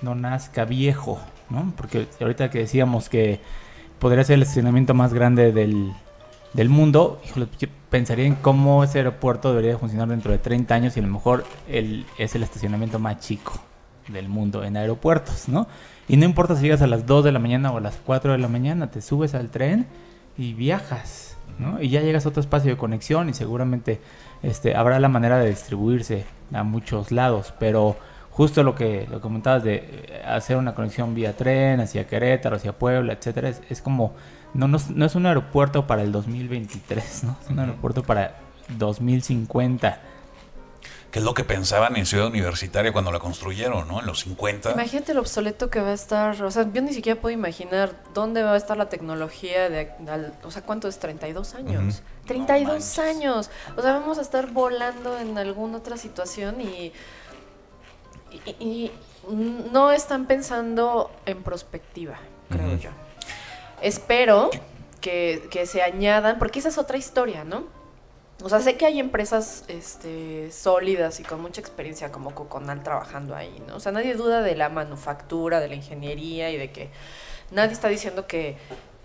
no 0.00 0.14
nazca 0.14 0.64
viejo, 0.64 1.20
¿no? 1.50 1.72
Porque 1.76 2.06
ahorita 2.20 2.50
que 2.50 2.60
decíamos 2.60 3.08
que 3.08 3.40
podría 3.98 4.24
ser 4.24 4.34
el 4.34 4.42
estacionamiento 4.42 4.94
más 4.94 5.12
grande 5.12 5.52
del, 5.52 5.92
del 6.54 6.68
mundo, 6.68 7.20
híjole, 7.26 7.48
yo 7.58 7.68
pensaría 7.90 8.26
en 8.26 8.34
cómo 8.36 8.84
ese 8.84 8.98
aeropuerto 8.98 9.50
debería 9.50 9.78
funcionar 9.78 10.08
dentro 10.08 10.32
de 10.32 10.38
30 10.38 10.74
años 10.74 10.96
y 10.96 11.00
a 11.00 11.02
lo 11.02 11.12
mejor 11.12 11.44
el, 11.68 12.06
es 12.16 12.34
el 12.34 12.42
estacionamiento 12.42 12.98
más 12.98 13.20
chico 13.20 13.60
del 14.08 14.28
mundo 14.28 14.64
en 14.64 14.76
aeropuertos, 14.76 15.48
¿no? 15.48 15.66
Y 16.08 16.16
no 16.16 16.24
importa 16.24 16.56
si 16.56 16.62
llegas 16.62 16.82
a 16.82 16.86
las 16.86 17.06
2 17.06 17.24
de 17.24 17.32
la 17.32 17.38
mañana 17.38 17.70
o 17.72 17.78
a 17.78 17.80
las 17.80 17.96
4 18.04 18.32
de 18.32 18.38
la 18.38 18.48
mañana, 18.48 18.90
te 18.90 19.00
subes 19.00 19.34
al 19.34 19.50
tren 19.50 19.86
y 20.36 20.54
viajas, 20.54 21.36
¿no? 21.58 21.80
Y 21.80 21.88
ya 21.88 22.00
llegas 22.00 22.26
a 22.26 22.30
otro 22.30 22.40
espacio 22.40 22.70
de 22.70 22.76
conexión 22.76 23.28
y 23.28 23.34
seguramente 23.34 24.00
este, 24.42 24.74
habrá 24.74 24.98
la 24.98 25.08
manera 25.08 25.38
de 25.38 25.50
distribuirse 25.50 26.24
a 26.52 26.64
muchos 26.64 27.12
lados, 27.12 27.54
pero 27.58 27.96
justo 28.30 28.62
lo 28.62 28.74
que 28.74 29.06
lo 29.10 29.20
comentabas 29.20 29.62
de 29.62 29.74
eh, 29.76 30.22
hacer 30.26 30.56
una 30.56 30.74
conexión 30.74 31.14
vía 31.14 31.36
tren 31.36 31.80
hacia 31.80 32.06
Querétaro, 32.06 32.56
hacia 32.56 32.72
Puebla, 32.72 33.12
etcétera, 33.12 33.48
es, 33.48 33.62
es 33.68 33.80
como 33.80 34.14
no, 34.54 34.68
no, 34.68 34.78
no 34.94 35.06
es 35.06 35.14
un 35.14 35.26
aeropuerto 35.26 35.86
para 35.86 36.02
el 36.02 36.12
2023, 36.12 37.24
¿no? 37.24 37.36
Es 37.42 37.50
un 37.50 37.58
aeropuerto 37.58 38.02
para 38.02 38.36
2050. 38.78 40.00
Que 41.12 41.18
es 41.18 41.24
lo 41.26 41.34
que 41.34 41.44
pensaban 41.44 41.94
en 41.96 42.06
Ciudad 42.06 42.26
Universitaria 42.26 42.90
cuando 42.90 43.12
la 43.12 43.18
construyeron, 43.20 43.86
¿no? 43.86 44.00
En 44.00 44.06
los 44.06 44.20
50. 44.20 44.72
Imagínate 44.72 45.12
lo 45.12 45.20
obsoleto 45.20 45.68
que 45.68 45.80
va 45.80 45.90
a 45.90 45.92
estar, 45.92 46.42
o 46.42 46.50
sea, 46.50 46.66
yo 46.72 46.80
ni 46.82 46.94
siquiera 46.94 47.20
puedo 47.20 47.34
imaginar 47.34 47.92
dónde 48.14 48.42
va 48.42 48.54
a 48.54 48.56
estar 48.56 48.78
la 48.78 48.88
tecnología 48.88 49.68
de, 49.68 49.90
al- 50.08 50.32
o 50.42 50.50
sea, 50.50 50.62
¿cuánto 50.62 50.88
es? 50.88 50.98
32 50.98 51.54
años. 51.54 51.96
Ujú. 51.96 52.02
32 52.26 52.62
No 52.66 52.72
manches. 52.72 52.98
años. 52.98 53.50
O 53.76 53.82
sea, 53.82 53.92
vamos 53.92 54.16
a 54.18 54.22
estar 54.22 54.50
volando 54.52 55.18
en 55.18 55.36
alguna 55.36 55.76
otra 55.78 55.98
situación 55.98 56.62
y, 56.62 56.92
y, 58.46 58.56
y 58.58 58.90
no 59.70 59.90
están 59.92 60.24
pensando 60.26 61.10
en 61.26 61.42
prospectiva, 61.42 62.18
creo 62.48 62.78
yo. 62.78 62.90
Espero 63.82 64.48
que, 65.02 65.46
que 65.50 65.66
se 65.66 65.82
añadan, 65.82 66.38
porque 66.38 66.60
esa 66.60 66.70
es 66.70 66.78
otra 66.78 66.96
historia, 66.96 67.44
¿no? 67.44 67.64
O 68.42 68.48
sea, 68.48 68.60
sé 68.60 68.76
que 68.76 68.86
hay 68.86 68.98
empresas 68.98 69.64
este, 69.68 70.50
sólidas 70.50 71.20
y 71.20 71.22
con 71.22 71.40
mucha 71.40 71.60
experiencia 71.60 72.10
como 72.10 72.34
Coconal 72.34 72.82
trabajando 72.82 73.36
ahí, 73.36 73.62
¿no? 73.68 73.76
O 73.76 73.80
sea, 73.80 73.92
nadie 73.92 74.14
duda 74.14 74.42
de 74.42 74.56
la 74.56 74.68
manufactura, 74.68 75.60
de 75.60 75.68
la 75.68 75.76
ingeniería 75.76 76.50
y 76.50 76.58
de 76.58 76.72
que 76.72 76.90
nadie 77.52 77.72
está 77.72 77.88
diciendo 77.88 78.26
que, 78.26 78.56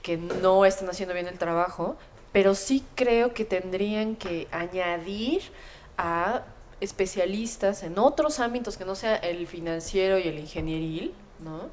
que 0.01 0.17
no 0.17 0.65
están 0.65 0.89
haciendo 0.89 1.13
bien 1.13 1.27
el 1.27 1.37
trabajo, 1.37 1.97
pero 2.31 2.55
sí 2.55 2.83
creo 2.95 3.33
que 3.33 3.45
tendrían 3.45 4.15
que 4.15 4.47
añadir 4.51 5.43
a 5.97 6.43
especialistas 6.81 7.83
en 7.83 7.99
otros 7.99 8.39
ámbitos 8.39 8.77
que 8.77 8.85
no 8.85 8.95
sea 8.95 9.15
el 9.17 9.47
financiero 9.47 10.17
y 10.17 10.27
el 10.27 10.39
ingenieril, 10.39 11.13
¿no? 11.39 11.69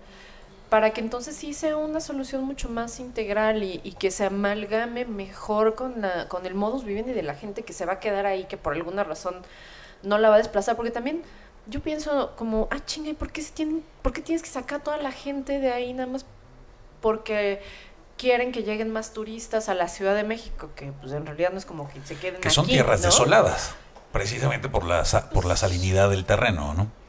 Para 0.74 0.90
que 0.90 1.00
entonces 1.00 1.36
sí 1.36 1.54
sea 1.54 1.76
una 1.76 2.00
solución 2.00 2.42
mucho 2.42 2.68
más 2.68 2.98
integral 2.98 3.62
y, 3.62 3.80
y 3.84 3.92
que 3.92 4.10
se 4.10 4.24
amalgame 4.24 5.04
mejor 5.04 5.76
con, 5.76 6.00
la, 6.00 6.26
con 6.26 6.46
el 6.46 6.56
modus 6.56 6.82
vivendi 6.82 7.12
de 7.12 7.22
la 7.22 7.36
gente 7.36 7.62
que 7.62 7.72
se 7.72 7.86
va 7.86 7.92
a 7.92 8.00
quedar 8.00 8.26
ahí, 8.26 8.46
que 8.46 8.56
por 8.56 8.72
alguna 8.72 9.04
razón 9.04 9.36
no 10.02 10.18
la 10.18 10.30
va 10.30 10.34
a 10.34 10.38
desplazar, 10.38 10.74
porque 10.74 10.90
también 10.90 11.22
yo 11.68 11.78
pienso 11.78 12.34
como, 12.34 12.66
ah, 12.72 12.84
chinga, 12.84 13.10
¿y 13.10 13.14
¿por 13.14 13.30
qué, 13.30 13.40
se 13.42 13.52
tienen, 13.52 13.84
¿por 14.02 14.12
qué 14.12 14.20
tienes 14.20 14.42
que 14.42 14.48
sacar 14.48 14.80
a 14.80 14.82
toda 14.82 14.96
la 14.96 15.12
gente 15.12 15.60
de 15.60 15.72
ahí 15.72 15.92
nada 15.92 16.08
más 16.10 16.26
porque 17.00 17.62
quieren 18.16 18.50
que 18.50 18.64
lleguen 18.64 18.92
más 18.92 19.12
turistas 19.12 19.68
a 19.68 19.74
la 19.74 19.86
Ciudad 19.86 20.16
de 20.16 20.24
México? 20.24 20.70
Que 20.74 20.90
pues 20.90 21.12
en 21.12 21.24
realidad 21.24 21.52
no 21.52 21.58
es 21.58 21.66
como 21.66 21.88
que 21.88 22.00
se 22.04 22.16
queden 22.16 22.40
que 22.40 22.50
son 22.50 22.64
aquí, 22.64 22.72
tierras 22.72 23.00
¿no? 23.00 23.06
desoladas, 23.06 23.76
precisamente 24.10 24.68
por 24.68 24.84
la, 24.84 25.04
por 25.32 25.44
la 25.44 25.54
salinidad 25.54 26.10
del 26.10 26.24
terreno, 26.24 26.74
¿no? 26.74 27.03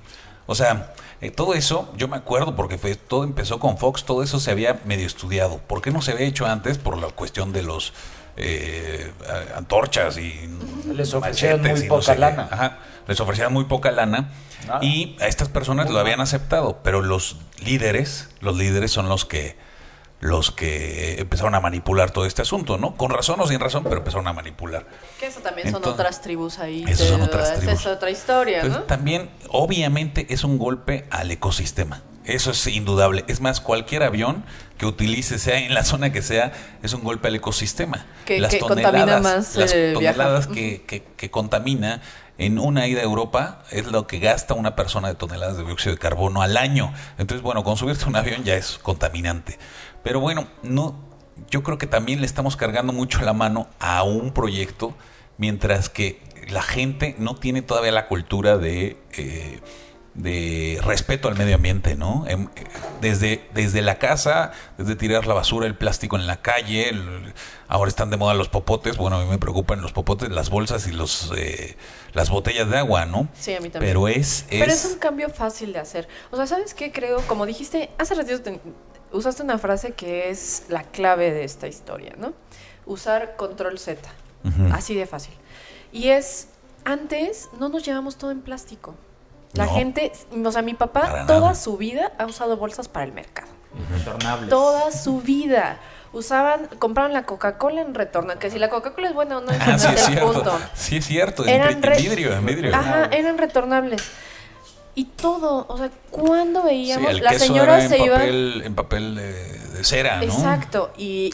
O 0.48 0.56
sea, 0.56 0.94
eh, 1.22 1.32
todo 1.32 1.54
eso, 1.54 1.92
yo 1.98 2.08
me 2.08 2.18
acuerdo 2.18 2.56
porque 2.56 2.78
fue, 2.78 2.96
todo 2.96 3.24
empezó 3.24 3.60
con 3.60 3.78
Fox, 3.78 4.04
todo 4.04 4.24
eso 4.24 4.40
se 4.40 4.52
había 4.52 4.80
medio 4.86 5.08
estudiado. 5.08 5.58
¿Por 5.60 5.82
qué 5.82 5.92
no 5.92 6.02
se 6.02 6.12
había 6.12 6.28
hecho 6.28 6.46
antes? 6.46 6.78
Por 6.78 6.98
la 6.98 7.08
cuestión 7.08 7.52
de 7.52 7.64
los 7.64 7.94
eh, 8.38 9.12
antorchas 9.56 10.18
y 10.18 10.50
Les 10.94 11.14
ofrecían 11.14 11.62
muy 11.62 11.82
no 11.82 11.88
poca 11.88 12.14
sé 12.14 12.18
lana. 12.18 12.48
Ajá, 12.52 12.80
les 13.08 13.20
ofrecían 13.20 13.54
muy 13.54 13.66
poca 13.66 13.92
lana 13.92 14.32
y 14.82 15.16
a 15.22 15.28
estas 15.28 15.50
personas 15.50 15.90
lo 15.90 16.00
habían 16.00 16.22
aceptado, 16.22 16.80
pero 16.84 17.02
los 17.02 17.38
líderes, 17.64 18.30
los 18.42 18.58
líderes 18.58 18.92
son 18.92 19.10
los 19.10 19.26
que 19.26 19.56
los 20.22 20.52
que 20.52 21.20
empezaron 21.20 21.54
a 21.56 21.60
manipular 21.60 22.12
todo 22.12 22.26
este 22.26 22.42
asunto, 22.42 22.78
¿no? 22.78 22.96
Con 22.96 23.12
razón 23.12 23.40
o 23.42 23.48
sin 23.48 23.60
razón, 23.60 23.84
pero 23.84 23.98
empezaron 23.98 24.28
a 24.28 24.34
manipular. 24.34 24.86
Que 25.20 25.28
eso 25.28 25.42
también 25.42 25.72
son 25.72 25.86
otras 25.86 26.22
tribus 26.22 26.58
ahí. 26.60 26.84
Esas 26.88 27.08
son 27.10 27.22
otras 27.22 27.50
esa 27.52 27.60
tribus. 27.60 27.82
es 27.82 27.86
otra 27.88 28.10
historia, 28.10 28.56
Entonces, 28.58 28.80
¿no? 28.82 28.86
también, 28.86 29.30
obviamente, 29.50 30.28
es 30.30 30.44
un 30.44 30.58
golpe 30.58 31.06
al 31.12 31.30
ecosistema. 31.32 32.02
Eso 32.24 32.50
es 32.52 32.66
indudable. 32.66 33.24
Es 33.28 33.40
más, 33.40 33.62
cualquier 33.62 34.02
avión 34.02 34.46
que 34.80 34.88
utilice, 34.88 35.38
sea 35.38 35.60
en 35.60 35.76
la 35.76 35.84
zona 35.84 36.12
que 36.12 36.24
sea, 36.24 36.54
es 36.82 36.94
un 36.94 37.04
golpe 37.04 37.28
al 37.28 37.36
ecosistema. 37.36 38.06
Que- 38.26 38.42
que 38.48 38.60
contamina 38.60 39.20
más, 39.20 39.56
las 39.56 39.72
eh, 39.74 39.92
toneladas 39.94 40.48
que, 40.48 40.84
que- 40.88 41.04
que 41.04 41.30
contamina 41.30 42.02
en 42.38 42.58
una 42.60 42.88
ida 42.88 43.00
a 43.00 43.04
Europa 43.04 43.64
es 43.72 43.86
lo 43.86 44.08
que 44.08 44.20
gasta 44.20 44.56
una 44.56 44.76
persona 44.76 45.08
de 45.08 45.16
toneladas 45.16 45.56
de 45.58 45.64
dióxido 45.64 45.94
de 45.94 46.00
carbono 46.00 46.42
al 46.42 46.58
año. 46.58 46.94
Entonces, 47.20 47.44
bueno, 47.44 47.64
con 47.64 47.78
subirse 47.78 48.06
a 48.06 48.08
un 48.08 48.16
avión 48.16 48.44
ya 48.44 48.56
es 48.56 48.80
contaminante. 48.82 49.58
Pero 50.06 50.20
bueno, 50.22 50.48
no, 50.64 50.96
yo 51.50 51.64
creo 51.64 51.78
que 51.78 51.88
también 51.88 52.22
le 52.22 52.26
estamos 52.28 52.56
cargando 52.56 52.94
mucho 52.94 53.20
la 53.22 53.34
mano 53.34 53.68
a 53.80 54.04
un 54.04 54.32
proyecto, 54.32 54.94
mientras 55.38 55.90
que 55.90 56.22
la 56.50 56.62
gente 56.62 57.16
no 57.18 57.36
tiene 57.36 57.62
todavía 57.64 57.92
la 57.92 58.08
cultura 58.08 58.58
de, 58.60 58.98
eh, 59.18 59.60
de 60.14 60.80
respeto 60.86 61.28
al 61.28 61.36
medio 61.36 61.56
ambiente, 61.56 61.96
¿no? 61.96 62.24
Em, 62.28 62.44
eh, 62.56 62.64
Desde, 63.02 63.48
desde 63.54 63.82
la 63.82 63.98
casa, 64.00 64.52
desde 64.78 64.96
tirar 64.96 65.28
la 65.28 65.34
basura, 65.34 65.68
el 65.68 65.76
plástico 65.76 66.16
en 66.16 66.26
la 66.28 66.42
calle, 66.42 66.90
el- 66.90 67.34
ahora 67.68 67.90
están 67.90 68.10
de 68.12 68.18
moda 68.18 68.34
los 68.36 68.48
popotes, 68.48 68.96
bueno, 68.98 69.18
a 69.18 69.24
mí 69.24 69.30
me 69.30 69.38
preocupan 69.40 69.82
los 69.82 69.92
popotes, 69.92 70.30
las 70.30 70.50
bolsas 70.50 70.88
y 70.88 70.92
los 70.92 71.32
eh, 71.36 71.76
las 72.14 72.30
botellas 72.30 72.70
de 72.70 72.78
agua, 72.78 73.06
¿no? 73.06 73.28
Sí, 73.34 73.54
a 73.56 73.60
mí 73.60 73.70
también. 73.70 73.90
Pero 73.92 74.08
es... 74.08 74.46
Pero 74.50 74.66
es- 74.72 74.86
un 74.86 74.98
cambio 75.00 75.30
fácil 75.30 75.74
de 75.74 75.80
hacer. 75.80 76.08
O 76.32 76.38
sea, 76.38 76.48
¿sabes 76.48 76.74
qué 76.76 76.92
creo? 76.92 77.22
Como 77.28 77.46
dijiste, 77.46 77.90
hace 77.98 78.14
ratito 78.16 78.42
usaste 79.16 79.44
una 79.44 79.58
frase 79.58 79.94
que 79.94 80.30
es 80.30 80.64
la 80.70 80.84
clave 80.84 81.32
de 81.32 81.44
esta 81.44 81.68
historia, 81.68 82.14
¿no? 82.18 82.34
Usar 82.86 83.36
control 83.36 83.80
Z. 83.80 84.02
Así 84.72 84.94
de 84.96 85.06
fácil. 85.08 85.34
Y 85.92 86.10
es, 86.10 86.50
antes 86.84 87.50
no 87.60 87.70
nos 87.70 87.84
llevamos 87.84 88.18
todo 88.18 88.32
en 88.32 88.42
plástico. 88.42 88.94
La 89.54 89.66
No. 89.66 89.74
gente, 89.76 90.12
o 90.46 90.52
sea, 90.52 90.62
mi 90.62 90.74
papá 90.74 91.02
Para 91.02 91.26
toda 91.26 91.40
nada. 91.40 91.56
su 91.56 91.78
vida 91.78 92.12
ha 92.20 92.26
usado 92.26 92.58
bolsas 92.58 92.88
para 92.88 93.06
el 93.06 93.14
mercado. 93.14 93.48
Retornables. 93.92 94.50
Toda 94.50 94.92
su 94.92 95.22
vida. 95.22 95.80
Usaban, 96.14 96.68
compraban 96.80 97.12
la 97.12 97.24
Coca-Cola 97.24 97.82
en 97.82 97.94
retorno. 97.94 98.38
Que 98.40 98.50
si 98.50 98.58
la 98.60 98.70
Coca-Cola 98.70 99.10
es 99.10 99.14
buena 99.14 99.38
o 99.38 99.42
no, 99.42 99.52
Ah, 99.60 99.78
sí, 99.78 99.88
es 99.88 99.92
el 99.94 99.98
cierto. 100.14 100.32
punto. 100.34 100.60
Sí, 100.74 100.98
es 100.98 101.06
cierto. 101.06 101.44
En, 101.44 101.50
Eran 101.50 101.84
en 101.84 101.98
vidrio, 101.98 102.34
en 102.34 102.46
vidrio. 102.46 102.76
Ajá, 102.76 103.06
eran 103.12 103.38
retornables. 103.38 104.02
Y 104.98 105.06
todo, 105.06 105.66
o 105.68 105.78
sea, 105.78 105.92
cuando 106.10 106.62
Sí, 106.62 106.68
veíamos, 106.68 107.12
el 107.12 107.22
la 107.24 107.32
queso 107.32 107.46
señora 107.46 107.76
era 107.76 107.84
en 107.84 107.90
se 107.90 108.00
iba... 108.00 108.26
en 108.26 108.76
papel 108.76 109.16
de, 109.16 109.34
de 109.34 109.84
cera, 109.84 110.18
¿no? 110.18 110.24
Exacto, 110.24 110.92
y, 110.98 111.32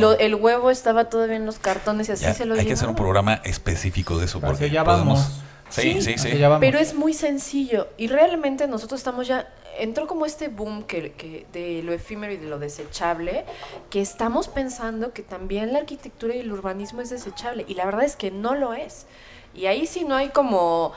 lo- 0.00 0.18
el 0.18 0.34
huevo 0.34 0.70
estaba 0.70 1.08
todavía 1.08 1.36
en 1.36 1.46
los 1.46 1.58
cartones 1.60 2.08
y 2.08 2.12
así 2.12 2.24
Ya, 2.24 2.34
se 2.34 2.44
lo 2.44 2.54
hay 2.54 2.66
que 2.66 2.72
hacer 2.72 2.88
un 2.88 2.96
programa 2.96 3.40
específico 3.44 4.18
de 4.18 4.24
eso. 4.24 4.40
Pero 4.40 4.52
Porque 4.52 4.66
hacia 4.66 4.80
allá 4.80 4.90
podemos- 4.90 5.18
vamos. 5.20 5.40
Sí, 5.70 6.02
sí, 6.02 6.18
sí. 6.18 6.28
Pero 6.60 6.78
es 6.78 6.94
muy 6.94 7.14
sencillo 7.14 7.88
y 7.96 8.06
realmente 8.08 8.68
nosotros 8.68 9.00
estamos 9.00 9.26
ya 9.26 9.48
entró 9.78 10.06
como 10.06 10.24
este 10.26 10.46
boom 10.48 10.84
que, 10.84 11.12
que 11.12 11.46
de 11.52 11.82
lo 11.82 11.92
efímero 11.92 12.32
y 12.32 12.36
de 12.36 12.46
lo 12.48 12.58
desechable 12.60 13.44
que 13.90 14.00
estamos 14.00 14.46
pensando 14.46 15.12
que 15.12 15.22
también 15.22 15.72
la 15.72 15.80
arquitectura 15.80 16.34
y 16.36 16.40
el 16.40 16.52
urbanismo 16.52 17.00
es 17.00 17.10
desechable 17.10 17.64
y 17.66 17.74
la 17.74 17.84
verdad 17.86 18.04
es 18.04 18.14
que 18.14 18.30
no 18.30 18.54
lo 18.54 18.72
es 18.74 19.06
y 19.52 19.66
ahí 19.66 19.86
sí 19.86 20.04
no 20.04 20.14
hay 20.14 20.28
como 20.28 20.92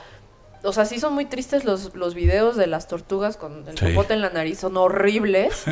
o 0.62 0.72
sea, 0.72 0.84
sí 0.84 0.98
son 1.00 1.14
muy 1.14 1.24
tristes 1.26 1.64
los, 1.64 1.94
los 1.94 2.14
videos 2.14 2.56
de 2.56 2.66
las 2.66 2.88
tortugas 2.88 3.36
con 3.36 3.66
el 3.68 3.78
Sí. 3.78 3.86
popote 3.86 4.14
en 4.14 4.20
la 4.22 4.30
nariz, 4.30 4.58
son 4.58 4.76
horribles, 4.76 5.64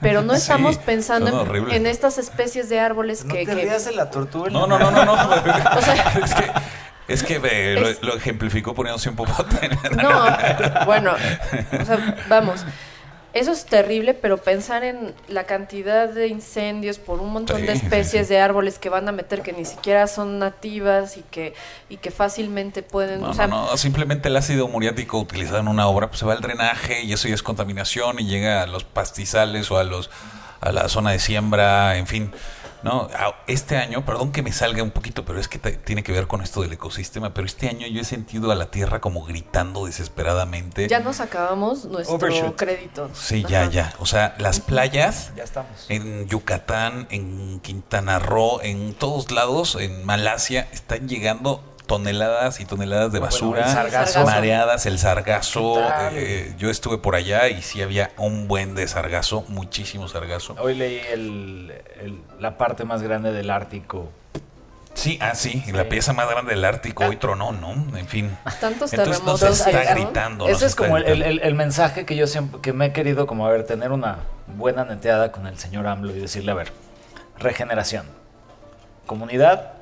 pero 0.00 0.22
no 0.22 0.32
Sí, 0.36 0.40
estamos 0.42 0.78
pensando 0.78 1.46
en, 1.54 1.70
en 1.70 1.86
estas 1.86 2.18
especies 2.18 2.68
de 2.68 2.78
árboles 2.80 3.24
No 3.24 3.32
que... 3.34 3.46
te 3.46 3.54
que- 3.54 3.62
rías 3.62 3.84
de 3.84 3.92
la 3.92 4.10
tortuga. 4.10 4.50
No, 4.50 4.66
no, 4.66 4.78
no, 4.78 4.90
no, 4.90 5.04
no. 5.04 5.12
O 5.78 5.80
sea- 5.82 6.12
es 6.24 6.34
que, 6.34 6.50
es 7.08 7.22
que 7.22 7.40
eh, 7.42 7.80
lo- 7.80 7.88
Es- 7.88 8.02
lo, 8.02 8.14
ejemplificó 8.16 8.74
poniéndose 8.74 9.08
un 9.08 9.16
popote. 9.16 9.70
No, 9.96 10.24
bueno, 10.84 11.12
o 11.80 11.84
sea, 11.84 12.16
vamos. 12.28 12.64
Eso 13.34 13.52
es 13.52 13.66
terrible, 13.66 14.14
pero 14.14 14.38
pensar 14.38 14.84
en 14.84 15.14
la 15.28 15.44
cantidad 15.44 16.08
de 16.08 16.28
incendios 16.28 16.98
por 16.98 17.20
un 17.20 17.32
montón 17.32 17.58
Sí, 17.58 17.66
de 17.66 17.76
sí, 17.76 17.84
especies 17.84 18.26
sí. 18.26 18.34
de 18.34 18.40
árboles 18.40 18.78
que 18.78 18.88
van 18.88 19.06
a 19.08 19.12
meter 19.12 19.42
que 19.42 19.52
ni 19.52 19.64
siquiera 19.64 20.06
son 20.06 20.38
nativas 20.38 21.16
y 21.18 21.22
que, 21.30 21.54
y 21.88 21.98
que 21.98 22.10
fácilmente 22.10 22.82
pueden. 22.82 23.20
No, 23.20 23.30
o 23.30 23.34
sea, 23.34 23.46
no, 23.46 23.66
no, 23.70 23.76
simplemente 23.76 24.28
el 24.28 24.36
ácido 24.36 24.66
muriático 24.68 25.18
utilizado 25.18 25.58
en 25.58 25.68
una 25.68 25.86
obra 25.88 26.08
pues 26.08 26.20
se 26.20 26.26
va 26.26 26.32
al 26.32 26.40
drenaje 26.40 27.02
y 27.02 27.12
eso 27.12 27.28
ya 27.28 27.34
es 27.34 27.42
contaminación 27.42 28.18
y 28.18 28.26
llega 28.26 28.62
a 28.62 28.66
los 28.66 28.84
pastizales 28.84 29.70
o 29.70 29.78
a 29.78 29.84
los 29.84 30.10
a 30.60 30.72
la 30.72 30.88
zona 30.88 31.12
de 31.12 31.20
siembra, 31.20 31.96
en 31.98 32.06
fin. 32.08 32.32
No, 32.82 33.08
A- 33.12 33.34
este 33.48 33.76
año, 33.76 34.04
perdón 34.04 34.30
que 34.32 34.42
me 34.42 34.52
salga 34.52 34.82
un 34.82 34.90
poquito, 34.92 35.24
pero 35.24 35.40
es 35.40 35.48
que 35.48 35.58
te- 35.58 35.72
tiene 35.72 36.02
que 36.02 36.12
ver 36.12 36.26
con 36.28 36.42
esto 36.42 36.62
del 36.62 36.72
ecosistema, 36.72 37.34
pero 37.34 37.46
este 37.46 37.68
año 37.68 37.86
yo 37.88 38.00
he 38.00 38.04
sentido 38.04 38.52
a 38.52 38.54
la 38.54 38.70
Tierra 38.70 39.00
como 39.00 39.24
gritando 39.24 39.86
desesperadamente. 39.86 40.86
Ya 40.88 41.00
nos 41.00 41.20
acabamos 41.20 41.84
nuestro 41.86 42.16
Overshoot. 42.16 42.56
crédito. 42.56 43.10
Sí, 43.14 43.44
ya, 43.48 43.68
ya. 43.68 43.94
O 43.98 44.06
sea, 44.06 44.34
las 44.38 44.60
playas 44.60 45.32
Ya 45.36 45.44
estamos. 45.44 45.86
en 45.88 46.28
Yucatán, 46.28 47.06
en 47.10 47.60
Quintana 47.60 48.18
Roo, 48.18 48.60
en 48.62 48.94
todos 48.94 49.30
lados, 49.30 49.76
en 49.80 50.04
Malasia, 50.06 50.68
están 50.72 51.08
llegando 51.08 51.62
toneladas 51.88 52.60
y 52.60 52.66
toneladas 52.66 53.10
de 53.12 53.18
Bueno, 53.18 53.32
basura, 53.32 53.62
el 53.66 53.72
sargazo. 53.72 54.24
mareadas, 54.24 54.86
el 54.86 54.98
sargazo. 54.98 55.74
Eh, 56.12 56.54
yo 56.58 56.70
estuve 56.70 56.98
por 56.98 57.16
allá 57.16 57.48
y 57.48 57.62
sí 57.62 57.82
había 57.82 58.12
un 58.18 58.46
buen 58.46 58.76
de 58.76 58.86
sargazo, 58.86 59.44
muchísimo 59.48 60.06
sargazo. 60.06 60.54
Hoy 60.60 60.74
leí 60.76 61.00
el, 61.10 61.72
el- 62.00 62.20
la 62.38 62.56
parte 62.58 62.84
más 62.84 63.02
grande 63.02 63.32
del 63.32 63.50
Ártico. 63.50 64.12
Sí, 64.92 65.16
ah, 65.22 65.34
sí, 65.34 65.62
la 65.72 65.84
pieza 65.88 66.12
más 66.12 66.28
grande 66.28 66.50
del 66.54 66.64
Ártico 66.64 67.04
hoy 67.06 67.16
tronó, 67.16 67.52
¿no? 67.52 67.72
En 67.96 68.06
fin. 68.06 68.36
Tantos 68.60 68.92
Entonces 68.92 69.22
nos 69.24 69.40
terremotos. 69.40 69.66
está 69.66 69.84
¿no? 69.94 69.94
gritando. 69.94 70.46
nos 70.48 70.56
Ese 70.56 70.66
es 70.66 70.74
como 70.74 70.98
el- 70.98 71.40
el 71.40 71.54
mensaje 71.54 72.04
que 72.04 72.16
yo 72.16 72.26
siempre 72.26 72.60
que 72.60 72.72
me 72.72 72.86
he 72.86 72.92
querido 72.92 73.26
como 73.26 73.46
a 73.46 73.50
ver 73.50 73.64
tener 73.64 73.92
una 73.92 74.18
buena 74.46 74.84
neteada 74.84 75.32
con 75.32 75.46
el 75.46 75.58
señor 75.58 75.86
AMLO 75.86 76.14
y 76.14 76.20
decirle 76.20 76.50
a 76.50 76.54
ver 76.54 76.72
regeneración 77.38 78.06
comunidad 79.06 79.72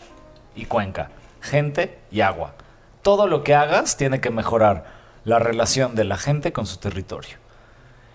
y 0.55 0.67
cuenca 0.67 1.09
gente 1.41 1.99
y 2.11 2.21
agua. 2.23 2.55
Todo 3.03 3.27
lo 3.27 3.45
que 3.45 3.55
hagas 3.55 3.97
tiene 3.97 4.21
que 4.21 4.31
mejorar 4.31 4.85
la 5.25 5.39
relación 5.39 5.95
de 5.95 6.05
la 6.05 6.17
gente 6.17 6.53
con 6.53 6.67
su 6.67 6.79
territorio. 6.79 7.37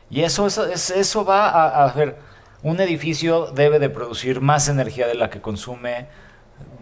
Y 0.10 0.22
eso 0.24 0.48
eso, 0.48 0.66
es- 0.66 0.90
eso 0.92 1.24
va 1.26 1.50
a, 1.50 1.86
a 1.86 1.94
ver 1.94 2.18
un 2.64 2.80
edificio 2.80 3.48
debe 3.48 3.80
de 3.80 3.90
producir 3.90 4.42
más 4.42 4.68
energía 4.70 5.08
de 5.08 5.16
la 5.16 5.30
que 5.30 5.42
consume 5.42 6.08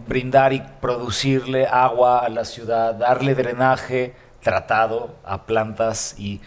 brindar 0.06 0.52
y 0.52 0.60
producirle 0.80 1.66
agua 1.66 2.18
a 2.20 2.28
la 2.28 2.44
ciudad, 2.44 2.94
darle 2.94 3.34
drenaje 3.34 4.14
tratado 4.42 5.14
a 5.24 5.44
plantas 5.46 6.14
y 6.18 6.40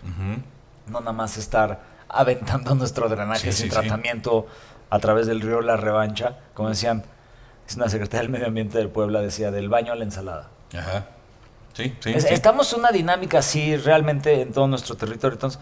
no 0.88 1.00
nada 1.00 1.14
más 1.14 1.38
estar 1.38 1.80
aventando 2.10 2.76
nuestro 2.76 3.08
drenaje 3.10 3.52
Sí, 3.52 3.64
sin 3.64 3.70
sí, 3.72 3.76
sí. 3.76 3.80
tratamiento 3.82 4.48
a 4.90 5.00
través 5.00 5.26
del 5.28 5.42
río 5.42 5.62
La 5.62 5.78
Revancha, 5.78 6.38
como 6.54 6.70
decían, 6.70 7.04
es 7.68 7.76
una 7.76 7.90
secretaria 7.90 8.22
del 8.22 8.30
Medio 8.30 8.48
Ambiente 8.48 8.78
del 8.78 8.90
Puebla, 8.90 9.22
decía, 9.22 9.52
del 9.52 9.70
baño 9.70 9.94
a 9.94 9.96
la 9.96 10.04
ensalada. 10.04 10.50
Ajá. 10.78 11.06
Sí, 11.74 11.96
sí. 12.02 12.12
Es- 12.14 12.24
sí. 12.24 12.34
Estamos 12.34 12.72
en 12.74 12.80
una 12.80 12.92
dinámica 12.92 13.40
así 13.40 13.76
realmente 13.78 14.42
en 14.42 14.52
todo 14.52 14.68
nuestro 14.68 14.96
territorio, 14.96 15.34
entonces 15.36 15.60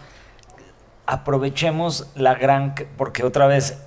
aprovechemos 1.06 2.08
la 2.14 2.34
gran, 2.34 2.74
porque 2.96 3.24
otra 3.24 3.46
vez 3.46 3.78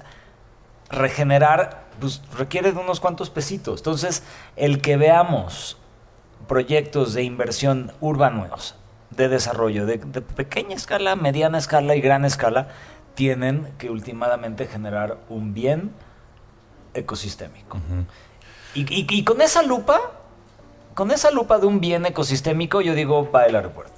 regenerar 0.90 1.86
pues, 2.00 2.22
requiere 2.38 2.72
de 2.72 2.80
unos 2.80 3.00
cuantos 3.00 3.30
pesitos. 3.30 3.80
Entonces, 3.80 4.24
el 4.56 4.82
que 4.82 4.98
veamos 4.98 5.78
proyectos 6.48 7.14
de 7.14 7.24
inversión 7.24 7.92
urbanos, 8.02 8.76
de 9.12 9.30
desarrollo, 9.30 9.86
de, 9.86 9.98
de 9.98 10.22
pequeña 10.22 10.76
escala, 10.76 11.16
mediana 11.16 11.58
escala 11.58 11.96
y 11.96 12.02
gran 12.02 12.26
escala, 12.26 12.68
tienen 13.16 13.72
que 13.78 13.90
últimamente 13.90 14.68
generar 14.68 15.18
un 15.30 15.54
bien 15.54 15.92
ecosistémico. 16.96 17.78
Y, 18.74 18.82
y- 18.82 19.06
y 19.10 19.24
con 19.24 19.42
esa 19.42 19.62
lupa, 19.64 20.00
con 20.94 21.12
esa 21.12 21.32
lupa 21.32 21.58
de 21.60 21.68
un 21.68 21.80
bien 21.80 22.06
ecosistémico, 22.06 22.82
yo 22.82 22.94
digo, 22.96 23.30
va 23.32 23.46
el 23.46 23.56
aeropuerto. 23.56 23.94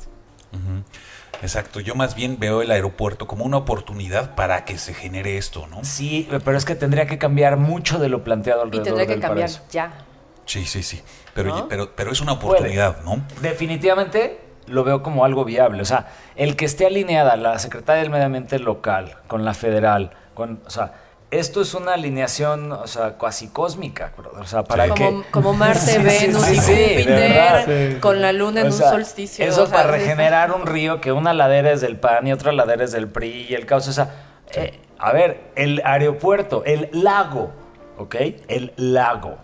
Exacto, 1.42 1.80
yo 1.80 1.94
más 1.94 2.16
bien 2.16 2.40
veo 2.40 2.64
el 2.64 2.72
aeropuerto 2.72 3.28
como 3.28 3.46
una 3.46 3.58
oportunidad 3.58 4.34
para 4.34 4.66
que 4.66 4.78
se 4.80 4.94
genere 4.96 5.38
esto, 5.38 5.68
¿no? 5.68 5.84
Sí, 5.84 6.28
pero 6.44 6.58
es 6.58 6.66
que 6.66 6.74
tendría 6.74 7.06
que 7.06 7.20
cambiar 7.20 7.58
mucho 7.58 8.00
de 8.00 8.10
lo 8.10 8.24
planteado 8.24 8.62
Y 8.62 8.64
alrededor 8.64 8.84
tendría 8.86 9.06
que 9.06 9.12
del 9.14 9.22
cambiar 9.22 9.50
paraíso. 9.50 9.64
ya. 9.72 9.94
Sí, 10.46 10.66
sí, 10.66 10.82
sí. 10.82 11.02
Pero, 11.36 11.50
¿No? 11.50 11.68
pero, 11.68 11.96
pero 11.96 12.12
es 12.12 12.22
una 12.22 12.32
oportunidad, 12.34 13.04
¿no? 13.04 13.22
Definitivamente 13.42 14.40
lo 14.66 14.84
veo 14.84 15.04
como 15.04 15.26
algo 15.26 15.46
viable. 15.46 15.82
O 15.82 15.86
sea, 15.86 16.08
el 16.36 16.56
que 16.56 16.66
esté 16.66 16.88
alineada 16.88 17.36
la 17.36 17.60
Secretaría 17.60 18.02
del 18.02 18.10
Medio 18.10 18.26
Ambiente 18.26 18.58
local 18.58 19.18
con 19.28 19.46
la 19.46 19.54
federal, 19.54 20.12
con, 20.34 20.62
o 20.66 20.70
sea, 20.72 20.94
esto 21.30 21.62
es 21.62 21.74
una 21.74 21.94
alineación, 21.94 22.72
o 22.72 22.88
sea, 22.88 23.18
casi 23.18 23.50
cósmica, 23.50 24.14
brother. 24.18 24.42
O 24.42 24.46
sea, 24.48 24.64
para 24.64 24.86
Sí. 24.86 24.94
que... 24.94 25.04
Como, 25.06 25.24
como 25.32 25.54
Marte, 25.54 25.80
Sí, 25.80 25.98
Venus 25.98 26.44
sí, 26.44 26.54
y 26.54 26.58
Júpiter, 26.58 28.00
con 28.00 28.22
la 28.22 28.32
luna 28.32 28.62
en 28.62 28.68
O 28.68 28.70
un 28.70 28.74
solsticio. 28.78 29.46
Eso 29.46 29.64
o 29.64 29.66
sea, 29.68 29.76
para 29.78 29.92
regenerar 29.92 30.52
un 30.54 30.66
río 30.66 31.02
que 31.02 31.12
una 31.12 31.34
ladera 31.34 31.72
es 31.72 31.82
del 31.82 31.98
PAN 31.98 32.28
y 32.28 32.32
otra 32.32 32.52
ladera 32.54 32.84
es 32.86 32.92
del 32.92 33.08
PRI 33.10 33.48
y 33.50 33.54
el 33.56 33.66
caos. 33.66 33.88
O 33.88 33.94
sea, 33.94 34.16
eh, 34.54 34.80
a 34.98 35.12
ver, 35.12 35.52
el 35.56 35.82
aeropuerto, 35.84 36.64
el 36.66 36.90
lago, 36.94 37.52
¿ok? 37.98 38.16
El 38.48 38.74
lago 38.78 39.38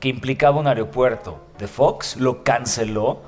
que 0.00 0.08
implicaba 0.08 0.58
un 0.58 0.66
aeropuerto 0.66 1.40
de 1.58 1.68
Fox 1.68 2.16
lo 2.16 2.42
canceló. 2.44 3.20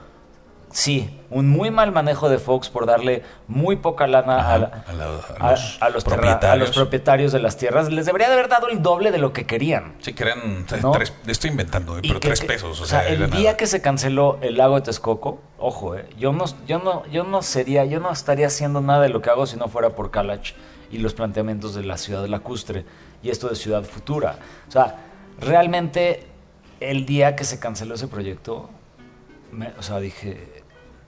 Sí, 0.73 1.19
un 1.31 1.49
muy 1.49 1.71
mal 1.73 1.91
manejo 1.91 2.29
de 2.29 2.39
Fox 2.39 2.69
por 2.69 2.87
darle 2.87 3.25
muy 3.49 3.75
poca 3.77 4.07
lana 4.07 4.39
Ajá, 4.39 4.55
a, 4.55 4.59
la- 4.59 4.85
a 4.87 4.93
la- 4.93 5.05
a 5.05 5.49
a- 5.49 5.51
los 5.51 5.79
a 5.83 5.89
los 5.91 6.05
terra- 6.05 6.17
propietarios. 6.17 6.53
a 6.53 6.57
los 6.57 6.71
propietarios 6.77 7.33
de 7.33 7.41
las 7.41 7.57
tierras. 7.57 7.91
Les 7.91 8.07
debería 8.07 8.29
de 8.29 8.35
haber 8.35 8.49
dado 8.49 8.69
el 8.69 8.81
doble 8.81 9.11
de 9.11 9.19
lo 9.19 9.33
que 9.33 9.47
querían. 9.47 9.95
Sí, 10.01 10.13
que 10.13 10.23
eran 10.23 10.39
eh, 10.71 10.79
¿No? 10.81 10.93
tres, 10.93 11.13
estoy 11.27 11.51
inventando, 11.51 11.99
Y 11.99 12.03
pero 12.03 12.21
que- 12.21 12.29
tres 12.29 12.41
pesos. 12.43 12.81
O, 12.81 12.87
sea, 12.87 13.07
el 13.09 13.29
día 13.31 13.43
nada. 13.51 13.57
que 13.57 13.67
se 13.67 13.83
canceló 13.83 14.39
el 14.43 14.57
lago 14.59 14.77
de 14.77 14.83
Texcoco, 14.83 15.41
ojo, 15.59 15.97
eh, 15.97 16.09
yo 16.17 16.33
no, 16.33 16.45
yo 16.69 16.79
no, 16.79 17.05
yo 17.07 17.25
no 17.25 17.43
sería, 17.43 17.85
yo 17.85 17.99
no 17.99 18.13
estaría 18.13 18.47
haciendo 18.47 18.81
nada 18.81 19.03
de 19.03 19.09
lo 19.09 19.21
que 19.23 19.31
hago 19.31 19.47
si 19.47 19.57
no 19.57 19.67
fuera 19.69 19.91
por 19.91 20.13
Kalach 20.13 20.53
y 20.93 20.99
los 20.99 21.15
planteamientos 21.15 21.75
de 21.75 21.83
la 21.83 21.97
ciudad 21.97 22.25
lacustre 22.27 22.85
y 23.25 23.31
esto 23.31 23.49
de 23.49 23.57
ciudad 23.57 23.83
futura. 23.83 24.37
O 24.69 24.71
sea, 24.71 24.97
realmente 25.41 26.27
el 26.79 27.07
día 27.07 27.35
que 27.35 27.43
se 27.45 27.59
canceló 27.59 27.95
ese 27.97 28.07
proyecto, 28.07 28.71
me- 29.53 29.73
o 29.79 29.83
sea, 29.83 29.99
dije, 29.99 30.60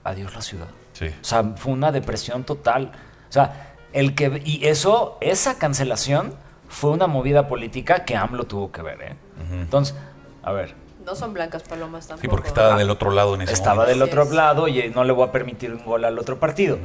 adiós 0.03 0.33
la 0.35 0.41
ciudad. 0.41 0.67
Sí. 0.93 1.07
O 1.07 1.23
sea, 1.23 1.43
fue 1.55 1.73
una 1.73 1.91
depresión 1.91 2.43
total. 2.43 2.91
O 3.29 3.31
sea, 3.31 3.73
el 3.93 4.15
que 4.15 4.41
y 4.45 4.65
eso, 4.67 5.17
esa 5.21 5.57
cancelación 5.57 6.33
fue 6.69 6.91
una 6.91 7.07
movida 7.07 7.47
política 7.47 8.05
que 8.05 8.15
AMLO 8.15 8.45
tuvo 8.45 8.71
que 8.71 8.81
ver, 8.81 9.01
¿eh? 9.01 9.15
Entonces, 9.51 9.95
a 10.41 10.51
ver, 10.51 10.75
No 11.05 11.15
son 11.15 11.33
blancas 11.33 11.63
palomas 11.63 12.07
tampoco. 12.07 12.21
Sí, 12.21 12.27
porque 12.27 12.47
estaba 12.47 12.77
del 12.77 12.89
otro 12.89 13.11
lado 13.11 13.35
en 13.35 13.41
ese 13.41 13.53
estaba 13.53 13.83
momento. 13.83 13.89
del 13.99 14.01
otro 14.01 14.33
lado 14.33 14.67
y 14.67 14.89
no 14.89 15.03
le 15.03 15.11
voy 15.13 15.27
a 15.27 15.31
permitir 15.31 15.73
un 15.73 15.83
gol 15.83 16.05
al 16.05 16.17
otro 16.17 16.39
partido. 16.39 16.77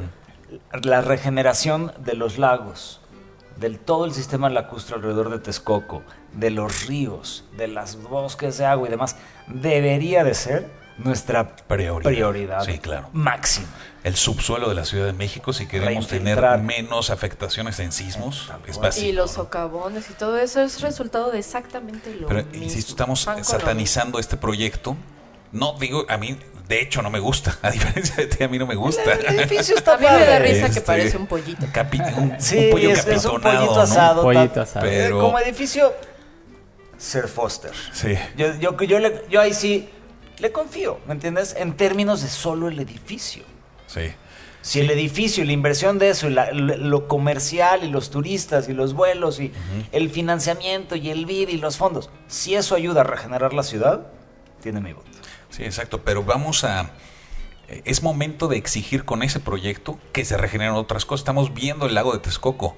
La 0.83 1.01
regeneración 1.03 1.93
de 1.99 2.15
los 2.15 2.39
lagos, 2.39 3.01
del 3.57 3.79
todo 3.79 4.05
el 4.07 4.13
sistema 4.13 4.49
lacustre 4.51 4.97
alrededor 4.97 5.31
de 5.31 5.39
Texcoco, 5.39 6.03
de 6.33 6.51
los 6.51 6.87
ríos, 6.87 7.45
de 7.57 7.69
las 7.69 8.03
bosques 8.03 8.59
de 8.59 8.67
agua 8.67 8.89
y 8.89 8.91
demás, 8.91 9.17
debería 9.47 10.25
de 10.25 10.35
ser 10.35 10.71
nuestra 10.99 11.57
Prioridad. 11.57 12.11
prioridad, 12.11 12.65
Sí, 12.65 12.79
claro. 12.79 13.09
máxima. 13.13 13.67
El 14.05 14.17
subsuelo 14.17 14.69
de 14.69 14.75
la 14.75 14.85
Ciudad 14.85 15.07
de 15.07 15.13
México, 15.13 15.53
si 15.53 15.67
queremos 15.67 16.07
tener 16.09 16.41
menos 16.59 17.11
afectaciones 17.11 17.79
en 17.81 17.93
sismos, 17.93 18.51
es 18.67 18.79
básico. 18.79 19.07
Y 19.07 19.13
los 19.13 19.33
socavones 19.33 20.09
y 20.11 20.15
todo 20.15 20.39
eso 20.39 20.61
es 20.63 20.81
resultado 20.81 21.31
de 21.31 21.39
exactamente 21.41 22.15
lo 22.15 22.27
Pero 22.29 22.45
mismo. 22.45 22.63
insisto, 22.65 22.93
estamos 22.93 23.21
satanizando 23.43 24.19
este 24.19 24.37
proyecto. 24.37 24.97
No 25.53 25.77
digo, 25.79 26.05
a 26.09 26.17
mí, 26.19 26.39
de 26.69 26.81
hecho, 26.81 27.01
no 27.03 27.11
me 27.11 27.19
gusta. 27.19 27.57
A 27.63 27.71
diferencia 27.71 28.17
de 28.17 28.27
ti, 28.27 28.45
a 28.45 28.49
mí 28.49 28.59
no 28.59 28.67
me 28.67 28.75
gusta. 28.77 29.03
El 29.15 29.41
edificio 29.41 29.77
está 29.77 29.95
A 29.95 29.99
mí 29.99 30.05
me 30.07 30.27
da 30.27 30.39
risa 30.39 30.61
que 30.67 30.67
Este, 30.67 30.81
parece 30.83 31.17
un 31.17 31.27
pollito. 31.27 31.67
Capi- 31.73 32.01
un, 32.17 32.23
un 32.25 32.71
pollo 32.71 32.91
es, 32.91 33.07
es 33.07 33.25
un 33.25 33.41
pollito 33.41 33.75
¿no? 33.75 33.81
asado. 33.81 34.23
Pollito 34.23 34.61
asado. 34.63 34.85
Pero- 34.87 35.21
Como 35.21 35.39
edificio, 35.39 35.93
Sir 36.97 37.29
Foster. 37.29 37.73
Sí. 37.93 38.15
Yo, 38.37 38.55
yo, 38.57 38.77
yo, 38.83 38.99
le- 38.99 39.25
yo 39.31 39.41
ahí 39.41 39.55
sí 39.55 39.89
le 40.41 40.53
confío, 40.53 40.99
¿me 41.07 41.13
entiendes? 41.15 41.55
En 41.59 41.77
términos 41.77 42.23
de 42.23 42.29
solo 42.29 42.69
el 42.69 42.79
edificio. 42.81 43.45
Sí. 43.87 44.13
Si 44.61 44.81
el 44.81 44.91
edificio 44.91 45.45
y 45.45 45.47
la 45.47 45.53
inversión 45.53 45.99
de 45.99 46.11
eso, 46.11 46.29
y 46.29 46.33
la- 46.33 46.51
lo, 46.53 47.09
comercial 47.09 47.85
y 47.85 47.89
los 47.89 48.11
turistas 48.11 48.69
y 48.69 48.73
los 48.75 48.93
vuelos 48.93 49.41
y 49.41 49.53
el 49.93 50.11
financiamiento 50.11 50.97
y 50.97 51.11
el 51.11 51.27
BID 51.27 51.49
y 51.49 51.57
los 51.59 51.77
fondos, 51.77 52.11
si 52.27 52.55
eso 52.55 52.75
ayuda 52.75 53.01
a 53.03 53.05
regenerar 53.05 53.55
la 53.55 53.63
ciudad, 53.63 54.09
tiene 54.61 54.81
mi 54.81 54.93
voto. 54.93 55.07
Sí, 55.51 55.65
exacto. 55.65 56.03
Pero 56.05 56.23
vamos 56.25 56.65
a. 56.65 56.91
eh, 57.69 57.83
Es 57.85 58.03
momento 58.03 58.49
de 58.49 58.57
exigir 58.59 59.05
con 59.05 59.23
ese 59.23 59.41
proyecto 59.41 59.99
que 60.13 60.25
se 60.25 60.37
regeneren 60.37 60.75
otras 60.75 61.05
cosas. 61.07 61.21
Estamos 61.23 61.55
viendo 61.55 61.87
el 61.87 61.95
lago 61.95 62.13
de 62.13 62.19
Texcoco. 62.19 62.77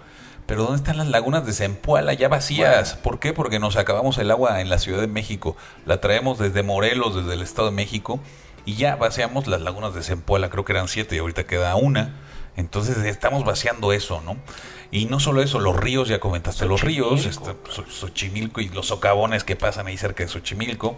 Pero 0.51 0.64
¿dónde 0.64 0.78
están 0.78 0.96
las 0.96 1.07
lagunas 1.07 1.46
de 1.46 1.53
Zempoala 1.53 2.12
ya 2.12 2.26
vacías? 2.26 2.94
¿Por 2.94 3.20
qué? 3.20 3.32
Porque 3.32 3.61
nos 3.61 3.76
acabamos 3.76 4.18
el 4.18 4.32
agua 4.32 4.61
en 4.61 4.68
la 4.68 4.80
Ciudad 4.80 5.01
de 5.01 5.07
México. 5.07 5.57
La 5.86 6.01
traemos 6.01 6.40
desde 6.40 6.64
Morelos, 6.64 7.14
desde 7.14 7.34
el 7.34 7.42
Estado 7.42 7.70
de 7.70 7.76
México. 7.76 8.18
Y 8.64 8.74
ya 8.74 8.96
vaciamos 8.96 9.46
las 9.46 9.61
lagunas 9.61 9.94
de 9.94 10.03
Zempoala. 10.03 10.51
Creo 10.51 10.64
que 10.64 10.72
eran 10.72 10.88
siete 10.88 11.14
y 11.14 11.20
ahorita 11.20 11.44
queda 11.44 11.76
una. 11.76 12.16
Entonces 12.57 12.96
estamos 12.98 13.44
vaciando 13.44 13.92
eso, 13.92 14.22
¿no? 14.22 14.38
Y 14.93 15.07
no 15.07 15.20
solo 15.20 15.41
eso, 15.43 15.61
los 15.61 15.76
ríos, 15.76 16.09
ya 16.09 16.18
comentaste 16.18 16.66
los 16.66 16.80
ríos, 16.80 17.24
este, 17.26 17.51
Xo- 17.51 17.86
Xochimilco 17.88 18.61
y 18.61 18.68
los 18.70 18.86
socavones 18.88 19.45
que 19.45 19.55
pasan 19.55 19.86
ahí 19.86 19.97
cerca 19.97 20.24
de 20.24 20.28
Xochimilco, 20.28 20.97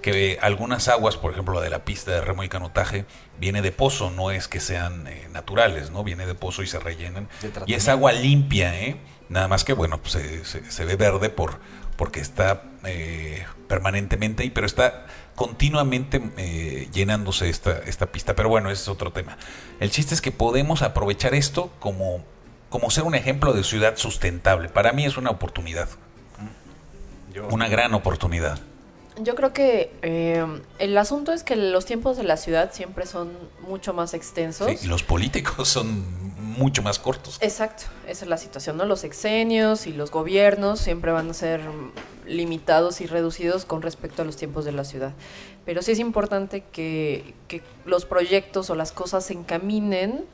que 0.00 0.38
algunas 0.40 0.88
aguas, 0.88 1.16
por 1.18 1.32
ejemplo 1.32 1.54
la 1.54 1.60
de 1.60 1.68
la 1.70 1.84
pista 1.84 2.10
de 2.10 2.20
remo 2.22 2.42
y 2.44 2.48
canotaje, 2.48 3.04
viene 3.38 3.60
de 3.62 3.70
pozo, 3.72 4.10
no 4.10 4.30
es 4.30 4.48
que 4.48 4.60
sean 4.60 5.06
eh, 5.08 5.28
naturales, 5.32 5.90
¿no? 5.90 6.04
Viene 6.04 6.24
de 6.26 6.34
pozo 6.34 6.62
y 6.62 6.66
se 6.66 6.78
rellenan. 6.78 7.28
Y 7.66 7.74
es 7.74 7.88
agua 7.88 8.12
limpia, 8.12 8.78
¿eh? 8.80 8.96
Nada 9.28 9.48
más 9.48 9.64
que, 9.64 9.72
bueno, 9.74 9.98
pues 10.00 10.12
se, 10.12 10.44
se- 10.44 10.70
se 10.70 10.84
ve 10.84 10.96
verde 10.96 11.28
por 11.30 11.58
porque 11.96 12.20
está 12.20 12.62
eh, 12.84 13.44
permanentemente 13.68 14.42
ahí, 14.42 14.50
pero 14.50 14.66
está 14.66 15.06
continuamente 15.36 16.20
eh, 16.38 16.88
llenándose 16.92 17.48
esta, 17.48 17.78
esta 17.86 18.06
pista. 18.06 18.34
Pero 18.34 18.48
bueno, 18.48 18.70
ese 18.70 18.82
es 18.82 18.88
otro 18.88 19.12
tema. 19.12 19.36
El 19.80 19.90
chiste 19.90 20.12
es 20.14 20.20
que 20.20 20.32
podemos 20.32 20.82
aprovechar 20.82 21.34
esto 21.34 21.72
como, 21.78 22.24
como 22.74 22.90
ser 22.90 23.04
un 23.04 23.14
ejemplo 23.14 23.52
de 23.52 23.62
ciudad 23.62 23.96
sustentable. 23.96 24.68
Para 24.68 24.90
mí 24.90 25.04
es 25.04 25.16
una 25.16 25.30
oportunidad, 25.30 25.88
una 27.52 27.68
gran 27.68 27.94
oportunidad. 27.94 28.58
Yo 29.16 29.36
creo 29.36 29.52
que 29.52 29.92
eh, 30.02 30.44
el 30.80 30.98
asunto 30.98 31.32
es 31.32 31.44
que 31.44 31.54
los 31.54 31.86
tiempos 31.86 32.16
de 32.16 32.24
la 32.24 32.36
ciudad 32.36 32.72
siempre 32.72 33.06
son 33.06 33.30
mucho 33.60 33.94
más 33.94 34.12
extensos. 34.12 34.68
Sí, 34.68 34.86
y 34.86 34.88
los 34.88 35.04
políticos 35.04 35.68
son 35.68 36.04
mucho 36.36 36.82
más 36.82 36.98
cortos. 36.98 37.38
Exacto, 37.42 37.84
esa 38.08 38.24
es 38.24 38.28
la 38.28 38.38
situación, 38.38 38.76
¿no? 38.76 38.86
Los 38.86 39.04
exenios 39.04 39.86
y 39.86 39.92
los 39.92 40.10
gobiernos 40.10 40.80
siempre 40.80 41.12
van 41.12 41.30
a 41.30 41.34
ser 41.34 41.60
limitados 42.26 43.00
y 43.00 43.06
reducidos 43.06 43.66
con 43.66 43.82
respecto 43.82 44.22
a 44.22 44.24
los 44.24 44.36
tiempos 44.36 44.64
de 44.64 44.72
la 44.72 44.82
ciudad. 44.82 45.12
Pero 45.64 45.80
sí 45.80 45.92
es 45.92 46.00
importante 46.00 46.64
que, 46.72 47.34
que 47.46 47.62
los 47.84 48.04
proyectos 48.04 48.68
o 48.68 48.74
las 48.74 48.90
cosas 48.90 49.26
se 49.26 49.34
encaminen 49.34 50.24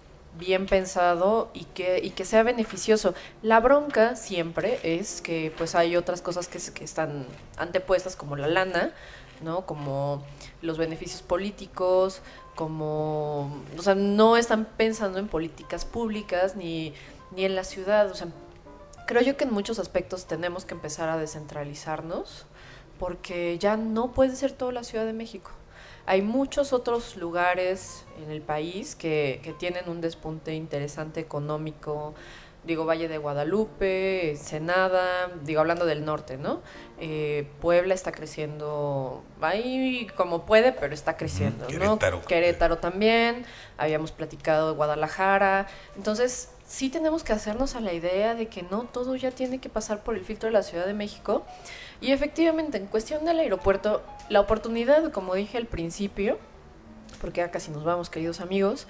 bien 0.40 0.66
pensado 0.66 1.50
y 1.54 1.64
que, 1.64 2.00
y 2.02 2.10
que 2.10 2.24
sea 2.24 2.42
beneficioso. 2.42 3.14
La 3.42 3.60
bronca 3.60 4.16
siempre 4.16 4.80
es 4.82 5.20
que 5.20 5.52
pues 5.56 5.74
hay 5.76 5.96
otras 5.96 6.22
cosas 6.22 6.48
que, 6.48 6.58
que 6.72 6.82
están 6.84 7.26
antepuestas 7.56 8.16
como 8.16 8.34
la 8.34 8.48
lana, 8.48 8.92
¿no? 9.42 9.66
Como 9.66 10.24
los 10.62 10.78
beneficios 10.78 11.22
políticos, 11.22 12.22
como, 12.56 13.62
o 13.78 13.82
sea, 13.82 13.94
no 13.94 14.36
están 14.36 14.64
pensando 14.76 15.18
en 15.18 15.28
políticas 15.28 15.84
públicas 15.84 16.56
ni, 16.56 16.92
ni 17.30 17.44
en 17.44 17.54
la 17.54 17.64
ciudad, 17.64 18.10
o 18.10 18.14
sea, 18.14 18.28
creo 19.06 19.22
yo 19.22 19.36
que 19.36 19.44
en 19.44 19.52
muchos 19.52 19.78
aspectos 19.78 20.26
tenemos 20.26 20.64
que 20.64 20.74
empezar 20.74 21.08
a 21.08 21.16
descentralizarnos 21.16 22.46
porque 22.98 23.58
ya 23.58 23.76
no 23.76 24.12
puede 24.12 24.36
ser 24.36 24.52
toda 24.52 24.72
la 24.72 24.84
Ciudad 24.84 25.06
de 25.06 25.14
México. 25.14 25.50
Hay 26.06 26.22
muchos 26.22 26.72
otros 26.72 27.16
lugares 27.16 28.04
en 28.22 28.30
el 28.30 28.42
país 28.42 28.96
que, 28.96 29.40
que 29.42 29.52
tienen 29.52 29.88
un 29.88 30.00
despunte 30.00 30.54
interesante 30.54 31.20
económico, 31.20 32.14
digo 32.64 32.84
Valle 32.84 33.08
de 33.08 33.18
Guadalupe, 33.18 34.30
Ensenada, 34.30 35.30
digo 35.44 35.60
hablando 35.60 35.86
del 35.86 36.04
norte, 36.04 36.36
¿no? 36.36 36.60
Eh, 36.98 37.48
Puebla 37.60 37.94
está 37.94 38.12
creciendo 38.12 39.22
ahí 39.40 40.06
como 40.16 40.44
puede, 40.44 40.72
pero 40.72 40.92
está 40.92 41.16
creciendo, 41.16 41.64
Ujú, 41.66 41.74
¿no? 41.74 41.98
Querétaro. 41.98 42.22
Querétaro 42.22 42.78
también, 42.78 43.46
habíamos 43.78 44.12
platicado 44.12 44.70
de 44.70 44.76
Guadalajara, 44.76 45.66
entonces 45.96 46.50
sí 46.66 46.90
tenemos 46.90 47.24
que 47.24 47.32
hacernos 47.32 47.74
a 47.74 47.80
la 47.80 47.92
idea 47.92 48.34
de 48.34 48.48
que 48.48 48.62
no 48.62 48.82
todo 48.82 49.16
ya 49.16 49.30
tiene 49.30 49.58
que 49.58 49.68
pasar 49.68 50.02
por 50.02 50.14
el 50.14 50.24
filtro 50.24 50.48
de 50.48 50.52
la 50.52 50.62
Ciudad 50.62 50.86
de 50.86 50.94
México 50.94 51.44
y 52.00 52.12
efectivamente 52.12 52.78
en 52.78 52.86
cuestión 52.86 53.24
del 53.24 53.38
aeropuerto, 53.40 54.02
la 54.28 54.40
oportunidad, 54.40 55.10
como 55.12 55.34
dije 55.34 55.58
al 55.58 55.66
principio, 55.66 56.38
porque 57.20 57.40
ya 57.40 57.50
casi 57.50 57.70
nos 57.70 57.84
vamos 57.84 58.10
queridos 58.10 58.40
amigos, 58.40 58.86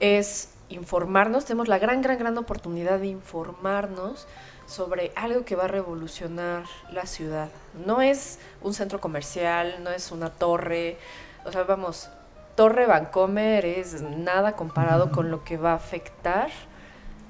es 0.00 0.50
informarnos, 0.68 1.44
tenemos 1.44 1.68
la 1.68 1.78
gran, 1.78 2.02
gran, 2.02 2.18
gran 2.18 2.38
oportunidad 2.38 2.98
de 3.00 3.08
informarnos 3.08 4.26
sobre 4.66 5.12
algo 5.16 5.44
que 5.44 5.56
va 5.56 5.64
a 5.64 5.68
revolucionar 5.68 6.64
la 6.90 7.06
ciudad. 7.06 7.48
No 7.86 8.00
es 8.00 8.38
un 8.62 8.74
centro 8.74 9.00
comercial, 9.00 9.82
no 9.82 9.90
es 9.90 10.10
una 10.10 10.30
torre, 10.30 10.96
o 11.44 11.52
sea, 11.52 11.64
vamos, 11.64 12.08
Torre 12.54 12.86
Vancomer 12.86 13.64
es 13.66 14.00
nada 14.02 14.54
comparado 14.54 15.10
con 15.10 15.30
lo 15.30 15.42
que 15.42 15.56
va 15.56 15.72
a 15.72 15.76
afectar 15.76 16.50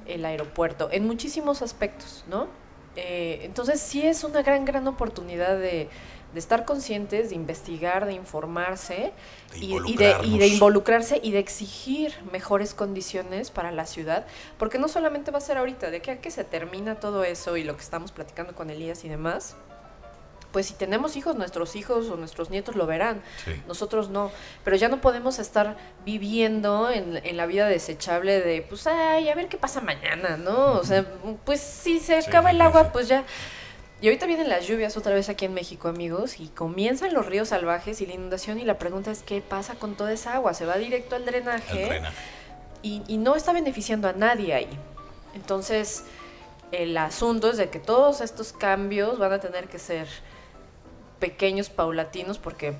el 0.06 0.24
aeropuerto 0.26 0.90
en 0.92 1.06
muchísimos 1.06 1.62
aspectos, 1.62 2.24
¿no? 2.28 2.46
Eh, 2.96 3.40
entonces 3.44 3.80
sí 3.80 4.06
es 4.06 4.22
una 4.24 4.42
gran, 4.42 4.64
gran 4.64 4.86
oportunidad 4.86 5.58
de, 5.58 5.88
de 6.32 6.38
estar 6.38 6.64
conscientes, 6.64 7.30
de 7.30 7.36
investigar, 7.36 8.06
de 8.06 8.12
informarse 8.12 9.12
De 9.52 9.58
y, 9.58 9.76
y 9.86 9.96
de, 9.96 10.16
y 10.22 10.38
de 10.38 10.46
involucrarnos. 10.48 10.50
involucrarse 10.52 11.20
y 11.22 11.30
de 11.32 11.38
exigir 11.38 12.14
mejores 12.32 12.74
condiciones 12.74 13.50
para 13.50 13.72
la 13.72 13.86
ciudad, 13.86 14.26
porque 14.58 14.78
no 14.78 14.88
solamente 14.88 15.30
va 15.30 15.38
a 15.38 15.40
ser 15.40 15.58
ahorita, 15.58 15.90
de 15.90 16.02
que 16.02 16.10
a 16.12 16.20
que 16.20 16.30
se 16.30 16.44
termina 16.44 17.00
todo 17.00 17.24
eso 17.24 17.56
y 17.56 17.64
lo 17.64 17.76
que 17.76 17.82
estamos 17.82 18.12
platicando 18.12 18.54
con 18.54 18.70
Elías 18.70 19.04
y 19.04 19.08
demás, 19.08 19.56
pues 20.54 20.66
si 20.66 20.74
tenemos 20.74 21.16
hijos, 21.16 21.34
nuestros 21.34 21.74
hijos 21.74 22.06
o 22.08 22.16
nuestros 22.16 22.48
nietos 22.48 22.76
lo 22.76 22.86
verán, 22.86 23.20
Sí. 23.44 23.50
nosotros 23.66 24.08
no, 24.08 24.30
pero 24.62 24.76
ya 24.76 24.88
no 24.88 25.00
podemos 25.00 25.38
estar 25.40 25.76
viviendo 26.06 26.90
en, 26.90 27.20
en 27.24 27.36
la 27.36 27.44
vida 27.46 27.66
desechable 27.66 28.40
de, 28.40 28.62
pues, 28.62 28.86
ay, 28.86 29.28
a 29.28 29.34
ver 29.34 29.48
qué 29.48 29.56
pasa 29.58 29.80
mañana, 29.80 30.36
¿no? 30.36 30.74
O 30.74 30.84
sea, 30.84 31.04
pues 31.44 31.60
si 31.60 31.98
se 31.98 32.16
acaba 32.16 32.50
sí, 32.50 32.54
el 32.56 32.62
agua, 32.62 32.92
pues 32.92 33.08
ya. 33.08 33.24
Y 34.00 34.06
ahorita 34.06 34.26
vienen 34.26 34.48
las 34.48 34.66
lluvias 34.68 34.96
otra 34.96 35.12
vez 35.14 35.28
aquí 35.28 35.44
en 35.44 35.54
México, 35.54 35.88
amigos, 35.88 36.38
y 36.38 36.48
comienzan 36.48 37.12
los 37.14 37.26
ríos 37.26 37.48
salvajes 37.48 38.00
y 38.00 38.06
la 38.06 38.14
inundación 38.14 38.60
y 38.60 38.64
la 38.64 38.78
pregunta 38.78 39.10
es, 39.10 39.22
¿qué 39.24 39.40
pasa 39.40 39.74
con 39.74 39.96
toda 39.96 40.12
esa 40.12 40.34
agua? 40.34 40.54
¿Se 40.54 40.64
va 40.66 40.76
directo 40.78 41.16
al 41.16 41.24
drenaje? 41.24 41.86
Drenaje. 41.86 42.16
y, 42.82 43.02
y 43.08 43.18
no 43.18 43.34
está 43.34 43.52
beneficiando 43.52 44.06
a 44.08 44.12
nadie 44.12 44.54
ahí. 44.54 44.68
Entonces, 45.34 46.04
el 46.70 46.96
asunto 46.96 47.50
es 47.50 47.56
de 47.56 47.70
que 47.70 47.78
todos 47.78 48.20
estos 48.20 48.52
cambios 48.52 49.18
van 49.18 49.32
a 49.32 49.38
tener 49.40 49.68
que 49.68 49.78
ser 49.78 50.06
pequeños, 51.24 51.70
paulatinos, 51.70 52.36
porque 52.36 52.74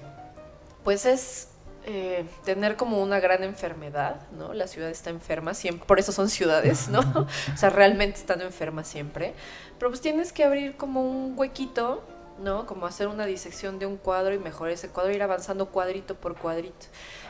pues 0.85 1.07
es 1.07 1.49
eh, 1.87 2.27
tener 2.45 2.77
como 2.77 3.03
una 3.03 3.19
gran 3.19 3.43
enfermedad, 3.43 4.21
¿no? 4.33 4.53
La 4.53 4.67
ciudad 4.67 4.91
está 4.91 5.09
enferma, 5.09 5.55
siempre, 5.55 5.87
por 5.87 5.99
eso 5.99 6.13
son 6.13 6.29
ciudades, 6.29 6.91
¿no? 6.91 7.01
o 7.55 7.57
sea, 7.57 7.71
realmente 7.71 8.19
están 8.21 8.43
enfermas 8.43 8.87
siempre. 8.87 9.33
Pero 9.79 9.89
pues 9.91 10.03
tienes 10.03 10.31
que 10.31 10.45
abrir 10.45 10.77
como 10.77 11.01
un 11.01 11.33
huequito, 11.39 12.05
¿no? 12.39 12.67
Como 12.67 12.85
hacer 12.85 13.09
una 13.09 13.25
disección 13.25 13.79
de 13.79 13.87
un 13.87 13.97
cuadro 13.97 14.35
y 14.35 14.39
mejorar 14.39 14.75
ese 14.75 14.91
cuadro, 14.91 15.15
ir 15.15 15.23
avanzando 15.23 15.71
cuadrito 15.71 16.15
por 16.15 16.37
cuadrito. 16.37 16.85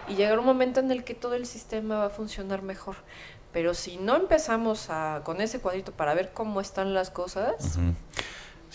Y 0.09 0.17
llegar 0.17 0.41
un 0.41 0.47
momento 0.47 0.81
en 0.81 0.91
el 0.91 1.05
que 1.05 1.15
todo 1.15 1.35
el 1.35 1.47
sistema 1.47 1.99
va 1.99 2.07
a 2.07 2.11
funcionar 2.11 2.63
mejor. 2.63 2.97
Pero 3.53 3.73
si 3.75 3.99
no 3.99 4.17
empezamos 4.17 4.91
a, 4.91 5.21
con 5.23 5.41
ese 5.41 5.61
cuadrito 5.61 5.93
para 5.93 6.13
ver 6.15 6.33
cómo 6.33 6.61
están 6.61 6.93
las 6.93 7.11
cosas, 7.11 7.77
Ujú. 7.77 7.95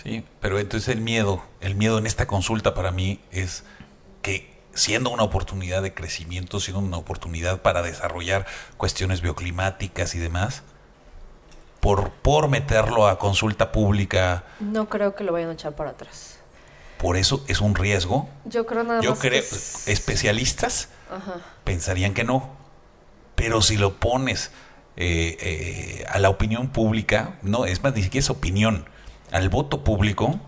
Sí, 0.01 0.23
pero 0.39 0.59
entonces 0.59 0.89
el 0.89 1.01
miedo, 1.01 1.43
el 1.61 1.75
miedo 1.75 1.97
en 1.97 2.05
esta 2.05 2.25
consulta 2.27 2.73
para 2.73 2.91
mí 2.91 3.19
es 3.31 3.63
que 4.21 4.49
siendo 4.73 5.09
una 5.09 5.23
oportunidad 5.23 5.81
de 5.81 5.93
crecimiento, 5.93 6.59
siendo 6.59 6.79
una 6.79 6.97
oportunidad 6.97 7.61
para 7.61 7.81
desarrollar 7.81 8.45
cuestiones 8.77 9.21
bioclimáticas 9.21 10.15
y 10.15 10.19
demás, 10.19 10.63
por, 11.81 12.11
por 12.11 12.47
meterlo 12.49 13.07
a 13.07 13.19
consulta 13.19 13.71
pública, 13.71 14.43
no 14.59 14.87
creo 14.89 15.15
que 15.15 15.23
lo 15.23 15.33
vayan 15.33 15.49
a 15.49 15.53
echar 15.53 15.73
para 15.75 15.91
atrás. 15.91 16.39
por 16.97 17.15
eso 17.17 17.43
es 17.47 17.61
un 17.61 17.75
riesgo. 17.75 18.29
Yo 18.45 18.65
creo 18.65 18.83
nada 18.83 19.01
Yo 19.01 19.11
más. 19.11 19.19
que 19.19 19.29
creo, 19.29 19.39
es- 19.41 19.87
especialistas 19.87 20.89
Ajá. 21.09 21.37
pensarían 21.63 22.13
que 22.13 22.23
no, 22.25 22.49
pero 23.35 23.61
si 23.61 23.77
lo 23.77 23.95
pones 23.99 24.51
eh, 24.97 25.37
eh, 25.39 26.05
a 26.09 26.19
la 26.19 26.29
opinión 26.29 26.67
pública, 26.69 27.37
no, 27.41 27.65
es 27.65 27.81
más, 27.83 27.93
ni 27.95 28.03
siquiera 28.03 28.23
es 28.23 28.29
opinión, 28.29 28.85
al 29.31 29.49
voto 29.49 29.83
público, 29.83 30.39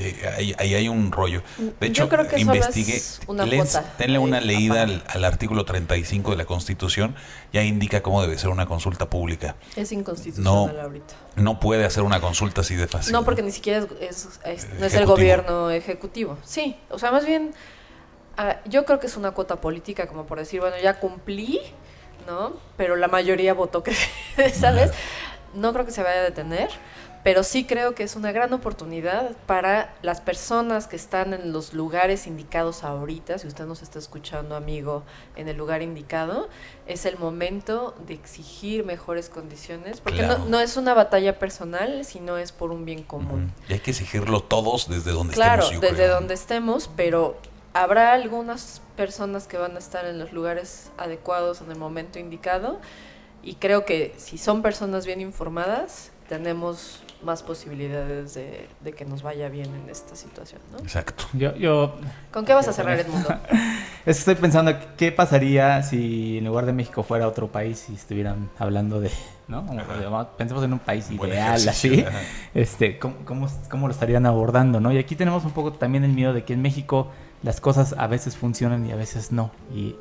eh, 0.00 0.32
ahí, 0.36 0.54
ahí 0.58 0.74
hay 0.74 0.88
un 0.88 1.10
rollo. 1.10 1.42
De 1.80 1.88
hecho, 1.88 2.04
Yo 2.04 2.08
creo 2.08 2.28
que 2.28 2.38
solo 2.38 2.54
investigue, 2.54 2.96
es 2.96 3.20
una 3.26 3.44
les- 3.44 3.76
denle 3.98 4.18
una 4.20 4.40
leída 4.40 4.82
al, 4.82 5.02
al 5.08 5.24
artículo 5.24 5.64
35 5.64 6.30
de 6.30 6.36
la 6.36 6.44
Constitución, 6.44 7.16
ya 7.52 7.62
indica 7.64 8.00
cómo 8.00 8.22
debe 8.22 8.38
ser 8.38 8.50
una 8.50 8.66
consulta 8.66 9.10
pública. 9.10 9.56
Es 9.74 9.90
inconstitucional 9.90 10.76
No. 10.76 10.82
ahorita. 10.82 11.14
No 11.34 11.58
puede 11.58 11.84
hacer 11.84 12.04
una 12.04 12.20
consulta 12.20 12.60
así 12.60 12.76
de 12.76 12.86
fácil. 12.86 13.12
No, 13.12 13.24
porque 13.24 13.42
ni 13.42 13.50
siquiera 13.50 13.86
es, 14.00 14.24
es- 14.24 14.40
es- 14.44 14.68
no 14.78 14.86
es 14.86 14.94
el 14.94 15.04
gobierno 15.06 15.70
ejecutivo. 15.70 16.38
Sí, 16.44 16.76
o 16.90 16.98
sea, 17.00 17.10
más 17.10 17.26
bien, 17.26 17.52
ah, 18.36 18.58
yo 18.66 18.84
creo 18.84 19.00
que 19.00 19.08
es 19.08 19.16
una 19.16 19.32
cuota 19.32 19.60
política, 19.60 20.06
como 20.06 20.26
por 20.26 20.38
decir, 20.38 20.60
bueno, 20.60 20.76
ya 20.80 21.00
cumplí, 21.00 21.60
¿no? 22.28 22.52
Pero 22.76 22.94
la 22.94 23.08
mayoría 23.08 23.52
votó 23.52 23.82
que, 23.82 23.94
¿sabes? 24.54 24.92
No 25.54 25.72
creo 25.72 25.84
que 25.86 25.92
se 25.92 26.02
vaya 26.04 26.20
a 26.20 26.22
detener, 26.24 26.68
pero 27.28 27.42
sí 27.42 27.64
creo 27.64 27.94
que 27.94 28.04
es 28.04 28.16
una 28.16 28.32
gran 28.32 28.54
oportunidad 28.54 29.32
para 29.44 29.94
las 30.00 30.22
personas 30.22 30.86
que 30.86 30.96
están 30.96 31.34
en 31.34 31.52
los 31.52 31.74
lugares 31.74 32.26
indicados 32.26 32.84
ahorita. 32.84 33.36
Si 33.36 33.46
usted 33.46 33.66
nos 33.66 33.82
está 33.82 33.98
escuchando, 33.98 34.56
amigo, 34.56 35.02
en 35.36 35.46
el 35.46 35.58
lugar 35.58 35.82
indicado, 35.82 36.48
es 36.86 37.04
el 37.04 37.18
momento 37.18 37.94
de 38.06 38.14
exigir 38.14 38.86
mejores 38.86 39.28
condiciones, 39.28 40.00
porque 40.00 40.20
Claro. 40.20 40.38
no, 40.38 40.46
no 40.46 40.60
es 40.60 40.78
una 40.78 40.94
batalla 40.94 41.38
personal, 41.38 42.02
sino 42.06 42.38
es 42.38 42.50
por 42.50 42.70
un 42.70 42.86
bien 42.86 43.02
común. 43.02 43.52
Ujú. 43.58 43.64
Y 43.68 43.72
hay 43.74 43.80
que 43.80 43.90
exigirlo 43.90 44.40
todos 44.42 44.88
desde 44.88 45.10
donde 45.10 45.34
Claro, 45.34 45.64
estemos. 45.64 45.82
yo 45.84 45.90
desde 45.90 46.08
donde 46.08 46.32
estemos, 46.32 46.88
pero 46.96 47.36
habrá 47.74 48.14
algunas 48.14 48.80
personas 48.96 49.46
que 49.46 49.58
van 49.58 49.76
a 49.76 49.80
estar 49.80 50.06
en 50.06 50.18
los 50.18 50.32
lugares 50.32 50.90
adecuados 50.96 51.60
en 51.60 51.70
el 51.70 51.76
momento 51.76 52.18
indicado 52.18 52.80
y 53.42 53.56
creo 53.56 53.84
que 53.84 54.14
si 54.16 54.38
son 54.38 54.62
personas 54.62 55.04
bien 55.04 55.20
informadas, 55.20 56.10
tenemos 56.26 57.02
más 57.22 57.42
posibilidades 57.42 58.34
de, 58.34 58.68
de 58.80 58.92
que 58.92 59.04
nos 59.04 59.22
vaya 59.22 59.48
bien 59.48 59.66
en 59.74 59.90
esta 59.90 60.14
situación, 60.14 60.60
¿no? 60.72 60.78
Exacto. 60.78 61.24
Yo, 61.32 61.54
yo 61.56 61.96
¿Con 62.32 62.44
qué 62.44 62.54
vas 62.54 62.68
a 62.68 62.72
cerrar 62.72 62.98
el 62.98 63.08
mundo? 63.08 63.28
es 63.50 63.58
que 64.04 64.10
estoy 64.10 64.34
pensando 64.36 64.72
qué 64.96 65.10
pasaría 65.12 65.82
si 65.82 66.38
en 66.38 66.44
lugar 66.44 66.66
de 66.66 66.72
México 66.72 67.02
fuera 67.02 67.26
otro 67.26 67.48
país 67.48 67.86
y 67.90 67.94
estuvieran 67.94 68.48
hablando 68.58 69.00
de, 69.00 69.10
¿no? 69.48 69.66
Pensemos 70.36 70.62
en 70.64 70.72
un 70.74 70.78
país 70.78 71.08
Buen 71.16 71.30
ideal, 71.32 71.68
así. 71.68 72.02
ajá. 72.02 72.18
Este, 72.54 72.98
¿cómo, 72.98 73.16
cómo, 73.24 73.48
cómo 73.68 73.88
lo 73.88 73.92
estarían 73.92 74.24
abordando, 74.26 74.78
no? 74.80 74.92
Y 74.92 74.98
aquí 74.98 75.16
tenemos 75.16 75.44
un 75.44 75.50
poco 75.52 75.72
también 75.72 76.04
el 76.04 76.12
miedo 76.12 76.32
de 76.32 76.44
que 76.44 76.52
en 76.52 76.62
México 76.62 77.08
las 77.42 77.60
cosas 77.60 77.94
a 77.98 78.06
veces 78.06 78.36
funcionan 78.36 78.86
y 78.86 78.92
a 78.92 78.96
veces 78.96 79.32
no. 79.32 79.50
Y 79.74 79.96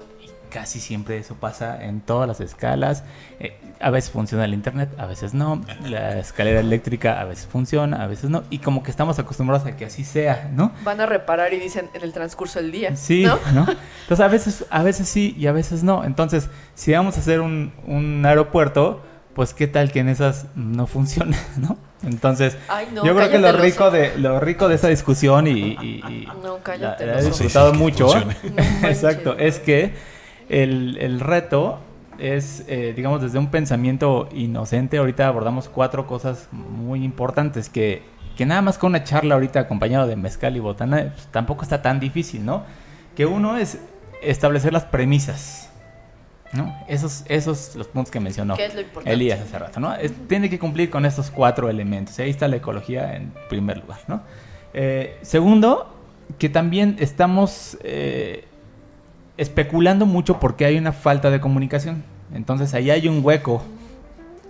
casi 0.50 0.80
siempre 0.80 1.18
eso 1.18 1.36
pasa 1.36 1.84
en 1.84 2.02
todas 2.02 2.28
las 2.28 2.40
escalas. 2.42 3.04
Eh, 3.40 3.58
a 3.80 3.90
veces 3.90 4.10
funciona 4.12 4.46
el 4.46 4.54
internet, 4.54 4.90
a 4.98 5.06
veces 5.06 5.34
no. 5.34 5.62
La 5.86 6.18
escalera 6.20 6.60
eléctrica 6.60 7.20
a 7.22 7.26
veces 7.26 7.48
funciona, 7.48 8.04
a 8.04 8.08
veces 8.08 8.30
no. 8.30 8.44
Y 8.50 8.60
como 8.60 8.84
que 8.84 8.92
estamos 8.92 9.20
acostumbrados 9.20 9.66
a 9.68 9.76
que 9.76 9.86
así 9.86 10.04
sea, 10.04 10.50
¿no? 10.54 10.72
Van 10.84 11.00
a 11.02 11.06
reparar 11.06 11.54
y 11.54 11.60
dicen 11.60 11.90
en 11.94 12.04
el 12.04 12.14
transcurso 12.14 12.60
del 12.60 12.72
día, 12.72 12.96
Sí, 12.96 13.24
¿no? 13.24 13.40
¿no? 13.54 13.62
Entonces 14.02 14.20
a 14.26 14.28
veces, 14.28 14.66
a 14.70 14.84
veces 14.84 15.08
sí 15.10 15.36
y 15.38 15.48
a 15.48 15.52
veces 15.52 15.84
no. 15.84 16.04
Entonces, 16.04 16.50
si 16.76 16.92
vamos 16.94 17.18
a 17.18 17.20
hacer 17.20 17.42
un, 17.42 17.74
un 17.86 18.26
aeropuerto, 18.26 19.04
pues 19.36 19.54
qué 19.54 19.68
tal 19.68 19.92
que 19.92 20.00
en 20.00 20.10
esas 20.10 20.48
no 20.56 20.88
funciona, 20.88 21.38
¿no? 21.58 21.78
Entonces, 22.04 22.56
Ay, 22.68 22.88
no, 22.94 23.04
yo 23.04 23.16
creo 23.16 23.30
que 23.30 23.40
lo 23.40 23.52
rico 23.54 23.90
de 23.90 24.16
lo 24.20 24.40
rico 24.40 24.68
de 24.68 24.76
esa 24.76 24.88
discusión 24.88 25.48
y, 25.48 25.52
y- 25.52 26.04
y 26.08 26.28
No, 26.44 26.60
la- 26.78 26.96
he 27.20 27.24
disfrutado 27.26 27.74
mucho. 27.74 28.08
Exacto, 28.84 29.36
es 29.38 29.60
que 29.60 29.94
el, 30.50 30.98
el 31.00 31.20
reto 31.20 31.80
es, 32.20 32.64
eh, 32.68 32.94
digamos, 32.96 33.22
desde 33.22 33.38
un 33.40 33.48
pensamiento 33.48 34.28
inocente. 34.34 34.98
Ahorita 34.98 35.28
abordamos 35.28 35.70
cuatro 35.70 36.08
cosas 36.08 36.48
muy 36.52 37.04
importantes 37.04 37.70
que, 37.70 38.04
que 38.36 38.46
nada 38.46 38.62
más 38.62 38.78
con 38.78 38.90
una 38.92 39.04
charla 39.04 39.36
ahorita 39.36 39.60
acompañado 39.60 40.08
de 40.08 40.16
mezcal 40.16 40.56
y 40.56 40.60
botana 40.60 41.12
pues, 41.14 41.28
tampoco 41.28 41.64
está 41.64 41.82
tan 41.82 42.00
difícil, 42.00 42.46
¿no? 42.46 42.64
Que 43.16 43.26
uno 43.26 43.58
es 43.58 43.80
establecer 44.24 44.74
las 44.74 44.86
premisas, 44.86 45.70
¿no? 46.54 46.76
Esos, 46.88 47.24
esos 47.28 47.76
los 47.76 47.88
puntos 47.88 48.10
que 48.12 48.20
mencionó 48.20 48.56
¿Qué 48.56 48.66
es 48.66 48.74
lo 48.74 48.82
importante? 48.82 49.14
Elías 49.14 49.40
hace 49.42 49.60
rato, 49.60 49.80
¿no? 49.80 49.94
Es- 49.94 50.14
tiene 50.28 50.50
que 50.50 50.58
cumplir 50.58 50.90
con 50.90 51.06
estos 51.06 51.30
cuatro 51.30 51.70
elementos. 51.70 52.18
Ahí 52.20 52.30
está 52.32 52.48
la 52.48 52.56
ecología 52.56 53.16
en 53.16 53.32
primer 53.50 53.78
lugar, 53.78 54.00
¿no? 54.08 54.22
Eh, 54.74 55.18
segundo, 55.22 55.94
que 56.40 56.50
también 56.50 56.96
estamos 57.00 57.78
eh, 57.84 58.47
especulando 59.38 60.06
mucho 60.06 60.40
porque 60.40 60.66
hay 60.66 60.78
una 60.78 60.92
falta 60.92 61.30
de 61.30 61.40
comunicación. 61.40 62.04
Entonces 62.34 62.74
ahí 62.74 62.90
hay 62.92 63.08
un 63.08 63.24
hueco 63.24 63.64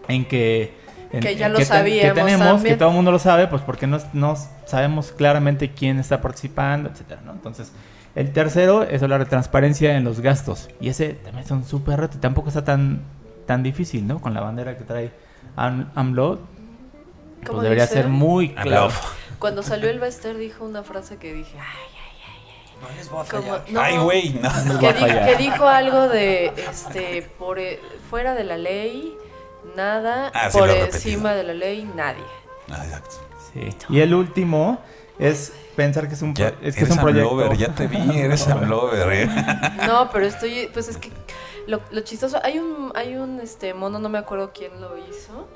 en 0.07 0.25
que... 0.25 0.73
en- 1.11 1.19
Que 1.21 1.35
ya 1.35 1.47
en 1.47 1.53
lo 1.53 1.59
que 1.59 1.65
sabíamos 1.65 2.13
que 2.13 2.19
tenemos, 2.21 2.47
también. 2.47 2.75
que 2.75 2.79
todo 2.79 2.89
el 2.89 2.95
mundo 2.95 3.11
lo 3.11 3.19
sabe, 3.19 3.47
pues 3.47 3.61
porque 3.61 3.87
no, 3.87 3.97
no 4.13 4.35
sabemos 4.65 5.11
claramente 5.11 5.71
quién 5.71 5.99
está 5.99 6.21
participando, 6.21 6.89
etcétera, 6.89 7.21
¿no? 7.25 7.33
Entonces, 7.33 7.71
el 8.15 8.31
tercero 8.33 8.83
es 8.83 9.03
hablar 9.03 9.19
de 9.23 9.29
transparencia 9.29 9.95
en 9.95 10.03
los 10.03 10.21
gastos. 10.21 10.69
Y 10.81 10.89
ese 10.89 11.09
también 11.13 11.45
es 11.45 11.51
un 11.51 11.63
súper 11.65 11.99
reto 11.99 12.17
y 12.17 12.19
tampoco 12.19 12.47
está 12.49 12.63
tan, 12.63 13.01
tan 13.45 13.61
difícil, 13.63 14.07
¿no? 14.07 14.19
Con 14.19 14.33
la 14.33 14.41
bandera 14.41 14.77
que 14.77 14.83
trae 14.83 15.11
Am- 15.55 15.89
AMLO, 15.95 16.39
pues 17.39 17.49
¿Cómo 17.49 17.61
debería 17.61 17.83
dice? 17.83 17.95
ser 17.95 18.07
muy 18.07 18.49
claro. 18.53 18.89
Cuando 19.39 19.61
salió 19.61 19.89
el 19.89 19.99
Bester 19.99 20.35
dijo 20.37 20.65
una 20.65 20.81
frase 20.83 21.17
que 21.17 21.31
dije, 21.33 21.55
ay, 21.59 21.96
No 22.81 22.89
les 22.95 23.09
voy 23.09 23.25
a 23.25 23.29
como, 23.29 23.41
fallar. 23.43 23.65
no, 23.69 23.81
Ay, 23.81 23.97
güey, 23.97 24.29
no. 24.33 24.49
les 24.49 24.67
voy 24.67 24.77
que, 24.79 24.87
a 24.87 24.93
di- 24.93 24.99
fallar. 24.99 25.25
que 25.25 25.35
dijo 25.35 25.67
algo 25.67 26.07
de, 26.07 26.45
este, 26.69 27.21
por 27.39 27.59
e- 27.59 27.79
fuera 28.09 28.33
de 28.35 28.43
la 28.43 28.57
ley, 28.57 29.17
nada, 29.75 30.31
Ah, 30.33 30.49
sí 30.51 30.57
por 30.57 30.69
encima 30.69 31.33
de 31.33 31.43
la 31.43 31.53
ley, 31.53 31.89
nadie. 31.95 32.23
Ah, 32.69 32.83
exacto. 32.85 33.15
Sí. 33.53 33.69
Y 33.89 33.99
el 34.01 34.13
último 34.13 34.79
es 35.19 35.53
pensar 35.75 36.07
que 36.07 36.13
es 36.15 36.21
un, 36.21 36.33
Ya, 36.35 36.49
es, 36.49 36.53
que 36.59 36.67
es 36.69 36.77
eres 36.77 36.91
un 36.91 36.99
proyecto. 36.99 37.53
Ya 37.53 37.73
te 37.73 37.87
vi, 37.87 38.19
eres 38.19 38.47
Amlover. 38.47 39.11
¿eh? 39.13 39.29
No, 39.87 40.09
pero 40.11 40.25
estoy, 40.25 40.69
pues 40.73 40.87
es 40.89 40.97
que 40.97 41.11
lo, 41.65 41.81
lo 41.91 42.01
chistoso, 42.01 42.39
hay 42.43 42.59
un, 42.59 42.91
hay 42.95 43.15
un 43.15 43.39
este 43.39 43.73
mono, 43.73 43.99
no 43.99 44.09
me 44.09 44.17
acuerdo 44.19 44.51
quién 44.53 44.79
lo 44.79 44.97
hizo, 44.97 45.47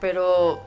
pero 0.00 0.60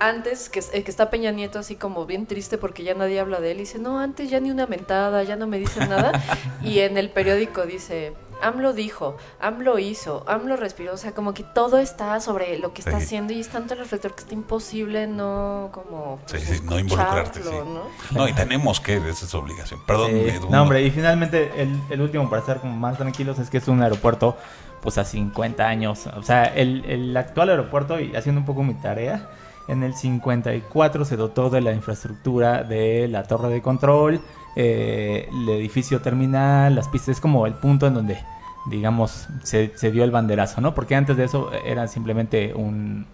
antes 0.00 0.48
que, 0.48 0.60
eh, 0.72 0.82
que 0.82 0.90
está 0.90 1.10
Peña 1.10 1.30
Nieto 1.30 1.58
así 1.58 1.76
como 1.76 2.06
bien 2.06 2.26
triste 2.26 2.58
porque 2.58 2.82
ya 2.82 2.94
nadie 2.94 3.20
habla 3.20 3.40
de 3.40 3.52
él. 3.52 3.58
Y 3.58 3.60
dice, 3.60 3.78
no, 3.78 4.00
antes 4.00 4.28
ya 4.30 4.40
ni 4.40 4.50
una 4.50 4.66
mentada, 4.66 5.22
ya 5.22 5.36
no 5.36 5.46
me 5.46 5.58
dicen 5.58 5.88
nada. 5.88 6.12
y 6.64 6.80
en 6.80 6.96
el 6.98 7.10
periódico 7.10 7.66
dice, 7.66 8.14
AMLO 8.42 8.72
dijo, 8.72 9.16
AMLO 9.40 9.78
hizo, 9.78 10.24
AMLO 10.26 10.56
respiró. 10.56 10.94
O 10.94 10.96
sea, 10.96 11.12
como 11.12 11.34
que 11.34 11.44
todo 11.44 11.78
está 11.78 12.18
sobre 12.20 12.58
lo 12.58 12.72
que 12.72 12.80
está 12.80 12.98
Sí. 12.98 13.04
haciendo 13.04 13.32
y 13.34 13.40
es 13.40 13.48
tanto 13.48 13.74
el 13.74 13.80
reflector 13.80 14.14
que 14.14 14.22
está 14.22 14.32
imposible 14.34 15.06
no 15.06 15.68
como... 15.72 16.18
Sí, 16.26 16.36
pues, 16.38 16.44
sí, 16.44 16.60
no 16.64 16.78
involucrarte. 16.78 17.42
Sí. 17.42 17.48
¿no? 17.50 17.82
No, 18.12 18.26
y 18.28 18.32
tenemos 18.32 18.80
que, 18.80 18.96
esa 18.96 19.26
es 19.26 19.34
obligación. 19.34 19.80
Perdón, 19.86 20.12
Edu, 20.12 20.48
no, 20.48 20.62
hombre, 20.62 20.82
y 20.82 20.90
finalmente 20.90 21.52
el, 21.60 21.78
el 21.90 22.00
último 22.00 22.28
para 22.30 22.40
estar 22.40 22.60
como 22.60 22.74
más 22.74 22.96
tranquilos 22.96 23.38
es 23.38 23.50
que 23.50 23.58
es 23.58 23.68
un 23.68 23.82
aeropuerto 23.82 24.36
pues 24.80 24.96
a 24.96 25.04
50 25.04 25.68
años. 25.68 26.06
O 26.16 26.22
sea, 26.22 26.44
el, 26.44 26.86
el 26.86 27.14
actual 27.14 27.50
aeropuerto, 27.50 28.00
y 28.00 28.16
haciendo 28.16 28.40
un 28.40 28.46
poco 28.46 28.62
mi 28.62 28.72
tarea, 28.72 29.28
en 29.70 29.82
el 29.82 29.94
54 29.94 31.04
se 31.04 31.16
dotó 31.16 31.48
de 31.50 31.60
la 31.60 31.72
infraestructura 31.72 32.64
de 32.64 33.08
la 33.08 33.22
torre 33.24 33.48
de 33.48 33.62
control, 33.62 34.20
eh, 34.56 35.28
el 35.30 35.48
edificio 35.48 36.00
terminal, 36.00 36.74
las 36.74 36.88
pistas, 36.88 37.16
es 37.16 37.20
como 37.20 37.46
el 37.46 37.54
punto 37.54 37.86
en 37.86 37.94
donde, 37.94 38.18
digamos, 38.66 39.28
se, 39.44 39.72
se 39.76 39.90
dio 39.90 40.04
el 40.04 40.10
banderazo, 40.10 40.60
¿no? 40.60 40.74
Porque 40.74 40.96
antes 40.96 41.16
de 41.16 41.24
eso 41.24 41.50
era 41.64 41.86
simplemente 41.86 42.52
un, 42.54 43.06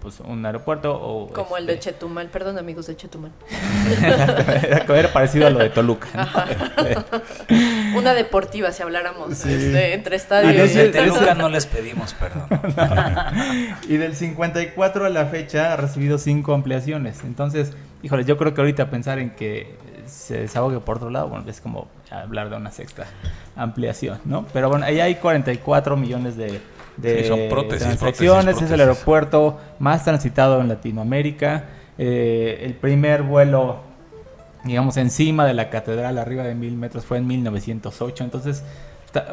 pues, 0.00 0.20
un 0.20 0.44
aeropuerto 0.44 0.94
o... 0.94 1.28
Como 1.32 1.56
el 1.56 1.66
de 1.66 1.74
este, 1.74 1.90
Chetumal, 1.92 2.28
perdón 2.28 2.58
amigos 2.58 2.86
de 2.86 2.96
Chetumal. 2.96 3.30
era, 4.02 4.84
era 4.98 5.12
parecido 5.12 5.46
a 5.46 5.50
lo 5.50 5.58
de 5.58 5.70
Toluca. 5.70 6.08
¿no? 6.14 7.98
Una 7.98 8.14
deportiva 8.14 8.72
si 8.72 8.82
habláramos 8.82 9.36
Sí. 9.38 9.52
este, 9.52 9.94
entre 9.94 10.16
Y 10.16 10.18
estadios. 10.18 10.52
de 10.54 10.62
Desde 10.62 10.82
ese- 10.82 10.92
Teluca 10.92 11.34
no 11.34 11.48
les 11.48 11.66
pedimos 11.66 12.14
perdón. 12.14 12.46
Y 13.88 13.96
del 13.96 14.14
54 14.16 15.04
a 15.04 15.08
la 15.08 15.26
fecha 15.26 15.72
ha 15.72 15.76
recibido 15.76 16.18
cinco 16.18 16.54
ampliaciones. 16.54 17.22
Entonces, 17.24 17.72
híjole, 18.02 18.24
yo 18.24 18.36
creo 18.36 18.54
que 18.54 18.60
ahorita 18.60 18.90
pensar 18.90 19.18
en 19.18 19.30
que 19.30 19.76
se 20.06 20.38
desahogue 20.40 20.80
por 20.80 20.96
otro 20.96 21.10
lado, 21.10 21.28
bueno, 21.28 21.48
es 21.48 21.60
como 21.60 21.88
hablar 22.10 22.50
de 22.50 22.56
una 22.56 22.72
sexta 22.72 23.06
ampliación, 23.56 24.18
¿no? 24.24 24.44
Pero 24.52 24.68
bueno, 24.68 24.84
ahí 24.84 24.98
hay 25.00 25.14
44 25.16 25.96
millones 25.96 26.36
de, 26.36 26.60
de 26.96 27.22
Sí, 27.22 27.28
son 27.28 27.40
prótesis, 27.48 27.86
transacciones. 27.86 28.44
prótesis, 28.44 28.66
Es 28.66 28.70
el 28.72 28.80
aeropuerto 28.80 29.58
más 29.78 30.04
transitado 30.04 30.60
en 30.60 30.68
Latinoamérica. 30.68 31.64
Eh, 31.98 32.62
el 32.62 32.74
primer 32.74 33.22
vuelo, 33.22 33.80
digamos, 34.64 34.96
encima 34.96 35.44
de 35.46 35.54
la 35.54 35.70
catedral, 35.70 36.18
arriba 36.18 36.44
de 36.44 36.54
mil 36.54 36.76
metros, 36.76 37.04
fue 37.04 37.18
en 37.18 37.26
1908. 37.26 38.24
Entonces, 38.24 38.62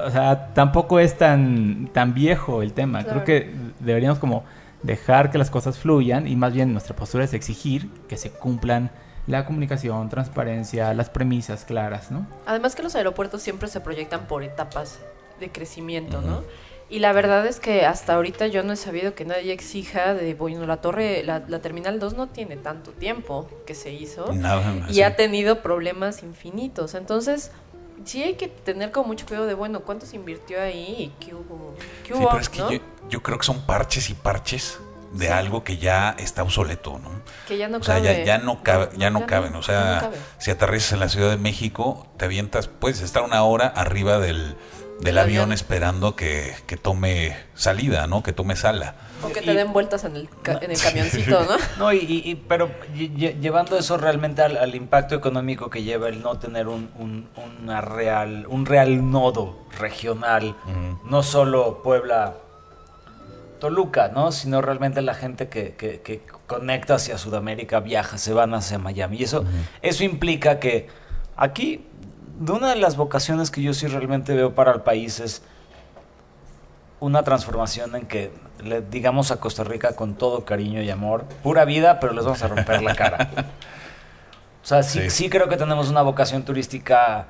o 0.05 0.11
sea, 0.11 0.53
tampoco 0.53 0.99
es 0.99 1.17
tan, 1.17 1.89
tan 1.93 2.13
viejo 2.13 2.61
el 2.61 2.73
tema. 2.73 3.03
Claro. 3.03 3.23
Creo 3.23 3.25
que 3.25 3.53
deberíamos 3.79 4.19
como 4.19 4.43
dejar 4.83 5.31
que 5.31 5.37
las 5.37 5.49
cosas 5.49 5.77
fluyan 5.77 6.27
y 6.27 6.35
más 6.35 6.53
bien 6.53 6.71
nuestra 6.71 6.95
postura 6.95 7.23
es 7.23 7.33
exigir 7.33 7.89
que 8.07 8.17
se 8.17 8.31
cumplan 8.31 8.91
la 9.27 9.45
comunicación, 9.45 10.07
transparencia, 10.09 10.93
las 10.93 11.09
premisas 11.09 11.65
claras, 11.65 12.11
¿no? 12.11 12.25
Además 12.45 12.75
que 12.75 12.83
los 12.83 12.95
aeropuertos 12.95 13.41
siempre 13.41 13.67
se 13.67 13.81
proyectan 13.81 14.25
por 14.27 14.43
etapas 14.43 14.99
de 15.39 15.51
crecimiento, 15.51 16.21
¿no? 16.21 16.43
Y 16.89 16.99
la 16.99 17.11
verdad 17.11 17.45
es 17.45 17.59
que 17.59 17.85
hasta 17.85 18.13
ahorita 18.13 18.47
yo 18.47 18.63
no 18.63 18.73
he 18.73 18.77
sabido 18.77 19.13
que 19.13 19.25
nadie 19.25 19.51
exija 19.51 20.13
de, 20.13 20.33
bueno, 20.35 20.65
la 20.65 20.77
torre, 20.77 21.21
la, 21.23 21.43
la 21.47 21.59
Terminal 21.59 21.99
2 21.99 22.13
no 22.15 22.27
tiene 22.27 22.55
tanto 22.55 22.91
tiempo 22.91 23.49
que 23.65 23.75
se 23.75 23.91
hizo 23.91 24.31
Nada, 24.33 24.85
y 24.89 24.93
sí. 24.95 25.01
ha 25.01 25.15
tenido 25.17 25.61
problemas 25.61 26.23
infinitos. 26.23 26.93
Entonces, 26.93 27.51
sí 28.05 28.23
hay 28.23 28.35
que 28.35 28.47
tener 28.47 28.91
como 28.91 29.07
mucho 29.09 29.25
cuidado 29.25 29.47
de, 29.47 29.53
bueno, 29.53 29.81
¿cuánto 29.81 30.05
se 30.05 30.15
invirtió 30.15 30.61
ahí 30.61 31.11
y 31.19 31.25
qué 31.25 31.35
hubo? 31.35 31.75
¿Qué 32.03 32.13
Sí, 32.13 32.19
hubo, 32.19 32.29
pero 32.29 32.39
es 32.41 32.49
que 32.49 32.59
no? 32.59 32.71
yo, 32.71 32.79
yo 33.09 33.21
creo 33.21 33.37
que 33.37 33.45
son 33.45 33.59
parches 33.65 34.09
y 34.09 34.13
parches 34.13 34.79
de 35.11 35.29
algo 35.29 35.63
que 35.63 35.77
ya 35.77 36.15
está 36.19 36.43
obsoleto, 36.43 36.99
¿no? 36.99 37.09
Que 37.47 37.57
ya 37.57 37.67
no 37.69 37.77
O 37.77 37.83
sea, 37.83 37.95
cabe. 37.95 38.19
ya, 38.19 38.23
ya 38.23 38.37
no 38.37 38.61
cabe, 38.63 38.89
ya 38.97 39.09
no 39.09 39.25
caben. 39.25 39.55
O 39.55 39.63
sea, 39.63 40.01
no 40.03 40.11
si 40.37 40.51
aterrizas 40.51 40.93
en 40.93 40.99
la 40.99 41.09
Ciudad 41.09 41.29
de 41.29 41.37
México, 41.37 42.07
te 42.17 42.25
avientas, 42.25 42.67
puedes 42.67 43.01
estar 43.01 43.23
una 43.23 43.43
hora 43.43 43.67
arriba 43.67 44.19
del, 44.19 44.55
del 45.01 45.17
avión 45.17 45.43
avión. 45.43 45.53
esperando 45.53 46.15
que, 46.15 46.53
que 46.65 46.77
tome 46.77 47.35
salida, 47.55 48.07
¿no? 48.07 48.23
Que 48.23 48.33
tome 48.33 48.55
sala. 48.55 48.95
O 49.23 49.29
que 49.31 49.41
Y- 49.41 49.45
te 49.45 49.53
den 49.53 49.73
vueltas 49.73 50.03
en 50.03 50.15
el, 50.15 50.29
ca- 50.41 50.59
en 50.61 50.71
el 50.71 50.79
camioncito, 50.81 51.43
¿no? 51.43 51.57
No, 51.77 51.93
y, 51.93 52.43
pero 52.47 52.67
lle- 52.95 53.11
lle- 53.13 53.39
llevando 53.39 53.77
eso 53.77 53.97
realmente 53.97 54.41
al, 54.41 54.57
al 54.57 54.73
impacto 54.75 55.15
económico 55.15 55.69
que 55.69 55.83
lleva 55.83 56.07
el 56.09 56.21
no 56.21 56.37
tener 56.39 56.67
un, 56.67 56.89
un, 56.97 57.27
una 57.63 57.81
real, 57.81 58.45
un 58.47 58.65
real 58.65 59.09
nodo 59.11 59.65
regional, 59.79 60.55
no 61.05 61.23
solo 61.23 61.81
Puebla, 61.83 62.35
Toluca, 63.59 64.09
¿no? 64.09 64.31
Sino 64.31 64.61
realmente 64.61 65.01
la 65.01 65.15
gente 65.15 65.47
que, 65.49 65.73
que- 65.75 66.01
que 66.01 66.21
conecta 66.45 66.95
hacia 66.95 67.17
Sudamérica, 67.17 67.79
viaja, 67.79 68.17
se 68.19 68.31
van 68.33 68.53
hacia 68.53 68.77
Miami. 68.77 69.17
Y 69.17 69.23
eso, 69.23 69.45
eso 69.81 70.03
implica 70.03 70.59
que 70.59 70.87
aquí, 71.35 71.85
de 72.39 72.51
una 72.51 72.69
de 72.69 72.75
las 72.75 72.97
vocaciones 72.97 73.51
que 73.51 73.61
yo 73.61 73.73
sí 73.73 73.87
realmente 73.87 74.35
veo 74.35 74.53
para 74.53 74.71
el 74.71 74.81
país 74.81 75.19
es 75.19 75.41
una 76.99 77.23
transformación 77.23 77.95
en 77.95 78.05
que 78.07 78.31
le 78.63 78.81
digamos 78.81 79.31
a 79.31 79.39
Costa 79.39 79.63
Rica 79.63 79.95
con 79.95 80.15
todo 80.15 80.45
cariño 80.45 80.81
y 80.81 80.89
amor, 80.89 81.25
pura 81.43 81.63
vida, 81.65 81.99
pero 81.99 82.13
les 82.13 82.25
vamos 82.25 82.41
a 82.41 82.47
romper 82.47 82.81
la 82.81 82.95
cara. 82.95 83.29
O 84.63 84.65
sea, 84.67 84.83
sí, 84.83 85.01
Sí. 85.01 85.09
sí 85.09 85.29
creo 85.29 85.47
que 85.47 85.57
tenemos 85.57 85.89
una 85.89 86.01
vocación 86.01 86.43
turística 86.43 87.27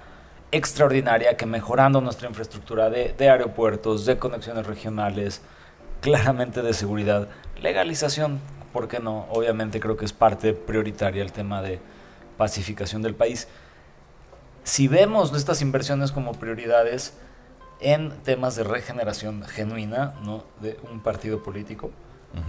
extraordinaria 0.51 1.35
que 1.35 1.45
mejorando 1.45 1.99
nuestra 2.01 2.27
infraestructura 2.29 2.89
de, 2.89 3.13
de 3.17 3.29
aeropuertos, 3.29 4.05
de 4.05 4.17
conexiones 4.17 4.65
regionales, 4.65 5.41
claramente 6.01 6.61
de 6.61 6.73
seguridad, 6.73 7.27
legalización, 7.61 8.39
¿por 8.71 8.87
qué 8.87 8.99
no? 8.99 9.27
Obviamente 9.29 9.79
creo 9.79 9.97
que 9.97 10.05
es 10.05 10.13
parte 10.13 10.53
prioritaria 10.53 11.21
el 11.21 11.31
tema 11.33 11.61
de 11.61 11.79
pacificación 12.37 13.01
del 13.01 13.13
país. 13.15 13.47
Si 14.67 14.87
vemos 14.89 15.33
estas 15.33 15.61
inversiones 15.61 16.11
como 16.11 16.33
prioridades 16.33 17.13
en 17.79 18.09
temas 18.23 18.55
de 18.57 18.63
regeneración 18.65 19.43
genuina, 19.43 20.13
¿no? 20.23 20.43
De 20.59 20.77
un 20.91 20.99
partido 20.99 21.41
político, 21.41 21.91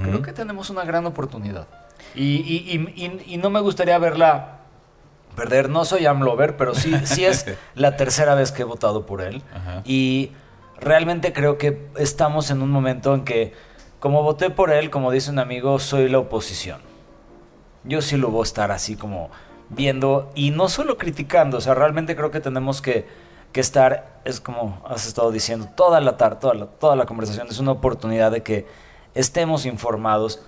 creo 0.02 0.20
que 0.22 0.32
tenemos 0.32 0.68
una 0.68 0.84
gran 0.84 1.06
oportunidad. 1.06 1.68
Y, 2.16 2.38
y- 2.38 2.92
y- 2.96 3.04
y- 3.04 3.34
y 3.34 3.36
no 3.36 3.50
me 3.50 3.60
gustaría 3.60 3.98
verla 3.98 4.58
perder. 5.36 5.68
No 5.70 5.84
soy 5.84 6.06
AMLover, 6.06 6.56
pero 6.56 6.74
sí, 6.74 6.92
sí 7.06 7.24
es 7.24 7.46
la 7.76 7.96
tercera 7.96 8.34
vez 8.34 8.50
que 8.50 8.62
he 8.62 8.64
votado 8.64 9.06
por 9.06 9.20
él. 9.22 9.42
Ajá. 9.54 9.82
Y 9.84 10.32
realmente 10.80 11.32
creo 11.32 11.56
que 11.56 11.88
estamos 11.96 12.50
en 12.50 12.62
un 12.62 12.70
momento 12.70 13.14
en 13.14 13.24
que, 13.24 13.52
como 14.00 14.24
voté 14.24 14.50
por 14.50 14.72
él, 14.72 14.90
como 14.90 15.12
dice 15.12 15.30
un 15.30 15.38
amigo, 15.38 15.78
soy 15.78 16.08
la 16.08 16.18
oposición. 16.18 16.80
Yo 17.84 18.02
sí 18.02 18.16
lo 18.16 18.30
voy 18.30 18.40
a 18.40 18.42
estar 18.42 18.72
así 18.72 18.96
como 18.96 19.30
viendo 19.70 20.30
y 20.34 20.50
no 20.50 20.68
solo 20.68 20.96
criticando, 20.96 21.58
o 21.58 21.60
sea, 21.60 21.74
realmente 21.74 22.16
creo 22.16 22.30
que 22.30 22.40
tenemos 22.40 22.80
que, 22.80 23.06
que 23.52 23.60
estar, 23.60 24.20
es 24.24 24.40
como 24.40 24.82
has 24.86 25.06
estado 25.06 25.30
diciendo, 25.30 25.68
toda 25.74 26.00
la 26.00 26.16
tarde, 26.16 26.36
toda 26.40 26.54
la, 26.54 26.66
toda 26.66 26.96
la 26.96 27.06
conversación 27.06 27.48
es 27.48 27.58
una 27.58 27.72
oportunidad 27.72 28.30
de 28.30 28.42
que 28.42 28.66
estemos 29.14 29.66
informados. 29.66 30.42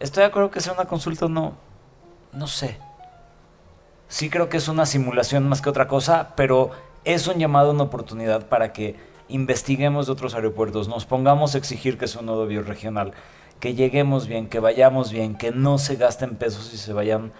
Estoy 0.00 0.22
de 0.22 0.26
acuerdo 0.26 0.50
que 0.50 0.60
sea 0.60 0.72
una 0.72 0.84
consulta, 0.84 1.28
no, 1.28 1.54
no 2.32 2.46
sé. 2.46 2.78
Sí 4.08 4.30
creo 4.30 4.48
que 4.48 4.58
es 4.58 4.68
una 4.68 4.86
simulación 4.86 5.48
más 5.48 5.60
que 5.60 5.70
otra 5.70 5.88
cosa, 5.88 6.34
pero 6.36 6.70
es 7.04 7.26
un 7.26 7.38
llamado, 7.38 7.72
una 7.72 7.84
oportunidad 7.84 8.46
para 8.46 8.72
que 8.72 8.96
investiguemos 9.28 10.06
de 10.06 10.12
otros 10.12 10.34
aeropuertos, 10.34 10.88
nos 10.88 11.06
pongamos 11.06 11.54
a 11.54 11.58
exigir 11.58 11.98
que 11.98 12.06
sea 12.06 12.20
un 12.20 12.26
nodo 12.26 12.46
bioregional, 12.46 13.12
que 13.58 13.74
lleguemos 13.74 14.26
bien, 14.26 14.48
que 14.48 14.60
vayamos 14.60 15.10
bien, 15.10 15.36
que 15.36 15.50
no 15.50 15.78
se 15.78 15.96
gasten 15.96 16.36
pesos 16.36 16.72
y 16.72 16.76
se 16.76 16.92
vayan 16.92 17.32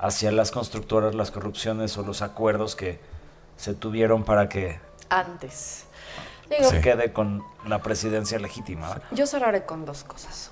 hacia 0.00 0.32
las 0.32 0.50
constructoras, 0.50 1.14
las 1.14 1.30
corrupciones 1.30 1.96
o 1.98 2.02
los 2.02 2.22
acuerdos 2.22 2.74
que 2.74 2.98
se 3.56 3.74
tuvieron 3.74 4.24
para 4.24 4.48
que 4.48 4.78
Antes. 5.08 5.84
Digo, 6.48 6.70
Sí. 6.70 6.80
quede 6.80 7.12
con 7.12 7.44
la 7.66 7.80
presidencia 7.82 8.38
legítima. 8.38 8.88
¿verdad? 8.88 9.08
Yo 9.12 9.26
cerraré 9.26 9.64
con 9.64 9.84
dos 9.84 10.02
cosas, 10.04 10.50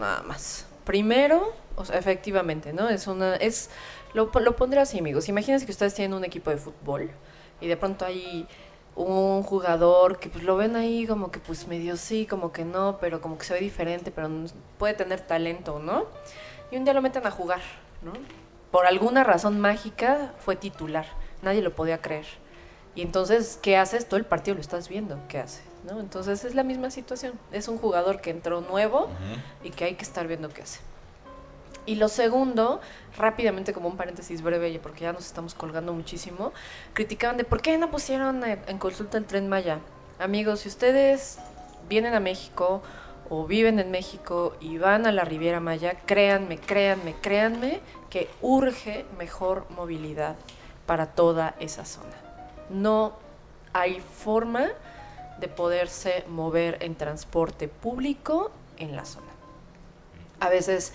nada 0.00 0.22
más. 0.22 0.66
Primero, 0.84 1.52
o 1.76 1.84
sea, 1.84 1.98
efectivamente, 1.98 2.72
¿no? 2.72 2.88
Es 2.88 3.06
una, 3.06 3.36
es, 3.36 3.70
lo, 4.14 4.30
lo 4.40 4.56
pondré 4.56 4.80
así, 4.80 4.98
amigos. 4.98 5.28
Imagínense 5.28 5.64
que 5.66 5.72
ustedes 5.72 5.94
tienen 5.94 6.14
un 6.14 6.24
equipo 6.24 6.50
de 6.50 6.56
fútbol 6.56 7.10
y 7.60 7.66
de 7.66 7.76
pronto 7.76 8.04
hay 8.04 8.46
un 8.96 9.42
jugador 9.42 10.18
que 10.18 10.28
pues 10.28 10.42
lo 10.42 10.56
ven 10.56 10.74
ahí 10.74 11.06
como 11.06 11.30
que 11.30 11.38
pues 11.38 11.66
medio 11.68 11.96
sí, 11.96 12.26
como 12.26 12.50
que 12.52 12.64
no, 12.64 12.98
pero 13.00 13.20
como 13.20 13.38
que 13.38 13.44
se 13.44 13.54
ve 13.54 13.60
diferente, 13.60 14.10
pero 14.10 14.28
puede 14.78 14.94
tener 14.94 15.20
talento, 15.20 15.78
¿no? 15.78 16.06
Y 16.70 16.76
un 16.76 16.84
día 16.84 16.94
lo 16.94 17.00
meten 17.02 17.26
a 17.26 17.30
jugar, 17.30 17.60
¿no? 18.02 18.12
Por 18.70 18.86
alguna 18.86 19.24
razón 19.24 19.60
mágica 19.60 20.32
fue 20.40 20.56
titular, 20.56 21.06
nadie 21.42 21.62
lo 21.62 21.74
podía 21.74 21.98
creer. 22.02 22.26
Y 22.94 23.02
entonces, 23.02 23.58
¿qué 23.62 23.76
haces? 23.76 24.08
Todo 24.08 24.18
el 24.18 24.26
partido 24.26 24.56
lo 24.56 24.60
estás 24.60 24.88
viendo, 24.88 25.18
¿qué 25.28 25.38
hace? 25.38 25.62
¿No? 25.88 26.00
Entonces 26.00 26.44
es 26.44 26.54
la 26.54 26.64
misma 26.64 26.90
situación. 26.90 27.34
Es 27.52 27.68
un 27.68 27.78
jugador 27.78 28.20
que 28.20 28.30
entró 28.30 28.60
nuevo 28.60 29.08
y 29.62 29.70
que 29.70 29.84
hay 29.84 29.94
que 29.94 30.02
estar 30.02 30.26
viendo 30.26 30.48
qué 30.48 30.62
hace. 30.62 30.80
Y 31.86 31.94
lo 31.94 32.08
segundo, 32.08 32.80
rápidamente 33.16 33.72
como 33.72 33.88
un 33.88 33.96
paréntesis 33.96 34.42
breve, 34.42 34.78
porque 34.82 35.02
ya 35.02 35.12
nos 35.14 35.24
estamos 35.24 35.54
colgando 35.54 35.94
muchísimo, 35.94 36.52
criticaban 36.92 37.38
de 37.38 37.44
por 37.44 37.62
qué 37.62 37.78
no 37.78 37.90
pusieron 37.90 38.44
eh, 38.44 38.58
en 38.66 38.78
consulta 38.78 39.16
el 39.16 39.24
tren 39.24 39.48
Maya. 39.48 39.78
Amigos, 40.18 40.60
si 40.60 40.68
ustedes 40.68 41.38
vienen 41.88 42.12
a 42.14 42.20
México 42.20 42.82
o 43.30 43.46
viven 43.46 43.78
en 43.78 43.90
México 43.90 44.56
y 44.60 44.78
van 44.78 45.06
a 45.06 45.12
la 45.12 45.24
Riviera 45.24 45.60
Maya, 45.60 45.94
créanme, 46.06 46.58
créanme, 46.58 47.14
créanme 47.20 47.80
que 48.10 48.28
urge 48.40 49.04
mejor 49.18 49.66
movilidad 49.70 50.36
para 50.86 51.06
toda 51.06 51.54
esa 51.60 51.84
zona. 51.84 52.16
No 52.70 53.12
hay 53.72 54.00
forma 54.00 54.68
de 55.40 55.48
poderse 55.48 56.24
mover 56.28 56.78
en 56.80 56.94
transporte 56.94 57.68
público 57.68 58.50
en 58.78 58.96
la 58.96 59.04
zona. 59.04 59.26
A 60.40 60.48
veces 60.48 60.92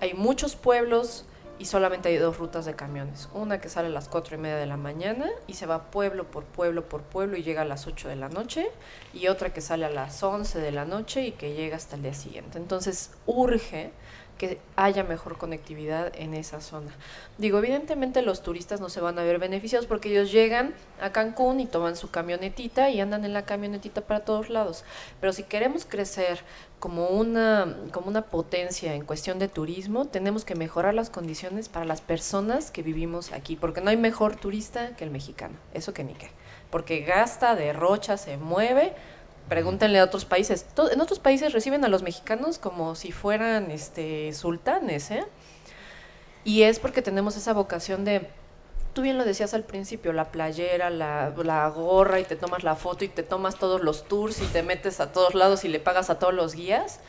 hay 0.00 0.14
muchos 0.14 0.56
pueblos 0.56 1.24
y 1.58 1.66
solamente 1.66 2.08
hay 2.08 2.16
dos 2.16 2.38
rutas 2.38 2.64
de 2.64 2.74
camiones. 2.74 3.28
Una 3.34 3.60
que 3.60 3.68
sale 3.68 3.88
a 3.88 3.90
las 3.90 4.08
4 4.08 4.36
y 4.36 4.38
media 4.38 4.56
de 4.56 4.66
la 4.66 4.76
mañana 4.76 5.30
y 5.46 5.54
se 5.54 5.66
va 5.66 5.90
pueblo 5.90 6.30
por 6.30 6.44
pueblo 6.44 6.88
por 6.88 7.02
pueblo 7.02 7.36
y 7.36 7.42
llega 7.42 7.62
a 7.62 7.64
las 7.64 7.86
8 7.86 8.08
de 8.08 8.16
la 8.16 8.28
noche. 8.28 8.68
Y 9.12 9.28
otra 9.28 9.52
que 9.52 9.60
sale 9.60 9.84
a 9.84 9.90
las 9.90 10.22
11 10.22 10.58
de 10.58 10.72
la 10.72 10.84
noche 10.84 11.24
y 11.24 11.32
que 11.32 11.54
llega 11.54 11.76
hasta 11.76 11.96
el 11.96 12.02
día 12.02 12.14
siguiente. 12.14 12.58
Entonces 12.58 13.12
urge 13.26 13.92
que 14.38 14.58
haya 14.74 15.04
mejor 15.04 15.38
conectividad 15.38 16.12
en 16.16 16.34
esa 16.34 16.60
zona. 16.60 16.90
Digo, 17.38 17.58
evidentemente 17.58 18.22
los 18.22 18.42
turistas 18.42 18.80
no 18.80 18.88
se 18.88 19.00
van 19.00 19.16
a 19.20 19.22
ver 19.22 19.38
beneficiados 19.38 19.86
porque 19.86 20.10
ellos 20.10 20.32
llegan 20.32 20.74
a 21.00 21.12
Cancún 21.12 21.60
y 21.60 21.66
toman 21.66 21.94
su 21.94 22.10
camionetita 22.10 22.90
y 22.90 23.00
andan 23.00 23.24
en 23.24 23.34
la 23.34 23.44
camionetita 23.44 24.00
para 24.00 24.24
todos 24.24 24.50
lados. 24.50 24.84
Pero 25.20 25.32
si 25.32 25.44
queremos 25.44 25.84
crecer 25.84 26.40
como 26.82 27.06
una, 27.06 27.76
como 27.92 28.08
una 28.08 28.22
potencia 28.22 28.92
en 28.94 29.04
cuestión 29.04 29.38
de 29.38 29.46
turismo, 29.46 30.06
tenemos 30.06 30.44
que 30.44 30.56
mejorar 30.56 30.94
las 30.94 31.10
condiciones 31.10 31.68
para 31.68 31.84
las 31.84 32.00
personas 32.00 32.72
que 32.72 32.82
vivimos 32.82 33.30
aquí, 33.30 33.54
porque 33.54 33.80
no 33.80 33.90
hay 33.90 33.96
mejor 33.96 34.34
turista 34.34 34.96
que 34.96 35.04
el 35.04 35.12
mexicano, 35.12 35.54
eso 35.74 35.94
que 35.94 36.02
ni 36.02 36.14
qué, 36.14 36.32
porque 36.70 37.02
gasta, 37.02 37.54
derrocha, 37.54 38.16
se 38.16 38.36
mueve, 38.36 38.94
pregúntenle 39.48 40.00
a 40.00 40.04
otros 40.04 40.24
países, 40.24 40.66
en 40.90 41.00
otros 41.00 41.20
países 41.20 41.52
reciben 41.52 41.84
a 41.84 41.88
los 41.88 42.02
mexicanos 42.02 42.58
como 42.58 42.96
si 42.96 43.12
fueran 43.12 43.70
este 43.70 44.32
sultanes, 44.32 45.12
¿eh? 45.12 45.24
Y 46.42 46.62
es 46.62 46.80
porque 46.80 47.00
tenemos 47.00 47.36
esa 47.36 47.52
vocación 47.52 48.04
de 48.04 48.28
tú 48.92 49.02
bien 49.02 49.18
lo 49.18 49.24
decías 49.24 49.54
al 49.54 49.64
principio, 49.64 50.12
la 50.12 50.30
playera, 50.30 50.90
la, 50.90 51.32
la, 51.36 51.68
gorra 51.68 52.20
y 52.20 52.24
te 52.24 52.36
tomas 52.36 52.62
la 52.62 52.76
foto 52.76 53.04
y 53.04 53.08
te 53.08 53.22
tomas 53.22 53.56
todos 53.56 53.82
los 53.82 54.06
tours 54.06 54.40
y 54.40 54.46
te 54.46 54.62
metes 54.62 55.00
a 55.00 55.12
todos 55.12 55.34
lados 55.34 55.64
y 55.64 55.68
le 55.68 55.80
pagas 55.80 56.10
a 56.10 56.18
todos 56.18 56.34
los 56.34 56.54
guías. 56.54 57.00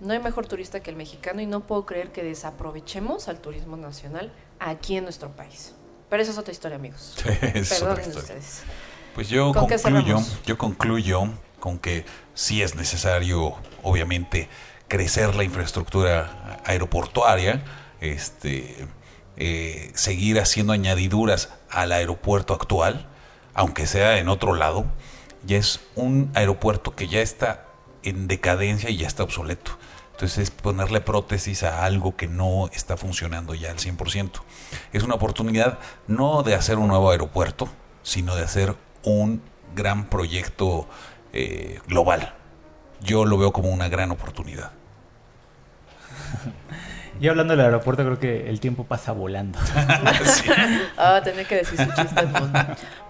No 0.00 0.12
hay 0.12 0.20
mejor 0.20 0.46
turista 0.46 0.80
que 0.80 0.90
el 0.90 0.96
mexicano 0.96 1.40
y 1.40 1.46
no 1.46 1.66
puedo 1.66 1.86
creer 1.86 2.12
que 2.12 2.22
desaprovechemos 2.22 3.28
al 3.28 3.40
turismo 3.40 3.76
nacional 3.76 4.32
aquí 4.60 4.96
en 4.96 5.04
nuestro 5.04 5.30
país. 5.30 5.74
Pero 6.08 6.22
esa 6.22 6.32
es 6.32 6.38
otra 6.38 6.52
historia, 6.52 6.76
amigos. 6.76 7.16
Perdonen 7.24 8.16
ustedes. 8.16 8.62
Pues 9.14 9.28
yo 9.28 9.52
concluyo, 9.52 10.18
yo 10.46 10.58
concluyo 10.58 11.22
con 11.58 11.78
que 11.78 12.04
sí 12.34 12.62
es 12.62 12.76
necesario, 12.76 13.56
obviamente, 13.82 14.48
crecer 14.86 15.34
la 15.34 15.42
infraestructura 15.44 16.60
aeroportuaria, 16.64 17.62
este 18.00 18.86
eh, 19.40 19.92
seguir 19.94 20.40
haciendo 20.40 20.72
añadiduras 20.72 21.50
al 21.70 21.92
aeropuerto 21.92 22.54
actual, 22.54 23.06
aunque 23.54 23.86
sea 23.86 24.18
en 24.18 24.28
otro 24.28 24.52
lado, 24.52 24.86
ya 25.46 25.58
es 25.58 25.78
un 25.94 26.32
aeropuerto 26.34 26.96
que 26.96 27.06
ya 27.06 27.20
está 27.20 27.64
en 28.02 28.26
decadencia 28.26 28.90
y 28.90 28.96
ya 28.96 29.06
está 29.06 29.22
obsoleto. 29.22 29.78
Entonces 30.10 30.38
es 30.38 30.50
ponerle 30.50 31.00
prótesis 31.00 31.62
a 31.62 31.84
algo 31.84 32.16
que 32.16 32.26
no 32.26 32.68
está 32.72 32.96
funcionando 32.96 33.54
ya 33.54 33.70
al 33.70 33.76
100%. 33.76 34.42
Es 34.92 35.04
una 35.04 35.14
oportunidad 35.14 35.78
no 36.08 36.42
de 36.42 36.56
hacer 36.56 36.78
un 36.78 36.88
nuevo 36.88 37.12
aeropuerto, 37.12 37.68
sino 38.02 38.34
de 38.34 38.42
hacer 38.42 38.74
un 39.04 39.40
gran 39.76 40.10
proyecto 40.10 40.88
eh, 41.32 41.78
global. 41.86 42.34
Yo 43.00 43.24
lo 43.24 43.38
veo 43.38 43.52
como 43.52 43.68
una 43.68 43.88
gran 43.88 44.10
oportunidad. 44.10 44.72
Y 47.20 47.28
hablando 47.28 47.56
del 47.56 47.64
aeropuerto, 47.64 48.04
creo 48.04 48.18
que 48.18 48.48
el 48.48 48.60
tiempo 48.60 48.84
pasa 48.84 49.12
volando. 49.12 49.58
Ah, 50.96 51.20
tenía 51.22 51.44
que 51.44 51.56
decir 51.56 51.78
su 51.78 51.92
chiste 51.92 52.26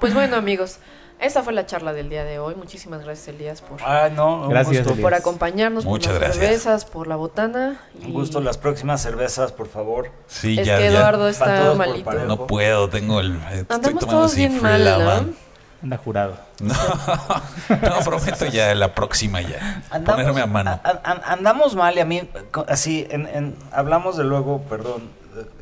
Pues 0.00 0.14
bueno, 0.14 0.36
amigos, 0.36 0.78
esta 1.20 1.42
fue 1.42 1.52
la 1.52 1.66
charla 1.66 1.92
del 1.92 2.08
día 2.08 2.24
de 2.24 2.38
hoy. 2.38 2.54
Muchísimas 2.54 3.02
gracias, 3.04 3.28
Elías, 3.28 3.60
por, 3.60 3.80
ah, 3.82 4.08
no, 4.14 4.48
gracias, 4.48 4.86
por 4.86 5.14
acompañarnos, 5.14 5.84
Muchas 5.84 6.12
por 6.12 6.22
las 6.22 6.36
cervezas, 6.36 6.84
por 6.84 7.06
la 7.06 7.16
botana. 7.16 7.80
Un 8.04 8.12
gusto. 8.12 8.40
Las 8.40 8.58
próximas 8.58 9.02
cervezas, 9.02 9.52
por 9.52 9.68
favor. 9.68 10.10
Sí, 10.26 10.58
es 10.58 10.66
ya, 10.66 10.78
que 10.78 10.86
Eduardo 10.86 11.28
está 11.28 11.74
malito. 11.74 12.12
No 12.26 12.46
puedo, 12.46 12.88
tengo 12.88 13.20
el. 13.20 13.38
Andamos 13.68 14.06
todos 14.06 14.34
bien 14.34 14.62
mal, 14.62 14.84
¿no? 14.84 15.47
Anda 15.82 15.96
jurado. 15.96 16.36
No, 16.60 17.90
no, 17.90 18.00
prometo 18.04 18.46
ya 18.46 18.74
la 18.74 18.94
próxima 18.94 19.40
ya. 19.40 19.82
Andamos, 19.90 20.22
ponerme 20.24 20.40
a 20.40 20.46
mano. 20.46 20.80
andamos 21.04 21.76
mal 21.76 21.96
y 21.96 22.00
a 22.00 22.04
mí, 22.04 22.28
así, 22.66 23.06
en, 23.10 23.56
hablamos 23.70 24.16
de 24.16 24.24
luego, 24.24 24.62
perdón, 24.62 25.10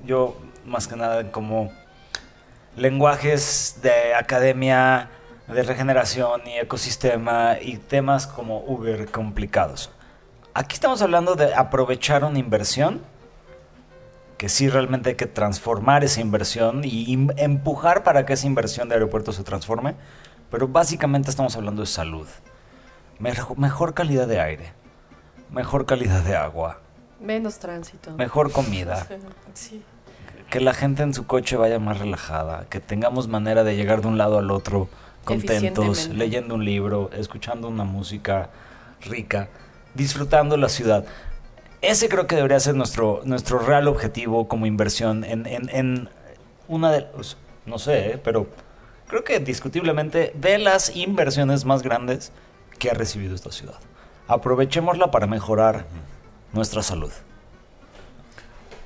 yo 0.04 0.36
más 0.64 0.86
que 0.86 0.96
nada 0.96 1.30
como 1.30 1.70
lenguajes 2.76 3.80
de 3.82 4.14
academia, 4.14 5.10
de 5.48 5.62
regeneración 5.62 6.42
y 6.46 6.58
ecosistema 6.58 7.56
y 7.60 7.76
temas 7.76 8.26
como 8.26 8.60
Uber 8.60 9.10
complicados. 9.10 9.90
Aquí 10.54 10.74
estamos 10.74 11.02
hablando 11.02 11.34
de 11.34 11.54
aprovechar 11.54 12.24
una 12.24 12.38
inversión 12.38 13.02
que 14.36 14.48
sí 14.48 14.68
realmente 14.68 15.10
hay 15.10 15.14
que 15.16 15.26
transformar 15.26 16.04
esa 16.04 16.20
inversión 16.20 16.82
y 16.84 17.12
empujar 17.36 18.02
para 18.02 18.26
que 18.26 18.34
esa 18.34 18.46
inversión 18.46 18.88
de 18.88 18.94
aeropuertos 18.94 19.36
se 19.36 19.44
transforme, 19.44 19.94
pero 20.50 20.68
básicamente 20.68 21.30
estamos 21.30 21.56
hablando 21.56 21.82
de 21.82 21.86
salud. 21.86 22.26
Mejor 23.18 23.94
calidad 23.94 24.26
de 24.26 24.40
aire, 24.40 24.72
mejor 25.50 25.86
calidad 25.86 26.22
de 26.22 26.36
agua. 26.36 26.80
Menos 27.20 27.58
tránsito. 27.58 28.12
Mejor 28.12 28.52
comida. 28.52 29.06
Que 30.50 30.60
la 30.60 30.74
gente 30.74 31.02
en 31.02 31.12
su 31.12 31.26
coche 31.26 31.56
vaya 31.56 31.80
más 31.80 31.98
relajada, 31.98 32.66
que 32.70 32.78
tengamos 32.78 33.26
manera 33.26 33.64
de 33.64 33.74
llegar 33.74 34.00
de 34.00 34.06
un 34.06 34.16
lado 34.16 34.38
al 34.38 34.52
otro 34.52 34.88
contentos, 35.24 36.08
leyendo 36.08 36.54
un 36.54 36.64
libro, 36.64 37.10
escuchando 37.12 37.68
una 37.68 37.82
música 37.82 38.48
rica, 39.02 39.48
disfrutando 39.94 40.56
la 40.56 40.68
ciudad. 40.68 41.04
Ese 41.86 42.08
creo 42.08 42.26
que 42.26 42.34
debería 42.34 42.58
ser 42.58 42.74
nuestro, 42.74 43.20
nuestro 43.24 43.60
real 43.60 43.86
objetivo 43.86 44.48
como 44.48 44.66
inversión 44.66 45.22
en, 45.22 45.46
en, 45.46 46.08
una 46.66 46.90
de... 46.90 47.02
Pues, 47.02 47.36
no 47.64 47.78
sé, 47.78 48.10
¿eh? 48.10 48.20
pero 48.22 48.48
creo 49.06 49.22
que 49.22 49.38
discutiblemente 49.38 50.32
de 50.34 50.58
las 50.58 50.96
inversiones 50.96 51.64
más 51.64 51.84
grandes 51.84 52.32
que 52.80 52.90
ha 52.90 52.94
recibido 52.94 53.36
esta 53.36 53.52
ciudad. 53.52 53.78
Aprovechémosla 54.26 55.12
para 55.12 55.28
mejorar 55.28 55.86
nuestra 56.52 56.82
salud. 56.82 57.12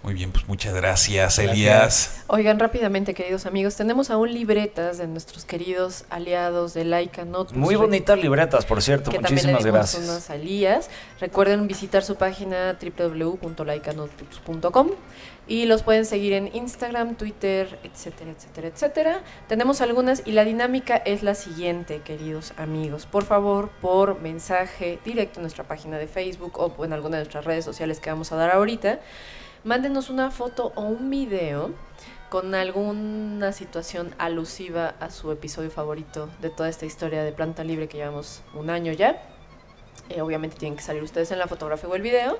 Muy 0.02 0.14
bien, 0.14 0.32
pues 0.32 0.48
muchas 0.48 0.72
gracias, 0.72 1.38
Elías. 1.38 2.24
Oigan, 2.26 2.58
rápidamente, 2.58 3.12
queridos 3.12 3.44
amigos, 3.44 3.76
tenemos 3.76 4.08
aún 4.08 4.32
libretas 4.32 4.96
de 4.96 5.06
nuestros 5.06 5.44
queridos 5.44 6.06
aliados 6.08 6.72
de 6.72 6.86
Laika 6.86 7.26
Notebooks. 7.26 7.58
Muy 7.58 7.74
bonitas 7.74 8.18
libretas, 8.18 8.64
por 8.64 8.80
cierto. 8.80 9.10
Muchísimas 9.10 9.66
gracias. 9.66 10.04
unas 10.04 10.30
a 10.30 10.36
Elías. 10.36 10.88
Recuerden 11.20 11.68
visitar 11.68 12.02
su 12.02 12.16
página 12.16 12.78
www.laikanotebooks.com 12.80 14.88
y 15.46 15.66
los 15.66 15.82
pueden 15.82 16.06
seguir 16.06 16.32
en 16.32 16.48
Instagram, 16.54 17.16
Twitter, 17.16 17.78
etcétera, 17.84 18.30
etcétera, 18.30 18.68
etcétera. 18.68 19.20
Tenemos 19.48 19.82
algunas 19.82 20.22
y 20.24 20.32
la 20.32 20.46
dinámica 20.46 20.96
es 20.96 21.22
la 21.22 21.34
siguiente, 21.34 22.00
queridos 22.02 22.54
amigos. 22.56 23.04
Por 23.04 23.24
favor, 23.24 23.68
por 23.82 24.18
mensaje 24.22 24.98
directo 25.04 25.40
en 25.40 25.42
nuestra 25.42 25.64
página 25.64 25.98
de 25.98 26.06
Facebook 26.06 26.58
o 26.58 26.86
en 26.86 26.94
alguna 26.94 27.18
de 27.18 27.24
nuestras 27.24 27.44
redes 27.44 27.66
sociales 27.66 28.00
que 28.00 28.08
vamos 28.08 28.32
a 28.32 28.36
dar 28.36 28.52
ahorita 28.52 29.00
mándenos 29.64 30.10
una 30.10 30.30
foto 30.30 30.72
o 30.74 30.82
un 30.82 31.10
video 31.10 31.70
con 32.28 32.54
alguna 32.54 33.52
situación 33.52 34.14
alusiva 34.18 34.94
a 35.00 35.10
su 35.10 35.32
episodio 35.32 35.70
favorito 35.70 36.28
de 36.40 36.50
toda 36.50 36.68
esta 36.68 36.86
historia 36.86 37.22
de 37.24 37.32
Planta 37.32 37.64
Libre 37.64 37.88
que 37.88 37.98
llevamos 37.98 38.42
un 38.54 38.70
año 38.70 38.92
ya. 38.92 39.22
Eh, 40.08 40.22
obviamente 40.22 40.56
tienen 40.56 40.76
que 40.76 40.82
salir 40.82 41.02
ustedes 41.02 41.30
en 41.32 41.38
la 41.38 41.48
fotografía 41.48 41.88
o 41.88 41.94
el 41.94 42.02
video. 42.02 42.38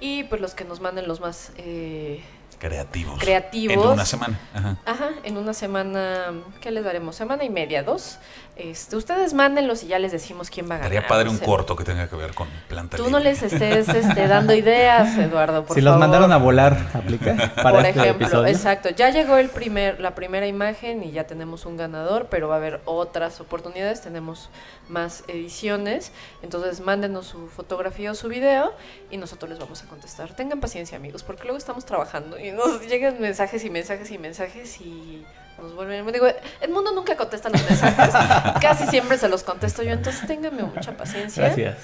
Y 0.00 0.24
pues 0.24 0.40
los 0.40 0.54
que 0.54 0.64
nos 0.64 0.80
manden 0.80 1.08
los 1.08 1.20
más 1.20 1.52
eh, 1.58 2.22
creativos. 2.58 3.18
Creativos. 3.18 3.84
En 3.84 3.92
una 3.92 4.04
semana. 4.04 4.38
Ajá. 4.84 5.10
en 5.22 5.36
una 5.36 5.54
semana, 5.54 6.32
¿qué 6.60 6.70
les 6.70 6.84
daremos? 6.84 7.16
Semana 7.16 7.44
y 7.44 7.50
media, 7.50 7.82
dos. 7.82 8.18
Este, 8.58 8.96
ustedes 8.96 9.34
mándenlos 9.34 9.84
y 9.84 9.86
ya 9.86 10.00
les 10.00 10.10
decimos 10.10 10.50
quién 10.50 10.68
va 10.68 10.74
a 10.74 10.78
ganar. 10.78 10.92
Sería 10.92 11.06
padre 11.06 11.28
un 11.28 11.38
corto 11.38 11.76
que 11.76 11.84
tenga 11.84 12.08
que 12.08 12.16
ver 12.16 12.34
con 12.34 12.48
planta 12.66 12.96
Tú 12.96 13.08
no 13.08 13.20
les 13.20 13.40
estés 13.40 13.88
este, 13.88 14.26
dando 14.26 14.52
ideas, 14.52 15.16
Eduardo, 15.16 15.64
por 15.64 15.76
Si 15.76 15.80
los 15.80 15.96
mandaron 15.96 16.32
a 16.32 16.38
volar, 16.38 16.76
¿aplica? 16.92 17.36
Para 17.54 17.70
por 17.70 17.86
este 17.86 18.00
ejemplo, 18.00 18.46
exacto. 18.46 18.90
Ya 18.90 19.10
llegó 19.10 19.36
el 19.36 19.48
primer, 19.48 20.00
la 20.00 20.16
primera 20.16 20.48
imagen 20.48 21.04
y 21.04 21.12
ya 21.12 21.28
tenemos 21.28 21.66
un 21.66 21.76
ganador, 21.76 22.26
pero 22.30 22.48
va 22.48 22.54
a 22.54 22.58
haber 22.58 22.80
otras 22.84 23.40
oportunidades, 23.40 24.00
tenemos 24.00 24.50
más 24.88 25.22
ediciones. 25.28 26.10
Entonces 26.42 26.80
mándenos 26.80 27.26
su 27.26 27.46
fotografía 27.46 28.10
o 28.10 28.14
su 28.16 28.26
video 28.26 28.72
y 29.08 29.18
nosotros 29.18 29.50
les 29.50 29.60
vamos 29.60 29.84
a 29.84 29.86
contestar. 29.86 30.34
Tengan 30.34 30.58
paciencia, 30.58 30.96
amigos, 30.96 31.22
porque 31.22 31.44
luego 31.44 31.58
estamos 31.58 31.84
trabajando 31.84 32.36
y 32.40 32.47
nos 32.52 32.80
llegan 32.86 33.20
mensajes 33.20 33.64
y 33.64 33.70
mensajes 33.70 34.10
y 34.10 34.18
mensajes 34.18 34.80
y 34.80 35.24
nos 35.60 35.74
vuelven. 35.74 36.06
Digo, 36.12 36.26
el 36.60 36.70
mundo 36.70 36.92
nunca 36.92 37.16
contesta 37.16 37.48
los 37.48 37.62
mensajes. 37.68 38.14
Casi 38.60 38.86
siempre 38.86 39.18
se 39.18 39.28
los 39.28 39.42
contesto 39.44 39.82
yo, 39.82 39.92
entonces 39.92 40.26
ténganme 40.26 40.62
mucha 40.62 40.96
paciencia. 40.96 41.44
Gracias. 41.44 41.76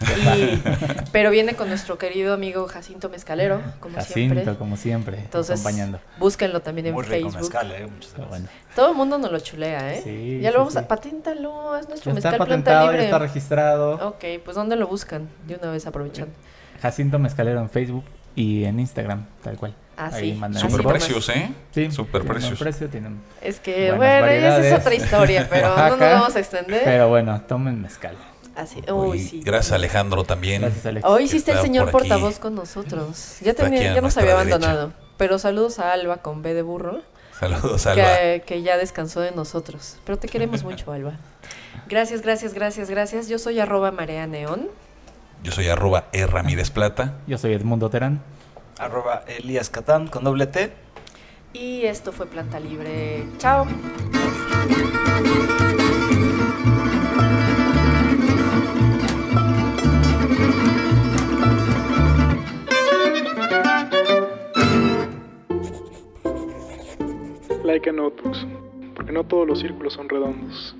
Y- 0.00 0.62
pero 1.10 1.28
viene 1.32 1.54
con 1.54 1.68
nuestro 1.68 1.98
querido 1.98 2.32
amigo 2.32 2.68
Jacinto 2.68 3.08
Mezcalero, 3.08 3.60
como 3.80 3.96
Jacinto, 3.96 4.34
siempre. 4.36 4.56
como 4.56 4.76
siempre, 4.76 5.18
Entonces, 5.18 5.58
acompañando. 5.58 5.98
búsquenlo 6.20 6.60
también 6.60 6.86
en 6.86 6.94
Muy 6.94 7.02
rico 7.02 7.30
Facebook. 7.30 7.40
mezcal, 7.52 7.72
¿eh? 7.72 7.82
Muchas 7.88 8.10
gracias. 8.12 8.28
bueno, 8.28 8.46
Todo 8.76 8.90
el 8.90 8.94
mundo 8.94 9.18
nos 9.18 9.32
lo 9.32 9.40
chulea, 9.40 9.92
¿eh? 9.94 10.00
Sí, 10.04 10.38
ya 10.40 10.50
lo 10.50 10.54
sí, 10.54 10.58
vamos 10.58 10.72
sí. 10.74 10.78
a... 10.78 10.86
Paténtalo, 10.86 11.76
es 11.76 11.88
nuestro 11.88 12.12
está 12.12 12.30
mezcal 12.30 12.36
planta 12.36 12.46
patentado, 12.46 12.86
ya 12.86 12.92
libre. 12.92 13.04
está 13.06 13.18
registrado. 13.18 14.08
Ok, 14.08 14.24
pues 14.44 14.54
¿dónde 14.54 14.76
lo 14.76 14.86
buscan? 14.86 15.28
De 15.48 15.56
una 15.56 15.72
vez 15.72 15.84
aprovechando. 15.84 16.32
Jacinto 16.80 17.18
Mezcalero 17.18 17.58
en 17.60 17.68
Facebook 17.68 18.04
y 18.36 18.62
en 18.66 18.78
Instagram, 18.78 19.26
tal 19.42 19.56
cual. 19.56 19.74
Ah, 20.00 20.10
Ahí 20.12 20.32
sí. 20.32 20.38
mandan 20.38 20.62
Así 20.64 20.70
Super 20.70 20.86
precios, 20.86 21.28
¿eh? 21.30 21.50
Sí, 21.72 21.90
Super 21.90 22.22
precios. 22.22 22.50
buen 22.58 22.58
precio, 22.70 22.88
tienen- 22.88 23.20
Es 23.42 23.58
que, 23.58 23.90
bueno, 23.90 24.26
esa 24.28 24.60
es 24.66 24.78
otra 24.80 24.94
historia, 24.94 25.48
pero 25.50 25.76
no 25.76 25.88
nos 25.90 25.98
vamos 25.98 26.36
a 26.36 26.38
extender. 26.38 26.82
Pero 26.84 27.08
bueno, 27.08 27.40
tomen 27.48 27.82
mezcal. 27.82 28.16
Así, 28.54 28.80
uy, 28.92 29.18
sí. 29.18 29.40
Gracias 29.44 29.72
Alejandro 29.72 30.22
también. 30.24 30.62
Gracias, 30.62 30.86
Alex. 30.86 31.04
Hoy 31.06 31.24
está 31.24 31.52
el 31.52 31.58
señor 31.62 31.90
por 31.90 32.02
portavoz 32.02 32.38
con 32.38 32.54
nosotros. 32.54 33.38
Ya, 33.40 33.54
tenía, 33.54 33.94
ya 33.94 34.00
nos 34.00 34.16
había 34.16 34.36
derecha. 34.36 34.54
abandonado. 34.56 34.92
Pero 35.16 35.38
saludos 35.38 35.78
a 35.80 35.92
Alba 35.92 36.18
con 36.18 36.42
B 36.42 36.54
de 36.54 36.62
burro, 36.62 37.00
Saludos, 37.38 37.86
Alba. 37.86 38.02
que, 38.04 38.42
que 38.46 38.62
ya 38.62 38.76
descansó 38.76 39.20
de 39.20 39.30
nosotros. 39.32 39.96
Pero 40.04 40.16
te 40.18 40.28
queremos 40.28 40.62
mucho, 40.64 40.92
Alba. 40.92 41.12
Gracias, 41.88 42.22
gracias, 42.22 42.54
gracias, 42.54 42.88
gracias. 42.90 43.28
Yo 43.28 43.38
soy 43.38 43.58
arroba 43.58 43.90
Marea 43.92 44.26
Neón. 44.28 44.68
Yo 45.42 45.50
soy 45.52 45.68
arroba 45.68 46.06
E. 46.12 46.26
Ramírez 46.26 46.70
Plata. 46.70 47.14
Yo 47.26 47.38
soy 47.38 47.52
Edmundo 47.52 47.90
Terán. 47.90 48.20
Arroba 48.78 49.24
Elías 49.26 49.70
Catán 49.70 50.06
con 50.08 50.24
doble 50.24 50.46
T. 50.46 50.72
Y 51.52 51.84
esto 51.84 52.12
fue 52.12 52.26
Planta 52.26 52.60
Libre. 52.60 53.24
Chao. 53.38 53.66
Like 67.64 67.90
a 67.90 67.92
notebooks, 67.92 68.46
porque 68.94 69.12
no 69.12 69.24
todos 69.24 69.46
los 69.46 69.60
círculos 69.60 69.94
son 69.94 70.08
redondos. 70.08 70.74